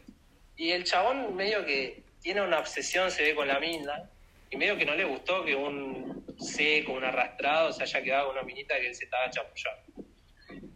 Y 0.56 0.70
el 0.72 0.84
chabón, 0.84 1.34
medio 1.34 1.64
que 1.64 2.02
tiene 2.20 2.42
una 2.42 2.58
obsesión, 2.58 3.10
se 3.10 3.22
ve 3.22 3.34
con 3.34 3.48
la 3.48 3.58
mina. 3.58 4.10
Y 4.50 4.56
medio 4.56 4.76
que 4.76 4.84
no 4.84 4.94
le 4.94 5.04
gustó 5.04 5.44
que 5.44 5.54
un 5.54 6.26
seco, 6.38 6.92
un 6.92 7.04
arrastrado, 7.04 7.72
se 7.72 7.82
haya 7.84 8.02
quedado 8.02 8.26
con 8.26 8.36
una 8.36 8.44
minita 8.44 8.78
que 8.78 8.88
él 8.88 8.94
se 8.94 9.04
estaba 9.04 9.30
chapullando. 9.30 10.01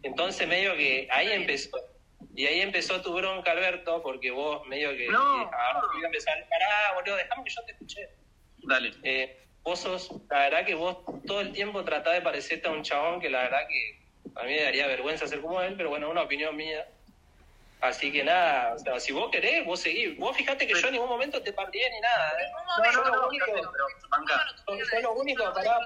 Entonces, 0.07 0.47
medio 0.47 0.75
que 0.75 1.07
ahí 1.11 1.31
empezó. 1.31 1.77
Y 2.35 2.45
ahí 2.45 2.61
empezó 2.61 3.01
tu 3.01 3.13
bronca, 3.13 3.51
Alberto, 3.51 4.01
porque 4.01 4.31
vos 4.31 4.65
medio 4.67 4.95
que. 4.95 5.07
No. 5.07 5.43
eh, 5.43 5.49
a 5.53 6.05
empezar, 6.05 6.37
pará, 6.49 6.93
boludo, 6.95 7.15
déjame 7.15 7.43
que 7.43 7.49
yo 7.49 7.61
te 7.63 7.71
escuché. 7.73 8.09
Dale. 8.63 8.91
Eh, 9.03 9.47
vos 9.63 9.79
sos, 9.79 10.09
la 10.29 10.39
verdad 10.39 10.65
que 10.65 10.75
vos 10.75 10.97
todo 11.25 11.41
el 11.41 11.51
tiempo 11.51 11.83
tratás 11.83 12.13
de 12.13 12.21
parecerte 12.21 12.67
a 12.67 12.71
un 12.71 12.83
chabón 12.83 13.19
que 13.19 13.29
la 13.29 13.43
verdad 13.43 13.67
que 13.67 13.99
a 14.35 14.43
mí 14.43 14.53
me 14.53 14.61
daría 14.63 14.87
vergüenza 14.87 15.27
ser 15.27 15.41
como 15.41 15.61
él, 15.61 15.75
pero 15.77 15.89
bueno, 15.89 16.09
una 16.09 16.21
opinión 16.23 16.55
mía. 16.55 16.87
Así 17.79 18.11
que 18.11 18.23
nada, 18.23 18.73
o 18.73 18.79
sea, 18.79 18.99
si 18.99 19.13
vos 19.13 19.29
querés, 19.29 19.63
vos 19.65 19.79
seguís. 19.79 20.17
Vos 20.17 20.35
fijate 20.35 20.65
que 20.65 20.73
yo 20.73 20.87
en 20.87 20.93
ningún 20.93 21.09
momento 21.09 21.41
te 21.43 21.53
partí 21.53 21.77
ni 21.79 21.99
nada, 22.01 22.33
¿eh? 22.41 22.45
No, 22.51 22.75
momento. 22.77 23.03
no, 23.03 23.09
no, 23.09 23.15
lo 23.21 23.27
único-. 23.27 23.55
Yo- 23.55 24.75
yo 24.93 25.01
lo 25.01 25.13
único, 25.13 25.53
pará, 25.53 25.79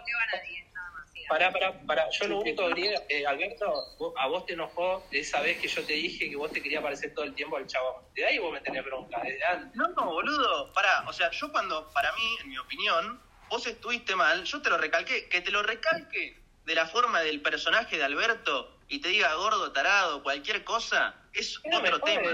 Pará, 1.31 1.49
pará, 1.49 1.79
pará. 1.87 2.09
Yo 2.11 2.27
lo 2.27 2.39
único 2.39 2.67
que 2.67 2.73
diría, 2.75 3.01
eh, 3.07 3.25
Alberto, 3.25 3.65
vos- 3.97 4.13
a 4.17 4.27
vos 4.27 4.45
te 4.45 4.51
enojó 4.53 5.07
esa 5.11 5.39
vez 5.41 5.59
que 5.61 5.67
yo 5.69 5.81
te 5.85 5.93
dije 5.93 6.29
que 6.29 6.35
vos 6.35 6.51
te 6.51 6.61
querías 6.61 6.83
parecer 6.83 7.13
todo 7.13 7.23
el 7.23 7.33
tiempo 7.33 7.55
al 7.55 7.65
chabón. 7.67 8.03
De 8.13 8.25
ahí 8.25 8.37
vos 8.37 8.51
me 8.51 8.59
tenés 8.59 8.83
bronca, 8.83 9.21
desde 9.23 9.41
antes. 9.45 9.73
No, 9.75 9.87
no, 9.87 10.05
boludo, 10.11 10.73
pará. 10.73 11.05
O 11.07 11.13
sea, 11.13 11.31
yo 11.31 11.49
cuando, 11.53 11.89
para 11.93 12.11
mí, 12.13 12.37
en 12.43 12.49
mi 12.49 12.57
opinión, 12.57 13.21
vos 13.49 13.65
estuviste 13.65 14.13
mal, 14.13 14.43
yo 14.43 14.61
te 14.61 14.69
lo 14.69 14.77
recalqué. 14.77 15.29
Que 15.29 15.39
te 15.39 15.51
lo 15.51 15.63
recalque 15.63 16.37
de 16.65 16.75
la 16.75 16.85
forma 16.87 17.21
del 17.21 17.41
personaje 17.41 17.97
de 17.97 18.03
Alberto 18.03 18.77
y 18.89 18.99
te 18.99 19.07
diga 19.07 19.33
gordo, 19.35 19.71
tarado, 19.71 20.21
cualquier 20.23 20.65
cosa, 20.65 21.15
es 21.33 21.59
Pero 21.63 21.77
otro 21.77 21.99
jode, 22.01 22.13
tema. 22.17 22.31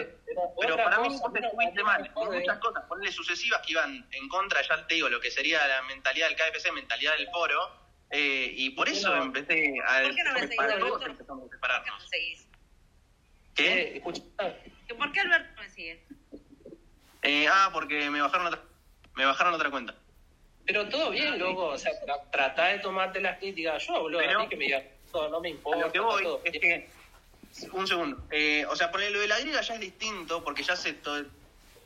pero 0.60 0.76
para 0.76 1.00
mí 1.02 1.10
vos 1.22 1.32
te 1.34 1.40
estuviste 1.46 1.84
mal 1.84 2.10
jode. 2.16 2.40
muchas 2.40 2.58
cosas, 2.58 2.84
ponle 2.90 3.12
sucesivas 3.12 3.62
que 3.64 3.74
iban 3.74 4.08
en 4.12 4.28
contra, 4.28 4.60
ya 4.64 4.88
te 4.88 4.96
digo, 4.96 5.08
lo 5.08 5.20
que 5.22 5.30
sería 5.30 5.68
la 5.68 5.84
mentalidad 5.84 6.30
del 6.30 6.36
KFC, 6.36 6.72
mentalidad 6.72 7.16
del 7.16 7.28
foro. 7.30 7.86
Eh, 8.12 8.54
y 8.56 8.70
por 8.72 8.88
¿Por 8.88 8.96
eso 8.96 9.16
no? 9.16 9.24
empecé 9.24 9.74
a 9.86 10.02
¿Por 10.04 10.16
qué 10.16 10.24
no 10.24 10.34
me 10.34 10.40
seguís, 10.42 10.56
para 10.58 10.74
Alberto? 10.74 10.88
todos 10.88 11.06
empezamos 11.08 11.40
a 11.40 11.42
¿Por 11.42 11.50
qué 11.50 11.56
separarnos. 11.56 12.04
no 12.04 12.08
seguís? 12.10 12.48
¿Qué? 13.56 13.74
Eh, 13.82 13.98
escucha, 13.98 14.22
¿Que 14.88 14.96
¿Por 14.96 15.12
qué 15.12 15.20
Alberto 15.22 15.62
me 15.62 15.70
sigue? 15.70 16.04
Eh, 17.24 17.48
ah, 17.52 17.70
porque 17.74 18.10
me 18.10 18.22
bajaron 18.22 18.48
otra, 18.48 18.62
me 19.16 19.26
bajaron 19.26 19.54
otra 19.54 19.70
cuenta. 19.70 19.96
pero 20.66 20.88
todo 20.90 21.12
bien, 21.12 21.38
loco. 21.40 21.66
O 21.68 21.78
sea, 21.78 21.92
tra- 22.06 22.30
tratá 22.32 22.66
de 22.68 22.80
tomarte 22.80 23.20
las 23.22 23.38
críticas. 23.40 23.86
Yo, 23.88 24.00
boludo, 24.02 24.20
Pero- 24.20 24.40
a 24.40 24.44
mí 24.44 24.50
que 24.50 24.56
me 24.58 24.66
digan, 24.66 24.84
todo 25.12 25.30
no 25.30 25.40
me 25.42 25.50
importa. 25.50 25.86
lo 25.86 25.92
que 25.92 26.00
voy 26.00 26.24
todo 26.24 26.42
es 26.46 26.52
que. 26.60 26.90
Un 27.72 27.88
segundo. 27.88 28.24
Eh, 28.30 28.66
o 28.70 28.76
sea, 28.76 28.92
poner 28.92 29.12
lo 29.12 29.20
de 29.20 29.28
la 29.28 29.40
griega 29.40 29.62
ya 29.62 29.74
es 29.74 29.80
distinto 29.80 30.44
porque 30.44 30.62
ya 30.64 30.76
se 30.76 30.94
to- 30.94 31.26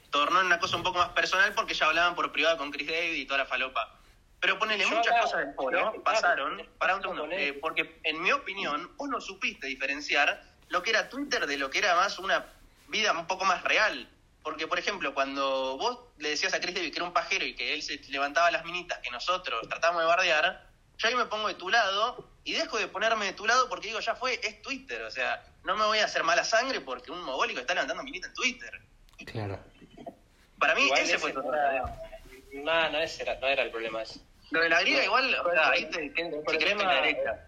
tornó 0.10 0.42
en 0.42 0.48
una 0.48 0.60
cosa 0.60 0.76
un 0.76 0.84
poco 0.84 0.98
más 0.98 1.10
personal 1.10 1.54
porque 1.54 1.74
ya 1.74 1.86
hablaban 1.86 2.14
por 2.16 2.32
privado 2.34 2.58
con 2.58 2.72
Chris 2.72 2.88
David 2.88 3.14
y 3.14 3.26
toda 3.26 3.40
la 3.40 3.46
falopa. 3.46 3.98
Pero 4.42 4.58
ponele 4.58 4.84
Yo 4.84 4.90
muchas 4.90 5.22
cosas 5.22 5.46
del 5.46 5.54
foro, 5.54 6.02
pasaron. 6.04 6.68
Para 6.80 6.96
un 6.96 7.02
segundo. 7.04 7.28
eh, 7.32 7.54
porque 7.54 8.00
en 8.04 8.22
mi 8.22 8.32
opinión, 8.32 8.92
vos 8.98 9.08
no 9.08 9.22
supiste 9.22 9.68
diferenciar 9.68 10.44
lo 10.70 10.82
que 10.82 10.90
era 10.90 11.10
Twitter 11.10 11.46
de 11.46 11.58
lo 11.58 11.70
que 11.70 11.78
era 11.78 11.96
más 11.96 12.18
una 12.18 12.46
vida 12.88 13.12
un 13.12 13.28
poco 13.28 13.46
más 13.46 13.64
real. 13.64 14.10
Porque, 14.42 14.66
por 14.66 14.80
ejemplo, 14.80 15.14
cuando 15.14 15.78
vos 15.78 16.00
le 16.18 16.30
decías 16.30 16.56
a 16.56 16.60
Chris 16.60 16.74
David 16.74 16.92
que 16.92 16.98
era 16.98 17.06
un 17.06 17.14
pajero 17.14 17.46
y 17.46 17.54
que 17.56 17.76
él 17.76 17.84
se 17.84 18.02
levantaba 18.10 18.50
las 18.50 18.66
minitas 18.66 18.98
que 19.00 19.12
nosotros 19.12 19.68
tratamos 19.70 20.02
de 20.02 20.08
bardear, 20.08 20.68
yo 20.98 21.08
ahí 21.08 21.16
me 21.16 21.26
pongo 21.26 21.48
de 21.48 21.54
tu 21.54 21.70
lado 21.70 22.28
y 22.44 22.54
dejo 22.54 22.80
de 22.80 22.88
ponerme 22.88 23.26
de 23.26 23.34
tu 23.34 23.46
lado 23.46 23.70
porque 23.70 23.90
digo, 23.90 24.00
ya 24.00 24.16
fue, 24.16 24.40
es 24.42 24.60
Twitter. 24.64 25.04
O 25.04 25.12
sea, 25.12 25.46
no 25.64 25.76
me 25.76 25.86
voy 25.86 26.00
a 26.00 26.06
hacer 26.06 26.24
mala 26.24 26.44
sangre 26.44 26.82
porque 26.82 27.12
un 27.12 27.22
mogólico 27.22 27.60
está 27.60 27.76
levantando 27.76 28.02
minita 28.02 28.28
en 28.28 28.34
Twitter. 28.34 28.82
claro. 29.26 29.60
Para 30.58 30.76
mí, 30.76 30.84
Igual 30.84 31.00
ese 31.00 31.18
fue 31.18 31.32
ese 31.32 31.40
tu 31.40 31.52
no, 32.64 32.90
no, 32.90 33.00
ese 33.00 33.24
era, 33.24 33.40
no 33.40 33.48
era 33.48 33.64
el 33.64 33.72
problema 33.72 34.02
ese. 34.02 34.20
Lo 34.52 34.62
de 34.62 34.70
la 34.70 34.82
griega, 34.82 35.04
igual, 35.06 35.36
o 35.36 35.52
sea, 35.52 35.70
ahí 35.70 35.86
te, 35.90 36.12
problema- 36.12 36.76
me 36.76 36.84
la 36.84 36.94
derecha. 37.02 37.48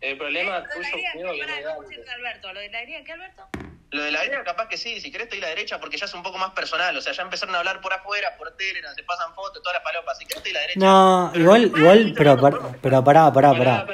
El 0.00 0.18
problema 0.18 0.58
Lo 0.58 0.64
de 0.66 0.68
la 0.68 1.12
tuyo 1.12 1.32
viene 1.32 1.52
de 1.62 2.10
Alberto. 2.10 2.52
¿Lo 2.52 2.60
de 2.60 2.68
la 2.70 2.80
griega 2.82 3.04
qué, 3.04 3.12
Alberto? 3.12 3.48
Lo 3.92 4.02
de 4.02 4.10
la 4.10 4.24
griega, 4.24 4.42
capaz 4.42 4.68
que 4.68 4.76
sí, 4.76 5.00
si 5.00 5.12
querés 5.12 5.28
te 5.28 5.36
doy 5.36 5.42
la 5.42 5.48
derecha 5.48 5.78
porque 5.78 5.96
ya 5.96 6.06
es 6.06 6.14
un 6.14 6.22
poco 6.24 6.38
más 6.38 6.50
personal. 6.52 6.96
O 6.96 7.00
sea, 7.00 7.12
ya 7.12 7.22
empezaron 7.22 7.54
a 7.54 7.58
hablar 7.58 7.80
por 7.80 7.92
afuera, 7.92 8.36
por 8.36 8.56
Telegram, 8.56 8.92
se 8.94 9.02
pasan 9.04 9.32
fotos, 9.34 9.62
todas 9.62 9.74
las 9.74 9.84
palopas. 9.84 10.18
Si 10.18 10.24
querés 10.26 10.42
te 10.42 10.48
doy 10.48 10.54
la 10.54 10.60
derecha. 10.62 10.80
No, 10.80 11.30
igual, 11.34 11.62
igual, 11.66 12.14
pero, 12.16 12.36
par- 12.40 12.58
pero 12.82 13.04
pará, 13.04 13.32
pará, 13.32 13.52
pará. 13.52 13.86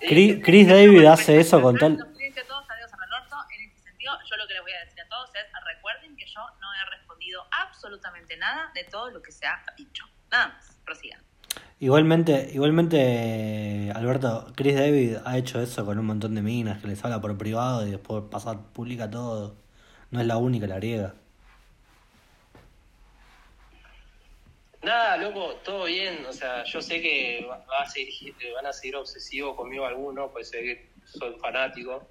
Chris, 0.00 0.42
Chris 0.42 0.66
David 0.68 1.04
hace 1.04 1.38
eso 1.38 1.60
con 1.62 1.76
tal... 1.78 1.96
Los 1.98 2.08
clientes 2.16 2.44
todos, 2.48 2.64
adiós 2.68 2.92
a 2.92 2.96
Renorto. 2.96 3.36
En 3.54 3.62
este 3.68 3.82
sentido, 3.82 4.12
yo 4.28 4.36
lo 4.36 4.46
que 4.48 4.54
les 4.54 4.62
voy 4.62 4.72
a 4.72 4.80
decir 4.84 5.00
a 5.02 5.08
todos 5.08 5.30
es, 5.36 5.44
recuerden 5.66 6.16
que 6.16 6.26
yo 6.26 6.40
no 6.60 6.74
he 6.74 6.90
respondido 6.96 7.46
absolutamente 7.52 8.36
nada 8.38 8.70
de 8.74 8.82
todo 8.84 9.10
lo 9.10 9.22
que 9.22 9.30
se 9.30 9.46
ha 9.46 9.62
dicho. 9.76 10.04
Nada 10.30 10.48
más, 10.48 10.80
prosigan. 10.84 11.22
Igualmente, 11.82 12.48
igualmente, 12.52 13.90
Alberto, 13.92 14.52
Chris 14.54 14.76
David 14.76 15.16
ha 15.24 15.36
hecho 15.36 15.60
eso 15.60 15.84
con 15.84 15.98
un 15.98 16.06
montón 16.06 16.32
de 16.36 16.40
minas 16.40 16.80
que 16.80 16.86
les 16.86 17.04
habla 17.04 17.20
por 17.20 17.36
privado 17.36 17.84
y 17.84 17.90
después 17.90 18.22
pasa, 18.30 18.56
publica 18.72 19.10
todo. 19.10 19.56
No 20.12 20.20
es 20.20 20.26
la 20.28 20.36
única 20.36 20.68
la 20.68 20.76
griega. 20.76 21.14
Nada, 24.84 25.16
loco, 25.16 25.56
todo 25.64 25.86
bien. 25.86 26.24
O 26.28 26.32
sea, 26.32 26.62
yo 26.62 26.80
sé 26.80 27.02
que 27.02 27.44
va- 27.50 27.64
a 27.80 27.88
seguir, 27.90 28.32
van 28.54 28.66
a 28.66 28.72
seguir 28.72 28.94
obsesivos 28.94 29.56
conmigo 29.56 29.84
algunos, 29.84 30.30
pues 30.30 30.50
sé 30.50 30.60
que 30.62 30.90
soy 31.04 31.34
fanático. 31.40 32.06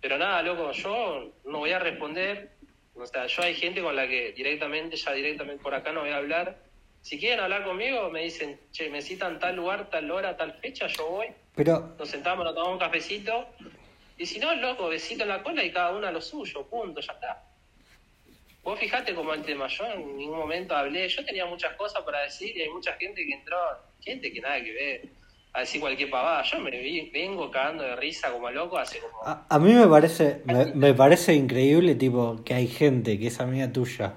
Pero 0.00 0.18
nada, 0.18 0.42
loco, 0.42 0.72
yo 0.72 1.32
no 1.44 1.58
voy 1.58 1.70
a 1.70 1.78
responder. 1.78 2.56
O 2.96 3.06
sea, 3.06 3.28
yo 3.28 3.42
hay 3.44 3.54
gente 3.54 3.80
con 3.82 3.94
la 3.94 4.08
que 4.08 4.32
directamente, 4.32 4.96
ya 4.96 5.12
directamente 5.12 5.62
por 5.62 5.74
acá 5.76 5.92
no 5.92 6.00
voy 6.00 6.10
a 6.10 6.16
hablar. 6.16 6.65
Si 7.06 7.20
quieren 7.20 7.38
hablar 7.38 7.62
conmigo, 7.64 8.10
me 8.10 8.22
dicen, 8.24 8.58
che, 8.72 8.90
me 8.90 9.00
citan 9.00 9.38
tal 9.38 9.54
lugar, 9.54 9.88
tal 9.90 10.10
hora, 10.10 10.36
tal 10.36 10.54
fecha, 10.54 10.88
yo 10.88 11.06
voy. 11.08 11.26
Pero, 11.54 11.94
Nos 11.96 12.08
sentamos, 12.08 12.44
nos 12.44 12.52
tomamos 12.52 12.72
un 12.74 12.80
cafecito. 12.80 13.46
Y 14.18 14.26
si 14.26 14.40
no, 14.40 14.52
loco, 14.56 14.88
besito 14.88 15.22
en 15.22 15.28
la 15.28 15.40
cola 15.40 15.62
y 15.62 15.70
cada 15.70 15.94
uno 15.96 16.04
a 16.08 16.10
lo 16.10 16.20
suyo, 16.20 16.66
punto, 16.66 17.00
ya 17.00 17.12
está. 17.12 17.44
Vos 18.64 18.76
fijate 18.80 19.14
cómo 19.14 19.32
el 19.34 19.42
tema, 19.42 19.68
yo 19.68 19.84
en 19.86 20.16
ningún 20.16 20.38
momento 20.38 20.74
hablé, 20.74 21.08
yo 21.08 21.24
tenía 21.24 21.46
muchas 21.46 21.76
cosas 21.76 22.02
para 22.02 22.22
decir 22.22 22.56
y 22.56 22.62
hay 22.62 22.70
mucha 22.70 22.94
gente 22.94 23.24
que 23.24 23.32
entró, 23.34 23.56
gente 24.00 24.32
que 24.32 24.40
nada 24.40 24.60
que 24.60 24.72
ver, 24.72 25.02
a 25.52 25.60
decir 25.60 25.80
cualquier 25.80 26.10
pavada. 26.10 26.42
Yo 26.42 26.58
me 26.58 26.72
vi- 26.72 27.08
vengo 27.10 27.48
cagando 27.52 27.84
de 27.84 27.94
risa 27.94 28.32
como 28.32 28.50
loco 28.50 28.78
hace 28.78 28.98
como... 28.98 29.22
a, 29.24 29.46
a 29.48 29.58
mí 29.60 29.72
me 29.72 29.86
parece, 29.86 30.42
me, 30.46 30.64
me 30.74 30.92
parece 30.94 31.34
increíble, 31.34 31.94
tipo, 31.94 32.42
que 32.44 32.54
hay 32.54 32.66
gente 32.66 33.16
que 33.20 33.28
es 33.28 33.38
amiga 33.38 33.70
tuya, 33.72 34.14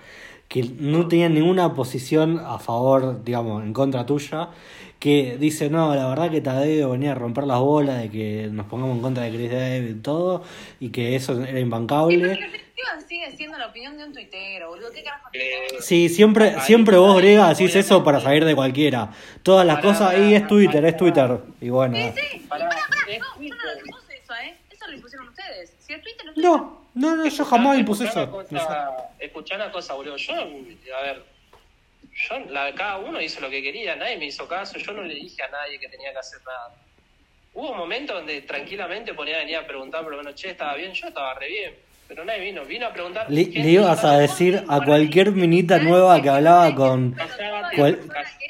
que 0.50 0.64
no 0.80 1.08
tenía 1.08 1.30
ninguna 1.30 1.74
posición 1.76 2.40
a 2.44 2.58
favor, 2.58 3.24
digamos, 3.24 3.64
en 3.64 3.72
contra 3.72 4.06
tuya, 4.06 4.50
que 4.98 5.38
dice, 5.40 5.70
no, 5.70 5.96
la 5.96 6.08
verdad 6.10 6.30
que 6.30 6.42
Tadeo 6.42 6.90
venía 6.90 7.14
a 7.14 7.16
romper 7.16 7.46
las 7.46 7.60
bolas 7.60 8.02
de 8.02 8.10
que 8.10 8.50
nos 8.52 8.66
pongamos 8.66 8.98
en 8.98 9.02
contra 9.02 9.24
de 9.24 9.30
Chris 9.30 9.52
David 9.52 9.90
y 9.90 10.02
todo, 10.02 10.44
y 10.80 10.90
que 10.90 11.16
eso 11.16 11.42
era 11.44 11.60
imbancable. 11.60 12.16
en 12.16 12.52
definitiva 12.52 12.68
sigue 13.08 13.32
siendo 13.38 13.58
la 13.58 13.68
opinión 13.68 13.96
de 13.98 14.06
un 14.06 14.14
tuitero, 14.14 14.70
boludo. 14.70 14.92
¿Qué 14.92 15.04
carajo 15.04 15.30
te 15.32 15.64
importa? 15.66 15.84
Sí, 15.86 16.10
siempre, 16.10 16.60
siempre 16.62 16.98
vos, 16.98 17.18
Grega, 17.18 17.50
decís 17.50 17.76
eso 17.76 18.04
para 18.04 18.20
salir 18.20 18.44
de 18.44 18.56
cualquiera. 18.56 19.12
Todas 19.44 19.66
las 19.66 19.78
Pará, 19.78 19.88
cosas, 19.88 20.18
y 20.18 20.34
es 20.34 20.42
pará, 20.42 20.48
Twitter, 20.48 20.86
es. 20.86 20.98
Twitter. 20.98 21.40
Y 21.62 21.70
bueno. 21.70 21.96
Sí, 21.96 22.22
sí. 22.32 22.46
Pará, 22.50 22.68
pará, 22.68 22.82
No, 23.08 23.42
yo 23.42 23.56
no 23.56 23.64
lo 23.64 23.80
impuse 23.86 24.18
eso, 24.18 24.34
¿eh? 24.34 24.56
Eso 24.72 24.88
lo 24.88 24.96
impusieron 24.96 25.28
ustedes. 25.28 25.74
Si 25.80 25.94
es 25.94 26.02
Twitter, 26.02 26.26
no 26.26 26.32
es 26.32 26.36
Twitter. 26.36 26.52
No, 26.52 26.79
no, 27.00 27.16
no, 27.16 27.28
yo 27.28 27.46
jamás 27.46 27.78
impuse 27.80 28.06
eso. 28.06 28.30
cosa- 28.32 28.98
Escuchá 29.20 29.56
una 29.56 29.72
cosa, 29.72 29.94
boludo. 29.94 30.16
Yo, 30.18 30.34
a 30.34 31.02
ver, 31.02 31.24
yo, 32.14 32.40
la, 32.50 32.74
cada 32.74 32.98
uno 32.98 33.22
hizo 33.22 33.40
lo 33.42 33.50
que 33.50 33.62
quería, 33.62 33.96
nadie 33.96 34.18
me 34.18 34.26
hizo 34.26 34.48
caso, 34.48 34.78
yo 34.78 34.92
no 34.94 35.04
le 35.04 35.16
dije 35.16 35.42
a 35.44 35.50
nadie 35.50 35.80
que 35.80 35.88
tenía 35.90 36.12
que 36.12 36.20
hacer 36.20 36.40
nada. 36.46 36.76
Hubo 37.54 37.74
momentos 37.74 38.16
donde 38.16 38.42
tranquilamente 38.44 39.14
ponía 39.14 39.38
venir 39.40 39.58
a 39.58 39.66
preguntar, 39.68 40.04
pero 40.04 40.18
bueno, 40.18 40.34
che, 40.36 40.52
estaba 40.52 40.76
bien, 40.76 40.94
yo 40.94 41.08
estaba 41.08 41.34
re 41.34 41.48
bien, 41.48 41.76
pero 42.10 42.26
nadie 42.26 42.42
vino, 42.42 42.66
vino 42.66 42.88
a 42.88 42.92
preguntar. 42.92 43.28
Le, 43.30 43.46
le 43.46 43.70
ibas 43.70 44.04
a 44.04 44.18
decir 44.18 44.66
a 44.68 44.82
cualquier 44.84 45.32
minita 45.32 45.78
nueva 45.80 46.22
que 46.22 46.30
hablaba 46.30 46.76
con. 46.76 47.16
cual- 47.78 48.00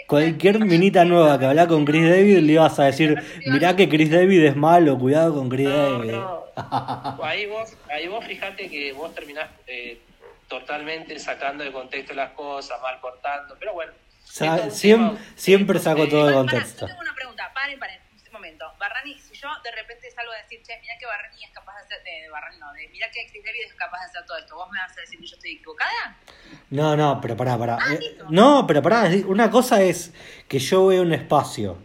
cualquier 0.08 0.60
minita 0.60 1.06
nueva 1.06 1.38
que 1.38 1.46
hablaba 1.46 1.68
con 1.68 1.86
Chris 1.86 2.10
David, 2.10 2.38
le 2.40 2.54
ibas 2.54 2.80
a 2.80 2.86
decir: 2.86 3.22
Mirá 3.46 3.76
que 3.76 3.88
Chris 3.88 4.10
David 4.10 4.44
es 4.46 4.56
malo, 4.56 4.98
cuidado 4.98 5.36
con 5.36 5.50
Chris 5.50 5.68
No, 5.70 5.92
David. 6.00 6.12
no. 6.14 6.40
Ahí 7.24 7.46
vos, 7.46 7.76
ahí 7.92 8.08
vos 8.08 8.26
fijate 8.26 8.70
que 8.70 8.92
vos 8.94 9.14
terminás 9.14 9.50
eh, 9.68 10.00
totalmente 10.48 11.20
sacando 11.20 11.64
de 11.64 11.72
contexto 11.72 12.14
las 12.14 12.32
cosas, 12.32 12.82
mal 12.82 13.00
cortando, 13.00 13.56
pero 13.60 13.74
bueno. 13.74 13.92
Sa- 14.24 14.56
esto 14.56 14.68
es 14.68 14.74
un 14.74 14.80
siem- 14.80 15.08
tema- 15.10 15.20
siempre 15.36 15.80
saco 15.80 16.04
es- 16.04 16.10
todo 16.10 16.28
de 16.28 16.34
contexto. 16.34 16.82
yo 16.82 16.88
tengo 16.88 17.02
una 17.02 17.14
pregunta. 17.14 17.52
Paren, 17.54 17.80
paren. 17.80 18.00
Un 18.28 18.34
momento. 18.34 18.66
Barrani, 18.80 19.16
si 19.20 19.29
yo 19.42 19.48
de 19.64 19.72
repente 19.72 20.12
salgo 20.12 20.32
a 20.32 20.42
decir, 20.44 20.60
che, 20.66 20.74
mira 20.82 20.94
que 21.00 21.06
Barrani 21.06 21.44
es 21.44 21.52
capaz 21.52 21.74
de 21.76 21.82
hacer. 21.86 22.04
De, 22.04 22.30
Barrani 22.30 22.58
no, 22.60 22.72
de 22.74 22.88
mira 22.90 23.08
que 23.12 23.26
Chris 23.30 23.44
David 23.44 23.60
es 23.68 23.74
capaz 23.76 24.00
de 24.00 24.06
hacer 24.06 24.26
todo 24.26 24.38
esto. 24.38 24.56
¿Vos 24.56 24.70
me 24.72 24.80
vas 24.80 24.98
a 24.98 25.02
decir 25.02 25.20
que 25.20 25.26
yo 25.28 25.36
estoy 25.36 25.52
equivocada? 25.54 26.18
No, 26.72 26.96
no, 26.98 27.20
pero 27.22 27.36
pará, 27.38 27.58
pará. 27.58 27.78
Ah, 27.82 27.94
Eh, 27.94 28.18
no, 28.30 28.66
pero 28.68 28.82
pará. 28.82 29.10
Una 29.28 29.50
cosa 29.50 29.82
es 29.82 30.14
que 30.48 30.60
yo 30.60 30.88
veo 30.88 31.02
un 31.02 31.14
espacio 31.14 31.78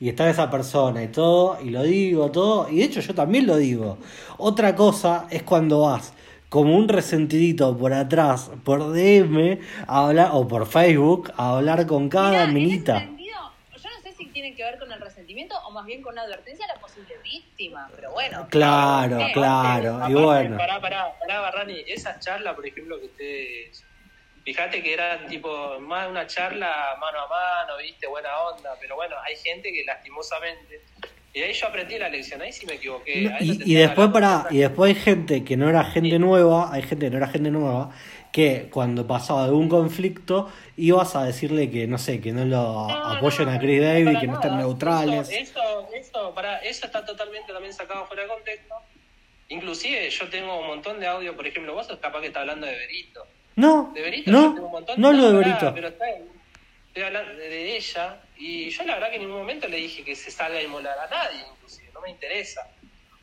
y 0.00 0.08
está 0.08 0.28
esa 0.28 0.50
persona 0.50 1.02
y 1.02 1.08
todo, 1.08 1.60
y 1.62 1.70
lo 1.70 1.82
digo, 1.84 2.30
todo, 2.32 2.68
y 2.68 2.78
de 2.78 2.84
hecho 2.84 3.00
yo 3.00 3.14
también 3.14 3.46
lo 3.46 3.56
digo. 3.56 3.98
Otra 4.38 4.74
cosa 4.74 5.26
es 5.30 5.42
cuando 5.44 5.82
vas 5.82 6.12
como 6.48 6.76
un 6.76 6.88
resentidito 6.88 7.78
por 7.78 7.92
atrás, 7.94 8.50
por 8.64 8.92
DM, 8.92 9.58
a 9.86 10.06
hablar, 10.06 10.30
o 10.32 10.46
por 10.48 10.66
Facebook, 10.66 11.32
a 11.36 11.50
hablar 11.56 11.86
con 11.86 12.08
cada 12.08 12.46
Mirá, 12.46 12.46
minita. 12.52 12.96
ese 12.98 13.06
sentido, 13.06 13.38
yo 13.76 13.88
no 13.96 14.02
sé 14.02 14.12
si 14.12 14.26
tiene 14.42 14.56
que 14.56 14.64
ver 14.64 14.78
con 14.78 14.90
el 14.90 15.00
resentimiento 15.00 15.54
o 15.66 15.70
más 15.70 15.86
bien 15.86 16.02
con 16.02 16.14
una 16.14 16.22
advertencia 16.22 16.64
a 16.64 16.74
la 16.74 16.80
posible 16.80 17.14
víctima. 17.22 17.88
Pero 17.94 18.12
bueno. 18.12 18.48
Claro, 18.50 19.20
Eh, 19.20 19.30
claro, 19.32 19.92
y 19.92 19.96
Aparte, 19.96 20.14
bueno. 20.14 20.56
Pará, 20.56 20.80
pará, 20.80 21.18
pará, 21.18 21.40
Barrani, 21.40 21.84
esa 21.86 22.18
charla, 22.18 22.54
por 22.54 22.66
ejemplo, 22.66 22.98
que 22.98 23.06
ustedes. 23.06 23.84
Fíjate 24.44 24.82
que 24.82 24.94
eran 24.94 25.28
tipo 25.28 25.78
más 25.78 26.08
una 26.08 26.26
charla 26.26 26.96
mano 27.00 27.20
a 27.20 27.28
mano, 27.28 27.76
viste, 27.78 28.08
buena 28.08 28.36
onda, 28.40 28.74
pero 28.80 28.96
bueno, 28.96 29.14
hay 29.24 29.36
gente 29.36 29.72
que 29.72 29.84
lastimosamente. 29.84 30.80
Y 31.32 31.40
ahí 31.40 31.52
yo 31.52 31.68
aprendí 31.68 31.96
la 31.96 32.08
lección, 32.08 32.42
ahí 32.42 32.52
sí 32.52 32.66
me 32.66 32.74
equivoqué. 32.74 33.22
No, 33.22 33.36
y, 33.40 33.74
después 33.74 34.08
para 34.08 34.46
de 34.50 34.56
y 34.56 34.58
después 34.58 34.94
hay 34.94 35.00
gente 35.00 35.44
que 35.44 35.56
no 35.56 35.70
era 35.70 35.84
gente 35.84 36.18
nueva 36.18 36.72
hay 36.74 36.82
gente 36.82 37.06
que 37.06 37.10
no 37.10 37.16
era 37.18 37.28
gente 37.28 37.50
nueva 37.50 37.90
que 38.32 38.68
cuando 38.70 39.06
pasaba 39.06 39.44
algún 39.44 39.68
conflicto 39.68 40.50
ibas 40.82 41.14
a 41.16 41.24
decirle 41.24 41.70
que 41.70 41.86
no 41.86 41.98
sé 41.98 42.20
que 42.20 42.32
no 42.32 42.44
lo 42.44 42.88
No, 42.88 42.90
apoyen 42.90 43.46
no, 43.46 43.52
a 43.52 43.58
Chris 43.58 43.80
para 43.80 44.20
que 44.20 44.26
no 44.26 44.34
están 44.34 44.58
neutrales 44.58 45.30
Eso, 45.30 45.88
eso, 45.94 46.34
para, 46.34 46.58
eso 46.58 46.86
está 46.86 47.04
totalmente 47.04 47.52
también 47.52 47.72
sacado 47.72 48.06
fuera 48.06 48.22
de 48.22 48.28
contexto. 48.28 48.74
Inclusive 49.48 50.10
yo 50.10 50.28
tengo 50.28 50.60
un 50.60 50.66
montón 50.66 50.98
de 50.98 51.06
audio, 51.06 51.36
por 51.36 51.46
ejemplo, 51.46 51.74
vos 51.74 51.86
sos 51.86 51.98
capaz 51.98 52.20
que 52.20 52.28
está 52.28 52.40
hablando 52.40 52.66
de 52.66 52.74
Berito. 52.74 53.26
no 53.56 53.92
De 53.94 54.02
Berito 54.02 54.30
yo 54.30 54.54
tengo 54.54 54.54
un 54.54 54.56
no 54.56 54.68
montón 54.68 55.00
no 55.00 55.12
lo 55.12 55.32
de 55.32 55.38
Berito 55.38 55.72
Pero 55.74 55.88
está, 55.88 56.06
estoy 56.88 57.02
hablando 57.02 57.34
de, 57.34 57.48
de 57.48 57.76
ella 57.76 58.20
y 58.36 58.70
yo 58.70 58.82
la 58.84 58.94
verdad 58.94 59.10
que 59.10 59.16
en 59.16 59.22
ningún 59.22 59.38
momento 59.38 59.68
le 59.68 59.76
dije 59.76 60.02
que 60.02 60.16
se 60.16 60.30
salga 60.30 60.58
a 60.58 60.62
inmolar 60.62 60.98
a 60.98 61.08
nadie, 61.08 61.44
inclusive, 61.54 61.88
no 61.94 62.00
me 62.00 62.10
interesa. 62.10 62.66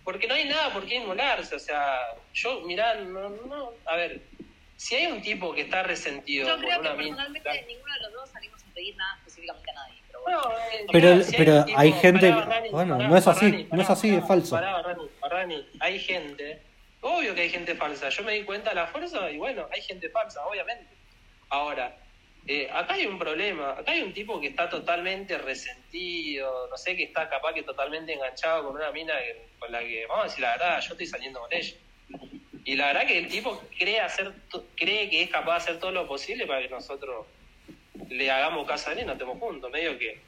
Porque 0.03 0.28
no 0.28 0.34
hay 0.34 0.45
nada 0.45 0.72
por 0.72 0.86
qué 0.86 0.95
inmolarse, 0.95 1.55
o 1.55 1.60
sea, 1.60 1.99
yo, 2.34 2.62
mirá, 2.62 2.95
no, 2.95 3.30
no, 3.30 3.74
a 3.86 3.95
ver, 3.97 4.22
si 4.80 4.96
hay 4.96 5.08
un 5.08 5.22
tipo 5.22 5.54
que 5.54 5.62
está 5.62 5.84
resentido 5.84 6.48
Yo 6.48 6.58
creo 6.58 6.82
que 6.82 6.88
una 6.88 6.94
mina... 6.94 7.18
personalmente 7.18 7.66
ninguno 7.68 7.94
de 7.96 8.00
los 8.00 8.14
dos 8.14 8.30
salimos 8.30 8.64
a 8.64 8.74
pedir 8.74 8.96
nada 8.96 9.18
específicamente 9.18 9.72
a 9.72 9.74
nadie. 9.74 10.00
Pero 10.08 10.22
bueno. 10.22 10.42
No, 10.42 10.52
eh, 10.52 10.86
Pero- 10.92 11.14
mirá, 11.16 11.24
si 11.26 11.36
pero 11.38 11.56
un 11.58 11.66
tipo- 11.66 11.80
hay 11.80 11.92
gente- 11.92 12.30
pará, 12.30 12.46
Barrani, 12.46 12.70
bueno, 12.70 12.96
pará, 12.98 13.10
no 13.10 13.18
es 13.18 13.28
así, 13.28 13.46
Barrani, 13.46 13.68
no 13.74 13.82
es 13.82 13.90
así, 13.90 14.08
pará, 14.10 14.22
es 14.22 14.28
falso. 14.28 14.56
pará, 14.56 14.72
Barrani, 14.74 15.10
Barrani, 15.20 15.68
hay 15.82 16.00
gente, 16.00 16.62
obvio 17.02 17.36
que 17.36 17.42
hay 17.42 17.50
gente 17.50 17.76
falsa, 17.76 18.08
yo 18.10 18.24
me 18.24 18.34
di 18.34 18.44
cuenta 18.44 18.72
a 18.72 18.74
la 18.74 18.88
fuerza 18.88 19.30
y 19.30 19.38
bueno, 19.38 19.68
hay 19.74 19.82
gente 19.82 20.10
falsa, 20.10 20.46
obviamente. 20.48 20.88
Ahora, 21.50 21.98
eh, 22.48 22.70
acá 22.72 22.94
hay 22.94 23.06
un 23.06 23.20
problema, 23.20 23.72
acá 23.72 23.92
hay 23.92 24.02
un 24.02 24.14
tipo 24.14 24.40
que 24.40 24.48
está 24.48 24.70
totalmente 24.70 25.38
resentido, 25.40 26.68
no 26.72 26.78
sé, 26.78 26.96
que 26.96 27.04
está 27.04 27.28
capaz 27.30 27.54
que 27.54 27.64
totalmente 27.64 28.14
enganchado 28.14 28.64
con 28.68 28.76
una 28.78 28.92
mina 28.94 29.18
que- 29.20 29.50
con 29.60 29.72
la 29.74 29.80
que, 29.82 30.06
vamos 30.08 30.24
a 30.24 30.28
decir 30.30 30.42
la 30.42 30.52
verdad, 30.52 30.80
yo 30.80 30.92
estoy 30.94 31.06
saliendo 31.08 31.42
con 31.42 31.52
ella. 31.54 31.76
Y 32.70 32.76
la 32.76 32.86
verdad 32.86 33.08
que 33.08 33.18
el 33.18 33.28
tipo 33.28 33.64
cree 33.80 34.00
hacer 34.00 34.32
cree 34.76 35.10
que 35.10 35.24
es 35.24 35.32
capaz 35.32 35.54
de 35.54 35.58
hacer 35.58 35.80
todo 35.80 35.90
lo 35.90 36.08
posible 36.08 36.46
para 36.46 36.62
que 36.62 36.70
nosotros 36.70 37.26
le 38.10 38.30
hagamos 38.30 38.68
caso 38.68 38.92
a 38.92 38.94
él 38.94 39.00
y 39.00 39.06
nos 39.06 39.14
estemos 39.14 39.40
juntos, 39.40 39.72
medio 39.72 39.98
que 39.98 40.20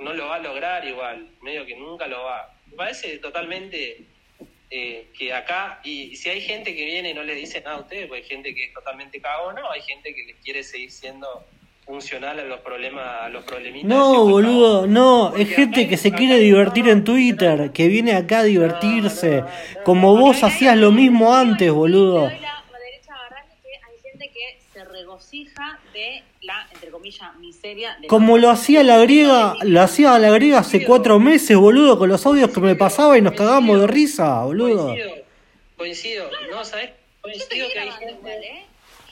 no 0.00 0.12
lo 0.14 0.26
va 0.26 0.34
a 0.34 0.38
lograr 0.40 0.84
igual, 0.84 1.28
medio 1.40 1.64
que 1.64 1.76
nunca 1.76 2.08
lo 2.08 2.24
va. 2.24 2.52
Me 2.66 2.74
parece 2.74 3.18
totalmente 3.18 4.00
eh, 4.68 5.06
que 5.16 5.32
acá, 5.32 5.80
y 5.84 6.16
si 6.16 6.28
hay 6.28 6.40
gente 6.40 6.74
que 6.74 6.84
viene 6.84 7.10
y 7.10 7.14
no 7.14 7.22
le 7.22 7.36
dice 7.36 7.60
nada 7.60 7.76
a 7.76 7.80
ustedes, 7.82 8.08
pues 8.08 8.24
hay 8.24 8.28
gente 8.28 8.52
que 8.52 8.64
es 8.64 8.74
totalmente 8.74 9.20
cagona, 9.20 9.64
o 9.64 9.70
hay 9.70 9.82
gente 9.82 10.12
que 10.12 10.24
les 10.24 10.36
quiere 10.42 10.64
seguir 10.64 10.90
siendo 10.90 11.46
funcional 11.88 12.38
a 12.38 12.44
los 12.44 12.60
problemas, 12.60 13.04
a 13.22 13.28
los 13.30 13.44
problemitas. 13.44 13.88
no 13.88 14.26
boludo 14.26 14.86
no 14.86 15.28
Porque 15.30 15.42
es 15.42 15.48
gente 15.56 15.88
que 15.88 15.96
se 15.96 16.12
quiere 16.12 16.36
divertir 16.36 16.84
no, 16.84 16.92
en 16.92 17.02
Twitter 17.02 17.58
no, 17.58 17.72
que 17.72 17.88
viene 17.88 18.12
acá 18.12 18.40
a 18.40 18.44
divertirse 18.44 19.40
no, 19.40 19.46
no, 19.46 19.84
como 19.84 20.14
no, 20.14 20.20
vos 20.20 20.42
no, 20.42 20.48
hacías 20.48 20.76
lo 20.76 20.92
mismo 20.92 21.34
antes 21.34 21.72
boludo. 21.72 22.28
Le 22.28 22.34
doy 22.34 22.40
la, 22.42 22.62
la 22.70 22.78
derecha 22.78 23.14
a 23.14 23.22
Barrani 23.22 23.54
que 23.62 23.68
hay 23.68 24.10
gente 24.10 24.30
que 24.30 24.58
se 24.70 24.84
regocija 24.84 25.80
de 25.94 26.22
la, 26.42 26.68
entre 26.74 26.90
comillas, 26.90 27.34
miseria. 27.38 27.96
De 28.00 28.06
Como 28.06 28.36
lo 28.36 28.50
hacía 28.50 28.82
la 28.82 28.98
griega, 28.98 29.56
lo 29.62 29.80
hacía 29.80 30.18
la 30.18 30.30
griega 30.30 30.58
hace 30.58 30.84
cuatro 30.84 31.18
meses, 31.18 31.56
boludo, 31.56 31.98
con 31.98 32.10
los 32.10 32.24
audios 32.26 32.50
que 32.50 32.60
me 32.60 32.74
pasaba 32.74 33.16
y 33.16 33.22
nos 33.22 33.32
cagamos 33.32 33.80
de 33.80 33.86
risa, 33.86 34.44
boludo. 34.44 34.88
Coincido, 34.88 35.24
coincido, 35.76 36.30
no, 36.50 36.62
te 36.62 36.94
Coincido 37.22 37.68
que 37.72 37.80
hay 37.80 37.90
gente... 37.92 38.67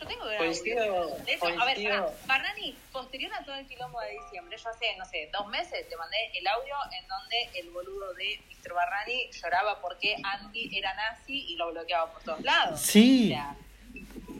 tengo 0.06 0.28
que 0.28 0.36
Coincido, 0.36 1.16
De 1.24 1.34
hecho, 1.34 1.46
a 1.46 1.64
ver, 1.64 1.82
pará, 1.82 2.08
Barrani, 2.26 2.74
posterior 2.92 3.32
a 3.34 3.44
todo 3.44 3.54
el 3.56 3.66
quilombo 3.66 4.00
de 4.00 4.12
diciembre, 4.12 4.56
yo 4.56 4.70
hace, 4.70 4.96
no 4.98 5.04
sé, 5.04 5.28
dos 5.32 5.46
meses 5.48 5.88
te 5.88 5.96
mandé 5.96 6.16
el 6.38 6.46
audio 6.46 6.74
en 6.98 7.06
donde 7.08 7.60
el 7.60 7.70
boludo 7.70 8.14
de 8.14 8.40
Mr. 8.48 8.74
Barrani 8.74 9.30
lloraba 9.30 9.80
porque 9.80 10.16
Andy 10.22 10.76
era 10.76 10.94
nazi 10.94 11.46
y 11.48 11.56
lo 11.56 11.70
bloqueaba 11.72 12.12
por 12.12 12.22
todos 12.22 12.40
lados. 12.42 12.80
Sí. 12.80 13.32
O 13.32 13.34
sea, 13.34 13.56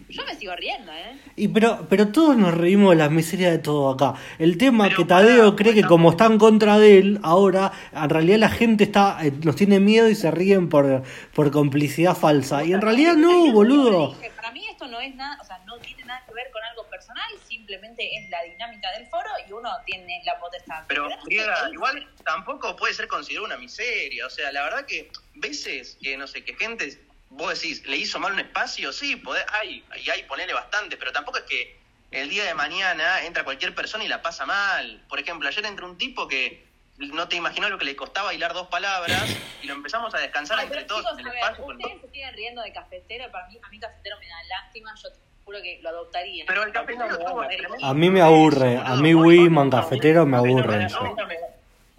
yo 0.09 0.25
me 0.25 0.35
sigo 0.37 0.55
riendo, 0.55 0.93
¿eh? 0.93 1.19
Y 1.35 1.49
pero, 1.49 1.87
pero 1.91 2.09
todos 2.09 2.37
nos 2.37 2.55
reímos 2.55 2.91
de 2.91 2.97
las 2.97 3.11
miserias 3.11 3.51
de 3.51 3.59
todo 3.59 3.91
acá. 3.91 4.15
El 4.39 4.57
tema 4.57 4.85
Pero 4.85 4.99
que 4.99 5.05
Tadeo 5.05 5.57
cree 5.57 5.75
que 5.75 5.81
bueno. 5.81 5.89
como 5.89 6.11
está 6.11 6.27
en 6.27 6.39
contra 6.39 6.79
de 6.79 6.99
él, 6.99 7.21
ahora 7.23 7.73
en 7.93 8.09
realidad 8.09 8.39
la 8.39 8.49
gente 8.49 8.85
está 8.85 9.19
eh, 9.23 9.33
nos 9.43 9.57
tiene 9.57 9.81
miedo 9.81 10.09
y 10.09 10.15
se 10.15 10.31
ríen 10.31 10.69
por, 10.69 11.03
por 11.35 11.51
complicidad 11.51 12.17
falsa. 12.17 12.65
Y 12.65 12.73
en 12.73 12.83
realidad 12.83 13.15
no, 13.15 13.53
boludo. 13.53 14.15
dije, 14.15 14.31
Para 14.37 14.53
mí 14.53 14.66
esto 14.77 14.89
no 14.89 15.01
es 15.01 15.15
nada, 15.15 15.39
o 15.41 15.45
sea, 15.45 15.59
no 15.65 15.79
tiene 15.79 16.05
nada 16.05 16.23
que 16.27 16.35
ver 16.35 16.51
con 16.53 16.63
algo 16.63 16.87
personal, 16.89 17.27
simplemente 17.49 18.15
es 18.15 18.29
la 18.29 18.43
dinámica 18.43 18.91
del 18.93 19.07
foro 19.09 19.31
y 19.49 19.53
uno 19.53 19.71
tiene 19.87 20.23
la 20.27 20.39
potestad. 20.39 20.85
Pero, 20.87 21.09
Griega, 21.25 21.71
igual 21.73 22.07
tampoco 22.25 22.77
puede 22.77 22.93
ser 22.93 23.09
considerado 23.09 23.47
una 23.47 23.57
miseria. 23.57 24.27
O 24.27 24.31
sea, 24.31 24.53
la 24.53 24.63
verdad 24.65 24.85
que 24.85 25.11
veces 25.35 25.97
que, 26.03 26.19
no 26.19 26.27
sé, 26.27 26.45
que 26.45 26.55
gente, 26.55 27.01
vos 27.31 27.59
decís, 27.59 27.87
le 27.87 27.97
hizo 27.97 28.19
mal 28.19 28.35
un 28.35 28.41
espacio, 28.41 28.93
sí, 28.93 29.17
podés, 29.17 29.47
hay, 29.51 29.83
y 29.97 30.11
hay 30.11 30.25
ponerle 30.25 30.53
bastante, 30.53 30.99
pero 30.99 31.11
tampoco 31.11 31.39
es 31.39 31.45
que 31.45 31.79
el 32.11 32.29
día 32.29 32.45
de 32.45 32.53
mañana 32.53 33.25
entra 33.25 33.45
cualquier 33.45 33.75
persona 33.75 34.05
y 34.05 34.09
la 34.09 34.21
pasa 34.21 34.45
mal. 34.45 35.03
Por 35.09 35.19
ejemplo, 35.19 35.49
ayer 35.49 35.65
entró 35.65 35.87
un 35.87 35.97
tipo 35.97 36.29
que 36.29 36.67
no 36.99 37.29
te 37.29 37.37
imaginó 37.37 37.69
lo 37.69 37.79
que 37.79 37.85
le 37.85 37.95
costaba 37.97 38.33
hilar 38.35 38.53
dos 38.55 38.69
palabras 38.69 39.25
y 39.63 39.67
lo 39.67 39.75
empezamos 39.75 40.15
a 40.15 40.19
descansar 40.19 40.59
Ay, 40.59 40.67
entre 40.67 40.85
todos 40.85 41.03
chicos, 41.03 41.19
en 41.19 41.27
el 41.27 41.33
ver, 41.33 41.43
espacio. 41.43 41.65
con- 41.65 41.77
ustedes 41.77 42.01
se 42.03 42.11
siguen 42.11 42.35
riendo 42.35 42.63
de 42.63 42.73
cafetero, 42.73 43.31
para 43.31 43.47
mí, 43.49 43.59
a 43.63 43.69
mí 43.69 43.79
cafetero 43.81 44.17
me 44.19 44.27
da 44.29 44.43
lástima, 44.45 44.95
yo 45.03 45.11
te 45.13 45.19
juro 45.45 45.59
que 45.63 45.79
lo 45.83 45.89
adoptaría. 45.91 46.45
Pero 46.49 46.63
el 46.65 46.73
cafetero 46.73 47.07
tremendo. 47.49 47.87
A 47.87 47.95
mí 47.95 48.11
me 48.11 48.21
aburre, 48.23 48.79
a 48.79 48.95
mí 48.97 49.15
Wiman 49.15 49.71
cafetero 49.71 50.25
me 50.27 50.33
no 50.33 50.39
aburre. 50.39 50.75
a 50.85 50.89
mí 50.89 50.95
no 51.17 51.27
me 51.27 51.35
da- 51.39 51.47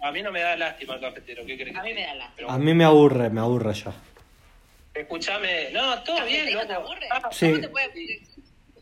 A 0.00 0.12
mí 0.12 0.22
no 0.22 0.32
me 0.32 0.40
da 0.40 0.56
lástima 0.56 0.94
el 0.94 1.00
cafetero, 1.00 1.44
¿qué 1.46 1.56
crees? 1.56 1.76
A 1.76 1.82
mí 1.82 1.94
me 1.94 2.06
da 2.06 2.14
lástima. 2.14 2.52
A 2.54 2.58
mí 2.58 2.74
me 2.74 2.84
aburre, 2.84 3.30
me 3.30 3.40
aburre 3.40 3.74
ya. 3.74 3.92
Escuchame, 4.94 5.70
no, 5.70 6.02
todo 6.02 6.24
bien, 6.24 6.52
¿Cafetero 6.52 6.66
te 6.66 6.72
loco. 6.74 6.86
¿Cómo 7.40 7.60
te 7.60 7.68
puede 7.68 7.88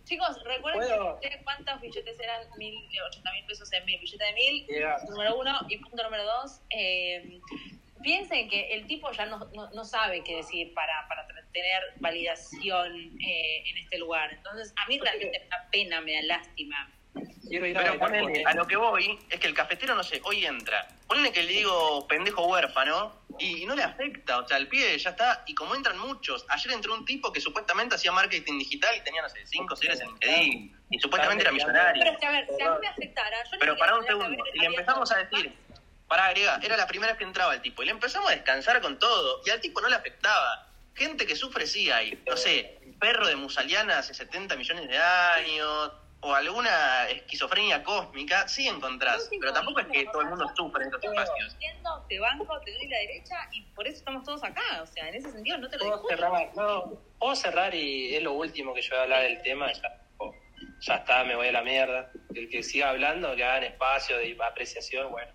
Chicos, 0.07 0.41
recuerden 0.45 0.87
¿Puedo? 0.87 1.21
que 1.21 1.41
cuántos 1.43 1.81
billetes 1.81 2.19
eran 2.21 2.43
mil, 2.59 2.75
80 3.09 3.33
mil 3.33 3.45
pesos 3.45 3.73
en 3.73 3.85
mil 3.85 3.99
billete 4.01 4.25
de 4.25 4.33
mil. 4.33 4.67
Yeah. 4.69 4.99
Número 5.11 5.37
uno. 5.37 5.59
Y 5.69 5.79
punto 5.79 6.03
número 6.05 6.25
dos. 6.25 6.63
eh, 6.71 7.41
piensen 8.03 8.49
que 8.49 8.69
el 8.73 8.87
tipo 8.87 9.11
ya 9.11 9.27
no, 9.27 9.39
no, 9.53 9.69
no 9.71 9.85
sabe 9.85 10.23
qué 10.23 10.37
decir 10.37 10.73
para, 10.75 11.09
para 11.09 11.27
tener 11.53 11.83
validación 11.97 13.19
eh, 13.21 13.69
en 13.69 13.79
este 13.79 13.99
lugar. 13.99 14.33
Entonces, 14.33 14.73
a 14.77 14.87
mí 14.89 14.99
realmente 15.01 15.41
me 15.41 15.49
da 15.49 15.69
pena, 15.73 16.01
me 16.03 16.15
da 16.15 16.23
lástima. 16.23 16.93
Quiero 17.49 17.67
ir 17.67 17.79
a 17.79 17.83
Pero 17.99 18.15
él. 18.15 18.43
a 18.47 18.55
lo 18.55 18.67
que 18.67 18.77
voy 18.77 19.19
es 19.31 19.39
que 19.41 19.47
el 19.47 19.55
cafetero, 19.55 19.95
no 19.95 20.03
sé, 20.03 20.21
hoy 20.25 20.45
entra. 20.45 20.89
Ponele 21.07 21.33
que 21.33 21.43
le 21.43 21.53
digo 21.53 22.07
pendejo 22.09 22.47
huérfano 22.47 23.13
y, 23.39 23.63
y 23.63 23.67
no 23.67 23.75
le 23.75 23.83
afecta. 23.83 24.39
O 24.39 24.49
sea, 24.49 24.57
el 24.57 24.69
pibe 24.69 24.99
ya 24.99 25.11
está. 25.11 25.45
Y 25.47 25.55
como 25.55 25.75
entran 25.75 25.99
muchos, 25.99 26.45
ayer 26.49 26.73
entró 26.73 26.95
un 26.95 27.05
tipo 27.05 27.33
que 27.33 27.41
supuestamente 27.41 27.95
hacía 27.95 28.13
marketing 28.13 28.59
digital 28.59 28.97
y 28.97 29.01
tenía, 29.03 29.23
no 29.23 29.29
sé, 29.29 29.47
cinco 29.47 29.77
series 29.77 30.01
en 30.01 30.09
LinkedIn. 30.09 30.77
Y 30.91 30.99
supuestamente 30.99 31.43
era 31.43 31.53
millonario. 31.53 32.03
Pero 32.03 32.13
es 32.15 32.19
que, 32.19 32.27
a 32.27 32.31
ver, 32.31 32.47
si 32.57 32.63
a 32.63 32.71
mí 32.71 32.77
me 32.81 32.89
afectara, 32.89 33.45
yo 33.45 33.51
no 33.51 33.59
Pero 33.59 33.73
quería 33.75 33.87
para 33.87 33.99
un 33.99 34.07
segundo, 34.07 34.45
y 34.55 34.59
le 34.59 34.67
empezamos 34.67 35.11
a 35.13 35.19
decir, 35.19 35.53
para 36.07 36.27
agregar, 36.27 36.65
era 36.65 36.77
la 36.77 36.87
primera 36.87 37.13
vez 37.13 37.19
que 37.19 37.25
entraba 37.25 37.55
el 37.55 37.63
tipo, 37.63 37.83
y 37.83 37.87
le 37.87 37.93
empezamos 37.93 38.31
a 38.31 38.35
descansar 38.35 38.81
con 38.81 38.99
todo, 38.99 39.43
y 39.45 39.51
al 39.51 39.61
tipo 39.61 39.81
no 39.81 39.89
le 39.89 39.97
afectaba. 39.97 40.69
Gente 40.95 41.27
que 41.27 41.37
sufre 41.37 41.67
sí 41.67 41.91
hay, 41.91 42.23
no 42.27 42.37
sé, 42.37 42.79
perro 43.01 43.27
de 43.27 43.37
Musaliana 43.37 43.99
hace 43.99 44.15
70 44.15 44.57
millones 44.57 44.89
de 44.89 44.97
años, 44.97 45.93
o 46.21 46.35
alguna 46.35 47.09
esquizofrenia 47.09 47.83
cósmica, 47.83 48.49
sí 48.49 48.67
encontrás, 48.67 49.29
pero 49.39 49.53
tampoco 49.53 49.81
es 49.81 49.87
que 49.89 50.05
todo 50.07 50.23
el 50.23 50.29
mundo 50.29 50.51
sufre 50.57 50.83
en 50.85 50.89
estos 50.89 51.05
espacios. 51.05 51.53
Entiendo, 51.53 52.05
te 52.09 52.19
banco, 52.19 52.61
te 52.65 52.73
doy 52.73 52.89
la 52.89 52.99
derecha 52.99 53.37
y 53.53 53.63
por 53.75 53.87
eso 53.87 53.99
estamos 53.99 54.25
todos 54.25 54.43
acá. 54.43 54.83
O 54.83 54.87
sea, 54.87 55.09
en 55.09 55.15
ese 55.17 55.31
sentido 55.31 55.59
no 55.59 55.69
te 55.69 55.77
lo 55.77 55.85
Puedo 55.85 55.97
discuto. 55.99 56.17
cerrar, 56.17 56.51
no, 56.57 57.01
puedo 57.19 57.37
cerrar 57.37 57.75
y 57.75 58.15
es 58.15 58.23
lo 58.23 58.33
último 58.33 58.75
que 58.75 58.83
yo 58.83 58.91
voy 58.91 58.99
a 58.99 59.03
hablar 59.03 59.23
del 59.23 59.43
tema. 59.43 59.73
Ya, 59.73 60.03
oh, 60.19 60.35
ya 60.81 60.95
está, 60.97 61.23
me 61.25 61.37
voy 61.37 61.49
a 61.49 61.53
la 61.53 61.63
mierda. 61.63 62.11
El 62.35 62.49
que 62.49 62.63
siga 62.63 62.89
hablando, 62.91 63.37
que 63.37 63.45
hagan 63.45 63.65
espacio 63.65 64.17
de 64.17 64.37
apreciación, 64.43 65.11
bueno, 65.13 65.31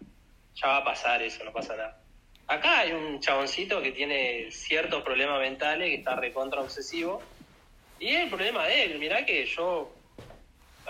ya 0.56 0.68
va 0.68 0.78
a 0.78 0.84
pasar 0.84 1.22
eso, 1.22 1.44
no 1.44 1.54
pasa 1.54 1.76
nada. 1.76 2.02
Acá 2.48 2.80
hay 2.80 2.92
un 2.92 3.20
chaboncito 3.22 3.82
que 3.82 3.92
tiene 3.92 4.52
ciertos 4.52 5.04
problemas 5.04 5.40
mentales, 5.40 5.88
que 5.90 5.96
está 5.96 6.16
recontra 6.16 6.60
obsesivo, 6.60 7.22
y 7.98 8.10
es 8.10 8.24
el 8.24 8.30
problema 8.30 8.66
de 8.68 8.84
él. 8.84 9.00
Mirá 9.00 9.24
que 9.26 9.46
yo. 9.46 9.94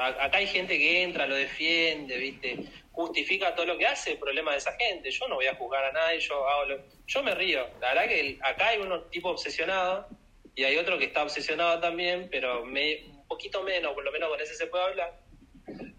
A- 0.05 0.25
Acá 0.25 0.37
hay 0.39 0.47
gente 0.47 0.77
que 0.77 1.01
entra, 1.03 1.25
lo 1.27 1.35
defiende, 1.35 2.17
¿viste? 2.17 2.57
Justifica 2.91 3.55
todo 3.55 3.65
lo 3.65 3.77
que 3.77 3.87
hace, 3.87 4.11
el 4.11 4.17
problema 4.19 4.51
de 4.51 4.57
esa 4.57 4.73
gente. 4.73 5.09
Yo 5.11 5.27
no 5.27 5.35
voy 5.35 5.47
a 5.47 5.55
juzgar 5.55 5.85
a 5.85 5.91
nadie, 5.91 6.19
yo 6.19 6.47
hago 6.47 6.65
lo- 6.65 6.83
Yo 7.07 7.23
me 7.23 7.33
río. 7.35 7.67
La 7.81 7.89
verdad 7.93 8.07
que 8.07 8.19
el- 8.19 8.39
acá 8.43 8.69
hay 8.69 8.79
uno 8.79 9.03
tipo 9.05 9.29
obsesionado 9.29 10.07
y 10.55 10.63
hay 10.63 10.77
otro 10.77 10.97
que 10.97 11.05
está 11.05 11.23
obsesionado 11.23 11.79
también, 11.79 12.27
pero 12.31 12.65
me, 12.65 13.03
un 13.07 13.27
poquito 13.27 13.63
menos, 13.63 13.93
por 13.93 14.03
lo 14.03 14.11
menos 14.11 14.29
con 14.29 14.39
ese 14.41 14.53
se 14.55 14.67
puede 14.67 14.83
hablar. 14.83 15.19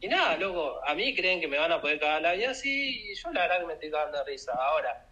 Y 0.00 0.08
nada, 0.08 0.36
loco, 0.36 0.80
a 0.86 0.94
mí 0.94 1.14
creen 1.14 1.40
que 1.40 1.48
me 1.48 1.58
van 1.58 1.72
a 1.72 1.80
poder 1.80 1.98
cagar 2.00 2.20
la 2.22 2.32
vida, 2.32 2.52
sí, 2.54 3.10
y 3.10 3.14
yo 3.14 3.30
la 3.32 3.42
verdad 3.42 3.60
que 3.60 3.66
me 3.66 3.72
estoy 3.74 3.90
cagando 3.90 4.18
de 4.18 4.24
risa. 4.24 4.52
Ahora, 4.52 5.06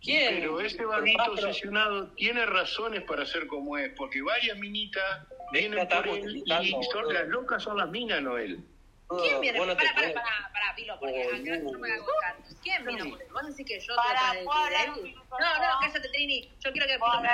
¿quién? 0.00 0.40
Pero 0.40 0.60
ese 0.60 0.76
pro- 0.76 1.02
obsesionado 1.32 2.12
tiene 2.14 2.44
razones 2.46 3.02
para 3.02 3.24
ser 3.26 3.46
como 3.46 3.76
es, 3.78 3.92
porque 3.96 4.22
varias 4.22 4.56
minitas 4.58 5.26
vienen 5.52 5.78
está 5.78 6.02
por 6.02 6.18
él 6.18 6.42
y 6.44 6.70
son 6.92 7.12
las 7.12 7.28
locas 7.28 7.62
son 7.62 7.78
las 7.78 7.88
minas, 7.88 8.22
Noel. 8.22 8.64
¿Quién 9.08 9.40
viene? 9.40 9.58
No 9.58 9.66
te 9.66 9.76
para, 9.76 9.94
para, 9.94 10.12
para, 10.14 10.50
para, 10.52 10.74
Pilo, 10.74 10.98
porque 10.98 11.22
acá 11.22 11.36
yo 11.70 11.78
me 11.78 11.92
hago 11.92 12.06
cargo. 12.20 12.42
¿Quién 12.62 12.84
vino 12.84 13.10
por 13.10 13.22
él? 13.22 13.28
¿Vos 13.32 13.46
decís 13.46 13.66
que 13.66 13.80
yo 13.80 13.94
Para, 13.94 14.32
te 14.32 14.42
¿puedo 14.44 14.58
hablar 14.58 14.90
un 14.90 15.14
No, 15.14 15.20
no, 15.38 15.80
cállate, 15.80 16.08
Trini. 16.08 16.52
Yo 16.58 16.72
quiero 16.72 16.86
que 16.88 16.98
¿Puedo 16.98 17.20
Pilo? 17.20 17.30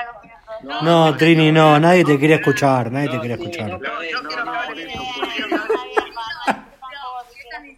No, 0.62 0.82
No, 0.82 1.16
Trini, 1.16 1.50
no, 1.50 1.80
nadie 1.80 2.04
te 2.04 2.18
quiere 2.18 2.34
escuchar, 2.34 2.92
nadie 2.92 3.08
te 3.08 3.14
No, 3.16 3.20
quiere 3.22 3.36
sí, 3.36 3.42
escuchar. 3.42 3.70
no, 3.70 3.78
No, 3.78 4.04
yo 4.04 4.22
No, 4.22 4.28
quiero 4.28 4.44
no, 4.44 4.74
de- 4.74 4.82
Eh, 4.82 4.98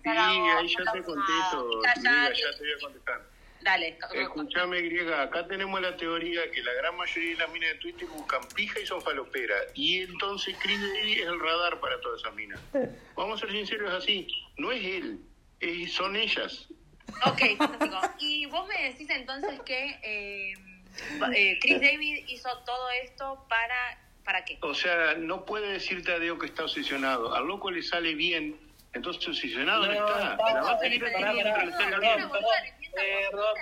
Sí, 0.03 0.11
a 0.11 0.59
ahí 0.59 0.69
ya 0.69 0.85
no 0.85 0.93
te 0.93 1.03
contesto, 1.03 1.83
ya 1.85 1.95
te 1.95 2.01
voy 2.59 2.73
a 2.73 2.81
contestar. 2.81 3.21
Dale. 3.65 3.99
Escúchame, 4.13 4.83
Griega, 4.83 5.23
acá 5.23 5.47
tenemos 5.47 5.81
la 5.81 5.97
teoría 5.97 6.51
que 6.51 6.63
la 6.63 6.73
gran 6.75 6.97
mayoría 6.99 7.31
de 7.31 7.37
las 7.39 7.51
minas 7.51 7.71
de 7.71 7.79
Twitter 7.79 8.07
buscan 8.09 8.43
pija 8.55 8.79
y 8.79 8.85
son 8.87 9.01
faloperas. 9.01 9.63
Y 9.75 10.03
entonces 10.03 10.55
Chris 10.63 10.79
Davis 10.81 11.17
es 11.21 11.27
el 11.27 11.41
radar 11.41 11.81
para 11.81 11.99
todas 12.03 12.21
esas 12.21 12.35
minas. 12.35 12.61
Vamos 13.17 13.43
a 13.43 13.47
ser 13.47 13.57
sinceros, 13.57 13.89
es 13.91 14.03
así. 14.03 14.29
No 14.59 14.71
es 14.71 14.85
él, 14.85 15.19
es- 15.61 15.93
son 15.95 16.15
ellas. 16.15 16.69
Ok, 17.25 17.41
fantástico. 17.57 17.97
Y 18.19 18.45
vos 18.47 18.69
me 18.69 18.83
decís 18.91 19.09
entonces 19.09 19.59
que 19.63 19.99
eh, 20.03 20.53
eh, 21.35 21.59
Chris 21.63 21.81
David 21.81 22.25
hizo 22.29 22.51
todo 22.67 22.91
esto 23.03 23.47
para... 23.49 23.99
¿Para 24.25 24.45
qué? 24.45 24.59
O 24.63 24.75
sea, 24.75 25.15
no 25.15 25.45
puede 25.47 25.73
decirte 25.73 26.13
a 26.13 26.19
Dios 26.19 26.39
que 26.39 26.47
está 26.47 26.65
obsesionado. 26.65 27.35
Al 27.35 27.47
loco 27.47 27.71
le 27.71 27.83
sale 27.83 28.15
bien, 28.15 28.59
entonces 28.95 29.27
obsesionado 29.29 29.87
no, 29.87 29.93
está. 29.93 30.37
La 30.37 30.63
va 30.63 30.71
a 30.73 30.79
seguir 30.79 31.01
pará, 31.03 31.13
teniendo 31.15 31.43
pará, 31.51 31.65
mientras 31.65 31.67
le 31.67 31.73
salga 31.73 31.97
perdón, 32.01 32.31
bien. 32.33 32.84
Perdón, 32.95 33.55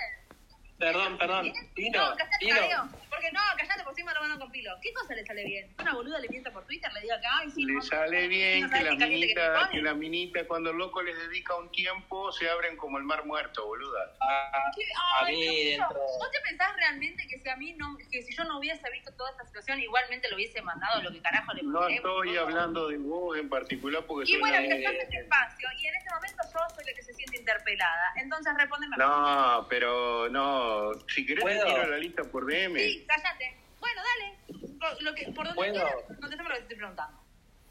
perdón, 0.79 1.19
perdón, 1.19 1.53
Tino, 1.75 2.11
No, 2.11 2.17
callate, 2.17 2.37
Tino. 2.41 2.55
Darío, 2.57 3.02
Porque 3.13 3.31
no, 3.31 3.41
callate, 3.59 3.83
por 3.85 3.93
encima 3.93 4.15
robando 4.15 4.39
con 4.39 4.51
Pilo. 4.51 4.73
¿Qué 4.81 4.93
cosa 4.95 5.15
le 5.15 5.25
sale 5.27 5.45
bien? 5.45 5.75
Una 5.79 5.95
boluda 5.95 6.19
le 6.19 6.29
miente 6.29 6.51
por 6.51 6.65
Twitter, 6.65 6.91
le 6.95 7.01
diga 7.03 7.21
que 7.21 7.27
ay, 7.27 7.51
sí. 7.51 7.65
Le 7.65 7.75
no, 7.75 7.83
sale 7.83 8.23
no, 8.23 8.29
bien 8.29 8.61
no 8.63 8.69
que 8.71 8.75
qué 8.79 8.85
caliente 8.85 9.27
que 9.35 9.71
que 9.73 9.83
las 9.83 9.97
minitas 9.97 10.47
cuando 10.47 10.71
el 10.71 10.77
loco 10.79 11.03
les 11.03 11.17
dedica 11.19 11.55
un 11.57 11.71
tiempo 11.71 12.33
se 12.33 12.49
abren 12.49 12.77
como 12.77 12.97
el 12.99 13.05
mar 13.05 13.25
muerto, 13.27 13.67
boluda. 13.67 14.17
A, 14.21 14.71
¿Qué? 14.75 14.83
a 15.21 15.25
Ay, 15.27 15.35
mí 15.37 15.43
Dios 15.43 15.53
mío. 15.55 15.87
dentro... 15.89 16.01
¿Vos 16.19 16.31
te 16.33 16.41
pensás 16.41 16.75
realmente 16.77 17.27
que 17.29 17.39
si 17.39 17.49
a 17.49 17.57
mí 17.57 17.75
no, 17.75 17.97
que 18.11 18.23
si 18.23 18.35
yo 18.35 18.45
no 18.45 18.59
hubiese 18.59 18.91
visto 18.91 19.13
toda 19.15 19.31
esta 19.33 19.45
situación, 19.45 19.79
igualmente 19.81 20.29
lo 20.31 20.37
hubiese 20.37 20.63
mandado 20.63 21.03
lo 21.03 21.13
que 21.13 21.21
carajo 21.21 21.53
le 21.53 21.63
No 21.65 21.81
mandé? 21.81 21.97
estoy 21.97 22.29
boludo? 22.29 22.41
hablando 22.43 22.89
de 22.89 22.97
vos 22.97 23.37
en 23.37 23.49
particular 23.51 24.05
porque 24.07 24.25
Y 24.25 24.33
soy 24.33 24.41
bueno, 24.41 24.57
la 24.57 24.63
pero 24.63 24.77
estás 24.77 24.95
en 24.95 25.01
este 25.03 25.17
espacio 25.19 25.69
y 25.79 25.87
en 25.87 25.95
este 25.97 26.11
momento 26.15 26.43
yo 26.53 26.75
soy 26.75 26.85
la 26.87 26.93
que 26.95 27.03
se 27.03 27.13
siente 27.15 27.37
interpelada. 27.39 28.13
Entonces 28.17 28.53
respóndeme. 28.57 28.97
No, 28.97 29.67
pero 29.69 30.29
no. 30.31 30.93
Si 31.09 31.27
querés 31.27 31.45
te 31.45 31.65
tiro 31.65 31.87
la 31.87 31.99
lista 31.99 32.23
por 32.25 32.47
DM. 32.47 32.79
Sí, 32.79 33.02
cállate. 33.07 33.57
Bueno, 33.81 34.01
dale. 34.03 34.69
Por, 34.79 35.03
lo 35.03 35.15
que, 35.15 35.25
por 35.33 35.47
donde 35.47 35.55
¿Puedo? 35.55 35.73
quieras, 35.73 35.95
contestame 36.21 36.49
lo 36.49 36.49
que 36.49 36.55
te 36.55 36.63
estoy 36.63 36.77
preguntando. 36.77 37.19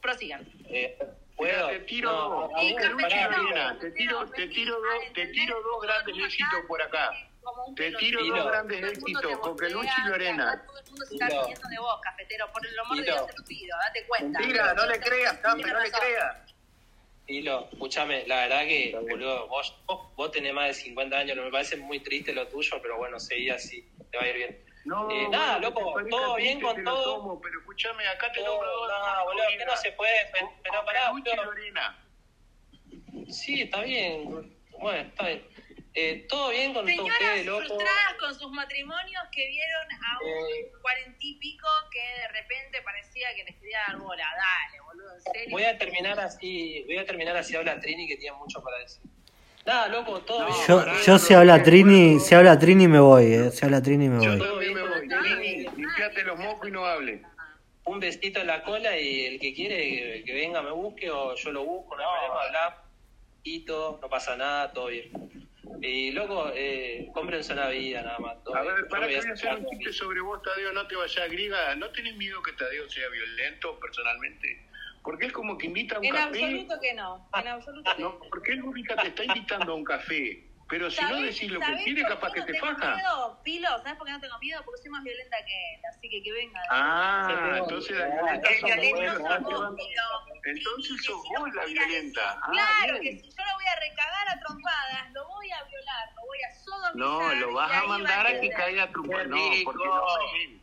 Prosigan. 0.01 0.47
Eh, 0.69 0.97
Mira, 0.99 1.15
¿Puedo? 1.35 1.67
te 1.69 1.79
tiro, 1.79 2.11
No, 2.11 2.55
a 2.55 2.59
Sí, 2.61 2.73
vos, 2.73 2.81
Carmen, 2.81 3.03
Luchi 3.05 3.15
no, 3.15 3.29
Lorena, 3.31 3.73
no, 3.73 3.79
te 3.79 3.91
tiro, 3.91 4.19
te 4.19 4.25
dos, 4.25 4.35
te 5.13 5.27
tiro 5.27 5.61
dos 5.61 5.81
grandes 5.81 6.17
éxitos 6.17 6.59
por 6.67 6.81
acá. 6.81 7.11
Te 7.75 7.91
tiro 7.93 8.23
dos 8.25 8.45
grandes 8.45 8.83
éxitos, 8.83 9.71
Luchi 9.71 10.03
que 10.03 10.09
Lorena. 10.09 10.63
Todo 10.65 10.79
el 10.79 10.85
mundo 10.85 11.05
se 11.05 11.13
está 11.15 11.27
riendo 11.27 11.69
de 11.69 11.79
vos, 11.79 12.01
cafetero. 12.01 12.51
Por 12.51 12.65
el 12.65 12.79
amor 12.79 12.97
de. 12.97 13.03
Dios 13.03 13.27
te 13.27 13.33
lo 13.37 13.45
pido, 13.45 13.77
date 13.87 14.05
cuenta. 14.07 14.39
Mentira, 14.39 14.73
no 14.73 14.85
le 14.85 14.99
creas, 14.99 15.33
Campe, 15.37 15.67
no 15.71 15.79
le 15.79 15.91
creas. 15.91 16.37
Hilo, 17.27 17.69
escúchame, 17.71 18.27
la 18.27 18.41
verdad 18.41 18.61
que, 18.67 18.97
boludo, 19.09 19.47
vos, 19.47 19.73
vos, 19.85 20.13
vos 20.15 20.31
tenés 20.31 20.53
más 20.53 20.67
de 20.67 20.73
50 20.73 21.17
años, 21.17 21.37
me 21.37 21.49
parece 21.49 21.77
muy 21.77 21.99
triste 22.01 22.33
lo 22.33 22.47
tuyo, 22.47 22.81
pero 22.81 22.97
bueno, 22.97 23.19
seguí 23.19 23.49
así, 23.49 23.87
te 24.11 24.17
va 24.17 24.23
a 24.23 24.27
ir 24.27 24.35
bien. 24.35 24.65
No, 24.85 25.11
Eh, 25.11 25.27
nada, 25.29 25.59
bueno, 25.59 25.69
loco, 25.69 26.09
todo 26.09 26.35
bien 26.35 26.59
con 26.59 26.75
te 26.75 26.81
lo 26.81 26.91
todo. 26.93 27.15
tomo, 27.17 27.41
pero 27.41 27.59
escúchame, 27.59 28.07
acá 28.07 28.31
te 28.31 28.39
No, 28.41 28.47
nombro 28.47 28.71
dos. 28.71 28.89
no, 28.89 29.23
boludo, 29.25 29.43
que 29.57 29.65
no 29.65 29.77
se 29.77 29.91
puede, 29.91 30.13
pero, 30.33 30.47
Con- 30.47 30.55
pero 30.63 30.75
con 30.77 30.85
pará, 30.85 31.11
boludo. 31.11 31.33
Sí, 33.31 33.61
está 33.61 33.81
bien, 33.81 34.29
bueno, 34.79 35.09
está 35.09 35.27
bien. 35.27 35.47
Eh, 35.93 36.25
todo 36.29 36.49
bien 36.51 36.73
con 36.73 36.85
Señoras 36.85 37.11
ustedes, 37.19 37.45
loco. 37.45 37.59
frustradas 37.65 38.13
con 38.19 38.33
sus 38.33 38.49
matrimonios 38.51 39.23
que 39.31 39.45
vieron 39.45 39.87
a 39.91 40.17
Eh. 40.25 40.71
un 40.73 40.81
cuarenta 40.81 41.17
y 41.19 41.35
pico 41.35 41.67
que 41.91 41.99
de 42.21 42.27
repente 42.29 42.81
parecía 42.81 43.35
que 43.35 43.43
les 43.43 43.55
quería 43.57 43.79
dar 43.87 43.97
bola. 43.97 44.23
Dale, 44.25 44.81
boludo, 44.81 45.13
en 45.15 45.21
serio. 45.21 45.49
Voy 45.51 45.63
a 45.65 45.77
terminar 45.77 46.17
así, 46.19 46.83
voy 46.87 46.97
a 46.97 47.05
terminar 47.05 47.35
así 47.35 47.55
habla 47.57 47.77
Trini 47.79 48.07
que 48.07 48.15
tiene 48.17 48.37
mucho 48.37 48.63
para 48.63 48.77
decir. 48.79 49.01
Nada, 49.65 49.87
loco, 49.89 50.19
todo 50.21 50.45
bien. 50.45 50.57
Yo, 50.67 50.85
yo 51.05 51.19
si 51.19 51.33
habla 51.33 51.61
Trini, 51.61 52.19
si 52.19 52.33
habla 52.33 52.57
Trini 52.57 52.87
me 52.87 52.99
voy, 52.99 53.33
eh. 53.33 53.51
Si 53.51 53.63
habla 53.63 53.81
Trini 53.81 54.09
me 54.09 54.23
Yo 54.23 54.31
voy. 54.31 54.39
también 54.39 54.73
me 54.73 54.81
voy. 54.81 55.07
Trini, 55.07 55.67
limpiate 55.75 56.23
los 56.23 56.39
mocos 56.39 56.67
y 56.67 56.71
no 56.71 56.85
hable. 56.85 57.21
Un 57.85 57.99
besito 57.99 58.39
en 58.39 58.47
la 58.47 58.63
cola 58.63 58.97
y 58.97 59.25
el 59.25 59.39
que 59.39 59.53
quiere 59.53 60.23
que, 60.23 60.33
venga 60.33 60.61
me 60.61 60.71
busque 60.71 61.09
o 61.11 61.35
yo 61.35 61.51
lo 61.51 61.63
busco, 61.65 61.95
no 61.95 62.01
hay 62.01 62.07
problema, 62.07 62.41
hablamos. 62.43 62.79
Hito, 63.43 63.99
no 64.01 64.09
pasa 64.09 64.35
nada, 64.35 64.71
todo 64.71 64.87
bien. 64.87 65.11
Y 65.81 66.11
loco, 66.11 66.51
eh, 66.53 67.07
cómprense 67.13 67.53
una 67.53 67.69
vida 67.69 68.01
nada 68.03 68.19
más. 68.19 68.43
todo 68.43 68.55
A 68.55 68.61
ver, 68.61 68.81
Yo 68.81 68.87
para 68.87 69.07
que 69.07 69.17
voy 69.17 69.29
a 69.29 69.33
hacer 69.33 69.55
un 69.55 69.65
chiste 69.69 69.93
sobre 69.93 70.21
vos, 70.21 70.41
Tadeo, 70.43 70.73
no 70.73 70.85
te 70.87 70.95
vayas 70.95 71.29
griega. 71.29 71.75
¿No 71.75 71.89
tenés 71.89 72.15
miedo 72.17 72.41
que 72.43 72.51
Tadeo 72.53 72.87
sea 72.89 73.09
violento 73.09 73.79
personalmente? 73.79 74.59
Porque 75.03 75.25
es 75.27 75.33
como 75.33 75.57
que 75.57 75.67
invita 75.67 75.95
a 75.95 75.99
un 75.99 76.05
En 76.05 76.11
café. 76.11 76.43
absoluto 76.43 76.79
que 76.79 76.93
no, 76.93 77.29
en 77.33 77.47
absoluto 77.47 77.91
que 77.95 78.01
No, 78.03 78.19
porque 78.29 78.51
él 78.53 78.63
única 78.63 78.95
te 78.97 79.07
está 79.07 79.23
invitando 79.23 79.71
a 79.71 79.75
un 79.75 79.83
café. 79.83 80.47
Pero 80.69 80.89
si 80.89 81.01
no 81.03 81.09
¿Sabés- 81.09 81.33
decís 81.33 81.51
lo 81.51 81.59
que 81.59 81.83
quiere, 81.83 82.03
capaz 82.03 82.31
que 82.31 82.39
no 82.39 82.45
te 82.45 82.53
tengo 82.53 82.65
faja. 82.67 82.95
Miedo? 82.95 83.41
Pilo, 83.43 83.67
¿sabes 83.83 83.95
por 83.97 84.07
qué 84.07 84.13
no 84.13 84.21
tengo 84.21 84.39
miedo? 84.39 84.61
Porque 84.63 84.81
soy 84.81 84.91
más 84.91 85.03
violenta 85.03 85.35
que 85.45 85.51
él, 85.75 85.81
así 85.91 86.09
que 86.09 86.23
que 86.23 86.31
venga. 86.31 86.61
Ah, 86.69 87.55
entonces 87.57 87.97
la 87.97 88.75
violenta 88.77 89.17
sos 89.17 89.41
vos. 89.43 89.75
Entonces 90.45 91.03
sos 91.03 91.21
vos 91.37 91.53
la 91.55 91.65
violenta. 91.65 92.39
Ah, 92.41 92.51
claro, 92.51 92.99
que 93.01 93.11
si 93.19 93.29
yo 93.29 93.43
lo 93.43 93.53
voy 93.55 93.65
a 93.65 93.79
recagar 93.81 94.29
a 94.29 94.39
trompadas, 94.39 95.11
lo 95.13 95.27
voy 95.27 95.51
a 95.51 95.63
violar, 95.65 96.07
lo 96.15 96.21
voy 96.25 96.39
a 96.39 96.53
sodomizar. 96.53 96.95
No, 96.95 97.33
lo 97.47 97.53
vas 97.53 97.71
a 97.73 97.87
mandar 97.87 98.27
a 98.27 98.39
que 98.39 98.49
caiga 98.51 98.83
a 98.83 98.85
No, 98.85 98.93
porque 98.93 99.85
no 99.85 100.05
él. 100.35 100.61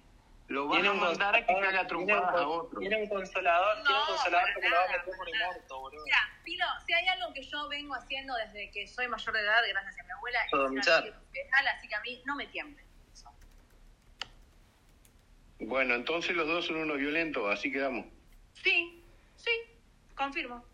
Lo 0.49 0.71
Tiene 0.71 0.89
a 0.89 0.93
un 0.93 1.01
mandar 1.01 1.35
a 1.37 1.45
que 1.47 1.55
caga 1.55 1.87
trompadas 1.87 2.35
a 2.35 2.49
otro. 2.49 2.81
tiene 2.81 3.03
un 3.03 3.09
consolador, 3.09 3.83
tiene 3.83 3.91
un 3.91 4.01
No, 4.01 4.07
consolador 4.07 4.49
que 4.55 4.69
lo 4.69 4.77
va 4.77 4.85
a 4.85 4.89
meter 4.89 5.17
por 5.17 5.29
el 5.29 5.43
orto, 5.43 5.81
boludo. 5.81 6.05
Mira, 6.05 6.19
Pilo, 6.43 6.65
si 6.87 6.93
hay 6.95 7.07
algo 7.09 7.35
que 7.35 7.43
yo 7.43 7.69
vengo 7.69 7.95
haciendo 7.95 8.35
desde 8.37 8.71
que 8.71 8.87
soy 8.87 9.09
mayor 9.09 9.35
de 9.35 9.41
edad, 9.41 9.63
gracias 9.69 9.99
a 10.01 10.05
mi 10.05 10.11
abuela, 10.11 10.39
es 10.45 10.51
penal, 11.33 11.69
así 11.69 11.87
que 11.89 11.95
a 11.95 12.01
mí 12.01 12.23
no 12.25 12.35
me 12.35 12.47
tiemblen. 12.47 12.89
Bueno, 15.61 15.95
entonces 15.95 16.35
los 16.37 16.47
dos 16.47 16.67
son 16.67 16.77
unos 16.77 16.97
violentos, 16.99 17.53
así 17.53 17.71
quedamos. 17.73 18.07
Sí, 18.55 19.05
sí, 19.37 19.51
confirmo. 20.15 20.65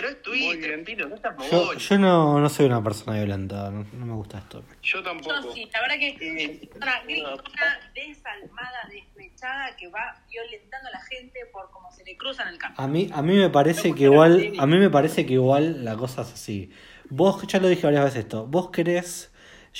Pero 0.00 0.08
es 0.10 0.22
Twitter. 0.22 0.84
Pilo, 0.84 1.08
no 1.08 1.16
estás 1.16 1.34
Yo, 1.50 1.72
yo 1.74 1.98
no, 1.98 2.38
no 2.38 2.48
soy 2.48 2.66
una 2.66 2.82
persona 2.84 3.16
violenta, 3.16 3.68
no, 3.70 3.84
no 3.92 4.06
me 4.06 4.14
gusta 4.14 4.38
esto. 4.38 4.62
Yo 4.82 4.98
Yo 4.98 5.02
tampoco. 5.02 5.52
sí, 5.52 5.68
la 5.72 5.80
verdad 5.80 5.96
que 5.98 6.16
Sí. 6.18 6.70
una 6.76 7.02
gritona 7.02 7.80
desalmada, 7.94 8.88
desmechada, 8.88 9.76
que 9.76 9.88
va 9.88 10.16
violentando 10.30 10.88
a 10.88 10.92
la 10.92 11.00
gente 11.02 11.40
por 11.52 11.68
cómo 11.72 11.90
se 11.90 12.04
le 12.04 12.16
cruza 12.16 12.44
en 12.44 12.50
el 12.50 12.58
campo. 12.58 12.80
A 12.80 12.86
mí, 12.86 13.10
a 13.12 13.22
mí 13.22 13.34
me 13.36 13.50
parece 13.50 13.92
que 13.94 14.04
igual, 14.04 14.52
a 14.58 14.66
mí 14.66 14.78
me 14.78 14.88
parece 14.90 15.26
que 15.26 15.32
igual 15.34 15.84
la 15.84 15.96
cosa 15.96 16.22
es 16.22 16.32
así. 16.32 16.70
Vos, 17.10 17.44
ya 17.48 17.58
lo 17.58 17.68
dije 17.68 17.82
varias 17.86 18.04
veces 18.04 18.20
esto, 18.20 18.46
vos 18.46 18.70
querés 18.70 19.32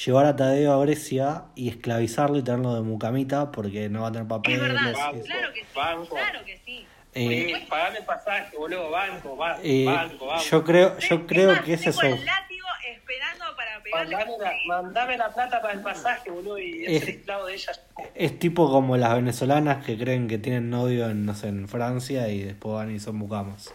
llevar 0.04 0.26
a 0.26 0.34
Tadeo 0.36 0.72
a 0.72 0.84
Grecia 0.84 1.44
y 1.54 1.68
esclavizarlo 1.68 2.38
y 2.38 2.42
tenerlo 2.42 2.74
de 2.74 2.82
mucamita 2.82 3.50
porque 3.52 3.88
no 3.88 4.02
va 4.02 4.08
a 4.08 4.12
tener 4.12 4.24
Es 4.24 4.28
papeles. 4.28 4.60
verdad, 4.60 5.12
y- 5.14 5.20
claro 5.22 5.52
que 5.52 5.60
sí, 5.60 5.66
claro 6.08 6.44
que 6.44 6.60
sí. 6.64 6.86
Eh, 7.20 7.66
pagame 7.68 7.98
el 7.98 8.04
pasaje, 8.04 8.56
boludo, 8.56 8.90
banco, 8.90 9.34
banco, 9.36 9.60
eh, 9.64 9.84
banco, 9.84 10.26
vamos. 10.26 10.50
yo 10.50 10.64
creo, 10.64 10.98
yo 10.98 11.26
creo 11.26 11.52
más, 11.52 11.60
que 11.64 11.72
ese 11.74 11.90
es 11.90 11.98
tengo 11.98 12.14
el- 12.14 12.20
el 12.20 12.26
látigo 12.26 12.66
esperando 12.86 13.44
para 13.56 13.82
pegarle. 13.82 14.16
Mandame 14.16 14.38
la, 14.38 14.52
mandame 14.66 15.16
la 15.18 15.34
plata 15.34 15.60
para 15.62 15.74
el 15.74 15.80
pasaje, 15.82 16.30
boludo, 16.30 16.58
y 16.58 16.84
Es- 16.86 17.00
ser 17.04 17.14
esclavo 17.16 17.46
de 17.46 17.54
ella. 17.54 17.72
Es 18.14 18.38
tipo 18.38 18.70
como 18.70 18.96
las 18.96 19.14
venezolanas 19.14 19.84
que 19.84 19.98
creen 19.98 20.28
que 20.28 20.38
tienen 20.38 20.70
novio 20.70 21.08
en, 21.10 21.26
no 21.26 21.34
sé, 21.34 21.48
en 21.48 21.68
Francia 21.68 22.28
y 22.28 22.42
después 22.42 22.74
van 22.74 22.94
y 22.94 23.00
son 23.00 23.16
mucamas. 23.16 23.72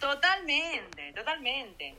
Totalmente, 0.00 1.12
totalmente. 1.14 1.94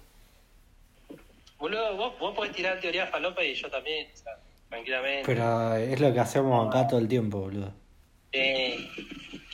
Boludo, 1.58 1.96
vos, 1.96 2.20
vos 2.20 2.36
podés 2.36 2.52
tirar 2.54 2.80
teoría 2.80 3.08
falopa 3.08 3.44
y 3.44 3.54
yo 3.54 3.70
también, 3.70 4.08
o 4.14 4.18
sea, 4.18 4.34
tranquilamente. 4.70 5.24
Pero 5.26 5.76
es 5.76 6.00
lo 6.00 6.14
que 6.14 6.20
hacemos 6.20 6.68
acá 6.68 6.88
todo 6.88 7.00
el 7.00 7.08
tiempo, 7.08 7.40
boludo. 7.40 7.72
Eh, 8.34 8.90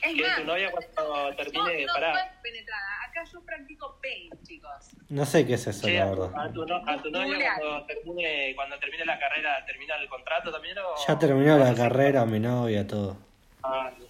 Es 0.02 0.16
que 0.16 0.22
más, 0.28 0.38
tu 0.38 0.43
novia 0.45 0.72
cuando 0.72 1.36
termine 1.36 1.72
de 1.74 1.86
no 1.86 1.93
parar. 1.93 2.14
soy 2.16 2.24
penetrada. 2.52 3.04
Acá 3.10 3.24
yo 3.32 3.41
practico 3.41 4.00
pain, 4.02 4.30
chicos. 4.43 4.89
No 5.10 5.26
sé 5.26 5.45
qué 5.45 5.54
es 5.56 5.68
eso, 5.68 5.88
Che, 5.88 5.93
la 5.97 6.06
verdad. 6.06 6.32
a 6.36 6.52
tu 6.54 6.66
no- 6.66 6.84
a 6.88 7.02
tu 7.02 7.12
novia 7.12 7.56
cuando 7.60 7.86
termine, 7.86 8.56
cuando 8.56 8.80
termine 8.80 9.06
la 9.06 9.20
carrera, 9.20 9.66
¿termina 9.66 9.95
el 9.97 10.08
contrato 10.08 10.52
también 10.52 10.78
o...? 10.80 10.95
Ya 11.08 11.20
terminó 11.20 11.58
la 11.58 11.74
carrera, 11.76 12.26
mi 12.26 12.39
novia, 12.39 12.86
todo. 12.88 13.18
Ah, 13.64 13.91
no. 13.97 14.06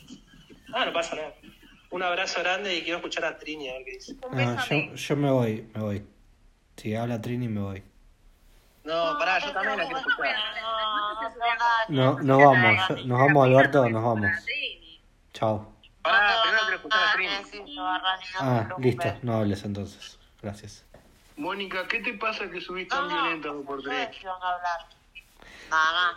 Ah, 0.75 0.85
no 0.85 0.93
pasa 0.93 1.15
nada. 1.15 1.33
Un 1.91 2.03
abrazo 2.03 2.39
grande 2.41 2.75
y 2.75 2.81
quiero 2.83 2.97
escuchar 2.97 3.25
a 3.25 3.37
Trini 3.37 3.69
a 3.69 3.73
ver 3.73 3.85
qué 3.85 3.91
dice. 3.93 4.15
Ah, 4.33 4.63
yo, 4.69 4.93
yo 4.95 5.15
me 5.15 5.31
voy, 5.31 5.67
me 5.73 5.81
voy. 5.81 6.05
Si 6.77 6.95
habla 6.95 7.19
Trini, 7.19 7.47
me 7.47 7.61
voy. 7.61 7.83
No, 8.83 9.17
pará, 9.17 9.39
yo 9.39 9.51
también 9.51 9.77
la 9.77 9.83
quiero 9.85 9.97
escuchar. 9.99 10.35
No, 11.89 12.19
nos 12.19 12.37
vamos, 12.37 13.05
nos 13.05 13.19
vamos, 13.19 13.47
Alberto, 13.47 13.89
nos 13.89 14.03
vamos. 14.03 14.29
Chao. 15.33 15.73
Pará, 16.01 16.41
primero 16.43 16.61
quiero 16.61 16.75
escuchar 16.77 17.07
a 17.07 17.13
Trini. 17.13 17.77
Ah, 18.39 18.67
listo, 18.79 19.17
no 19.23 19.33
hables 19.37 19.63
entonces. 19.63 20.19
Gracias. 20.41 20.85
Mónica, 21.35 21.87
¿qué 21.87 21.99
te 22.01 22.13
pasa 22.13 22.49
que 22.49 22.59
subís 22.61 22.87
tan 22.87 23.07
violenta 23.07 23.49
por 23.65 23.81
tres? 23.83 24.09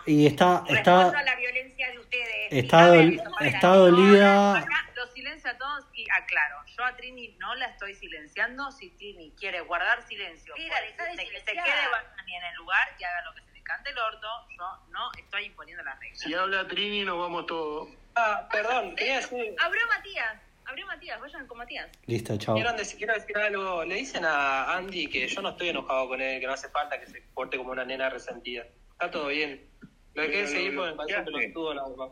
Y 0.05 0.25
está, 0.27 0.63
está, 0.67 1.09
a 1.09 1.23
la 1.23 1.35
violencia 1.35 1.91
de 1.91 1.99
ustedes. 1.99 2.47
está, 2.51 2.89
dol- 2.89 3.21
está 3.41 3.67
dolida. 3.75 4.65
Los 4.95 5.13
silencio 5.13 5.51
a 5.51 5.57
todos 5.57 5.85
y 5.93 6.05
aclaro. 6.09 6.57
Yo 6.77 6.83
a 6.85 6.95
Trini 6.95 7.35
no 7.39 7.53
la 7.55 7.65
estoy 7.67 7.93
silenciando. 7.93 8.71
Si 8.71 8.89
Trini 8.91 9.31
quiere 9.37 9.61
guardar 9.61 10.01
silencio, 10.07 10.53
Mira, 10.57 10.81
deja 10.81 11.03
de 11.05 11.11
que 11.11 11.17
se 11.17 11.25
silenciar. 11.27 11.65
quede 11.65 12.35
en 12.37 12.43
el 12.45 12.55
lugar, 12.55 12.95
que 12.97 13.05
haga 13.05 13.21
lo 13.25 13.33
que 13.35 13.41
se 13.41 13.52
cante 13.63 13.89
el 13.89 13.97
orto. 13.97 14.27
Yo 14.57 14.65
no 14.89 15.11
estoy 15.17 15.45
imponiendo 15.45 15.83
las 15.83 15.99
reglas. 15.99 16.19
Si 16.19 16.33
habla 16.33 16.67
Trini, 16.67 17.03
nos 17.03 17.17
vamos 17.19 17.45
todos. 17.45 17.89
Ah, 18.15 18.47
perdón, 18.51 18.95
quería 18.95 19.17
decir... 19.17 19.55
Abrió 19.59 19.81
Matías. 19.87 20.41
Abrió 20.65 20.85
Matías. 20.87 21.19
Vayan 21.19 21.47
con 21.47 21.57
Matías. 21.57 21.89
Listo, 22.05 22.37
chao. 22.37 22.55
Quiero 22.55 22.71
decir, 22.73 22.97
quiero 22.97 23.13
decir 23.13 23.37
algo. 23.37 23.83
Le 23.83 23.95
dicen 23.95 24.23
a 24.25 24.73
Andy 24.75 25.07
que 25.07 25.27
yo 25.27 25.41
no 25.41 25.49
estoy 25.49 25.69
enojado 25.69 26.07
con 26.07 26.21
él, 26.21 26.39
que 26.39 26.47
no 26.47 26.53
hace 26.53 26.69
falta 26.69 26.99
que 26.99 27.07
se 27.07 27.21
porte 27.33 27.57
como 27.57 27.71
una 27.71 27.83
nena 27.85 28.09
resentida. 28.09 28.63
Está 28.91 29.09
todo 29.11 29.27
bien. 29.27 29.67
Lo 30.13 30.21
dejé 30.21 30.37
de 30.37 30.43
Pero 30.43 30.47
seguir 30.51 30.75
parece 30.75 30.91
un 30.91 30.97
bloqueaste. 30.97 31.31
pelotudo 31.31 31.73
nada 31.73 31.89
más. 31.97 32.09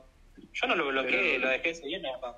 Yo 0.54 0.68
no 0.68 0.76
lo 0.76 0.88
bloqueé, 0.88 1.12
Pero- 1.34 1.40
lo 1.40 1.50
dejé 1.50 1.68
de 1.70 1.76
seguir 1.76 2.02
nada 2.02 2.18
más. 2.18 2.36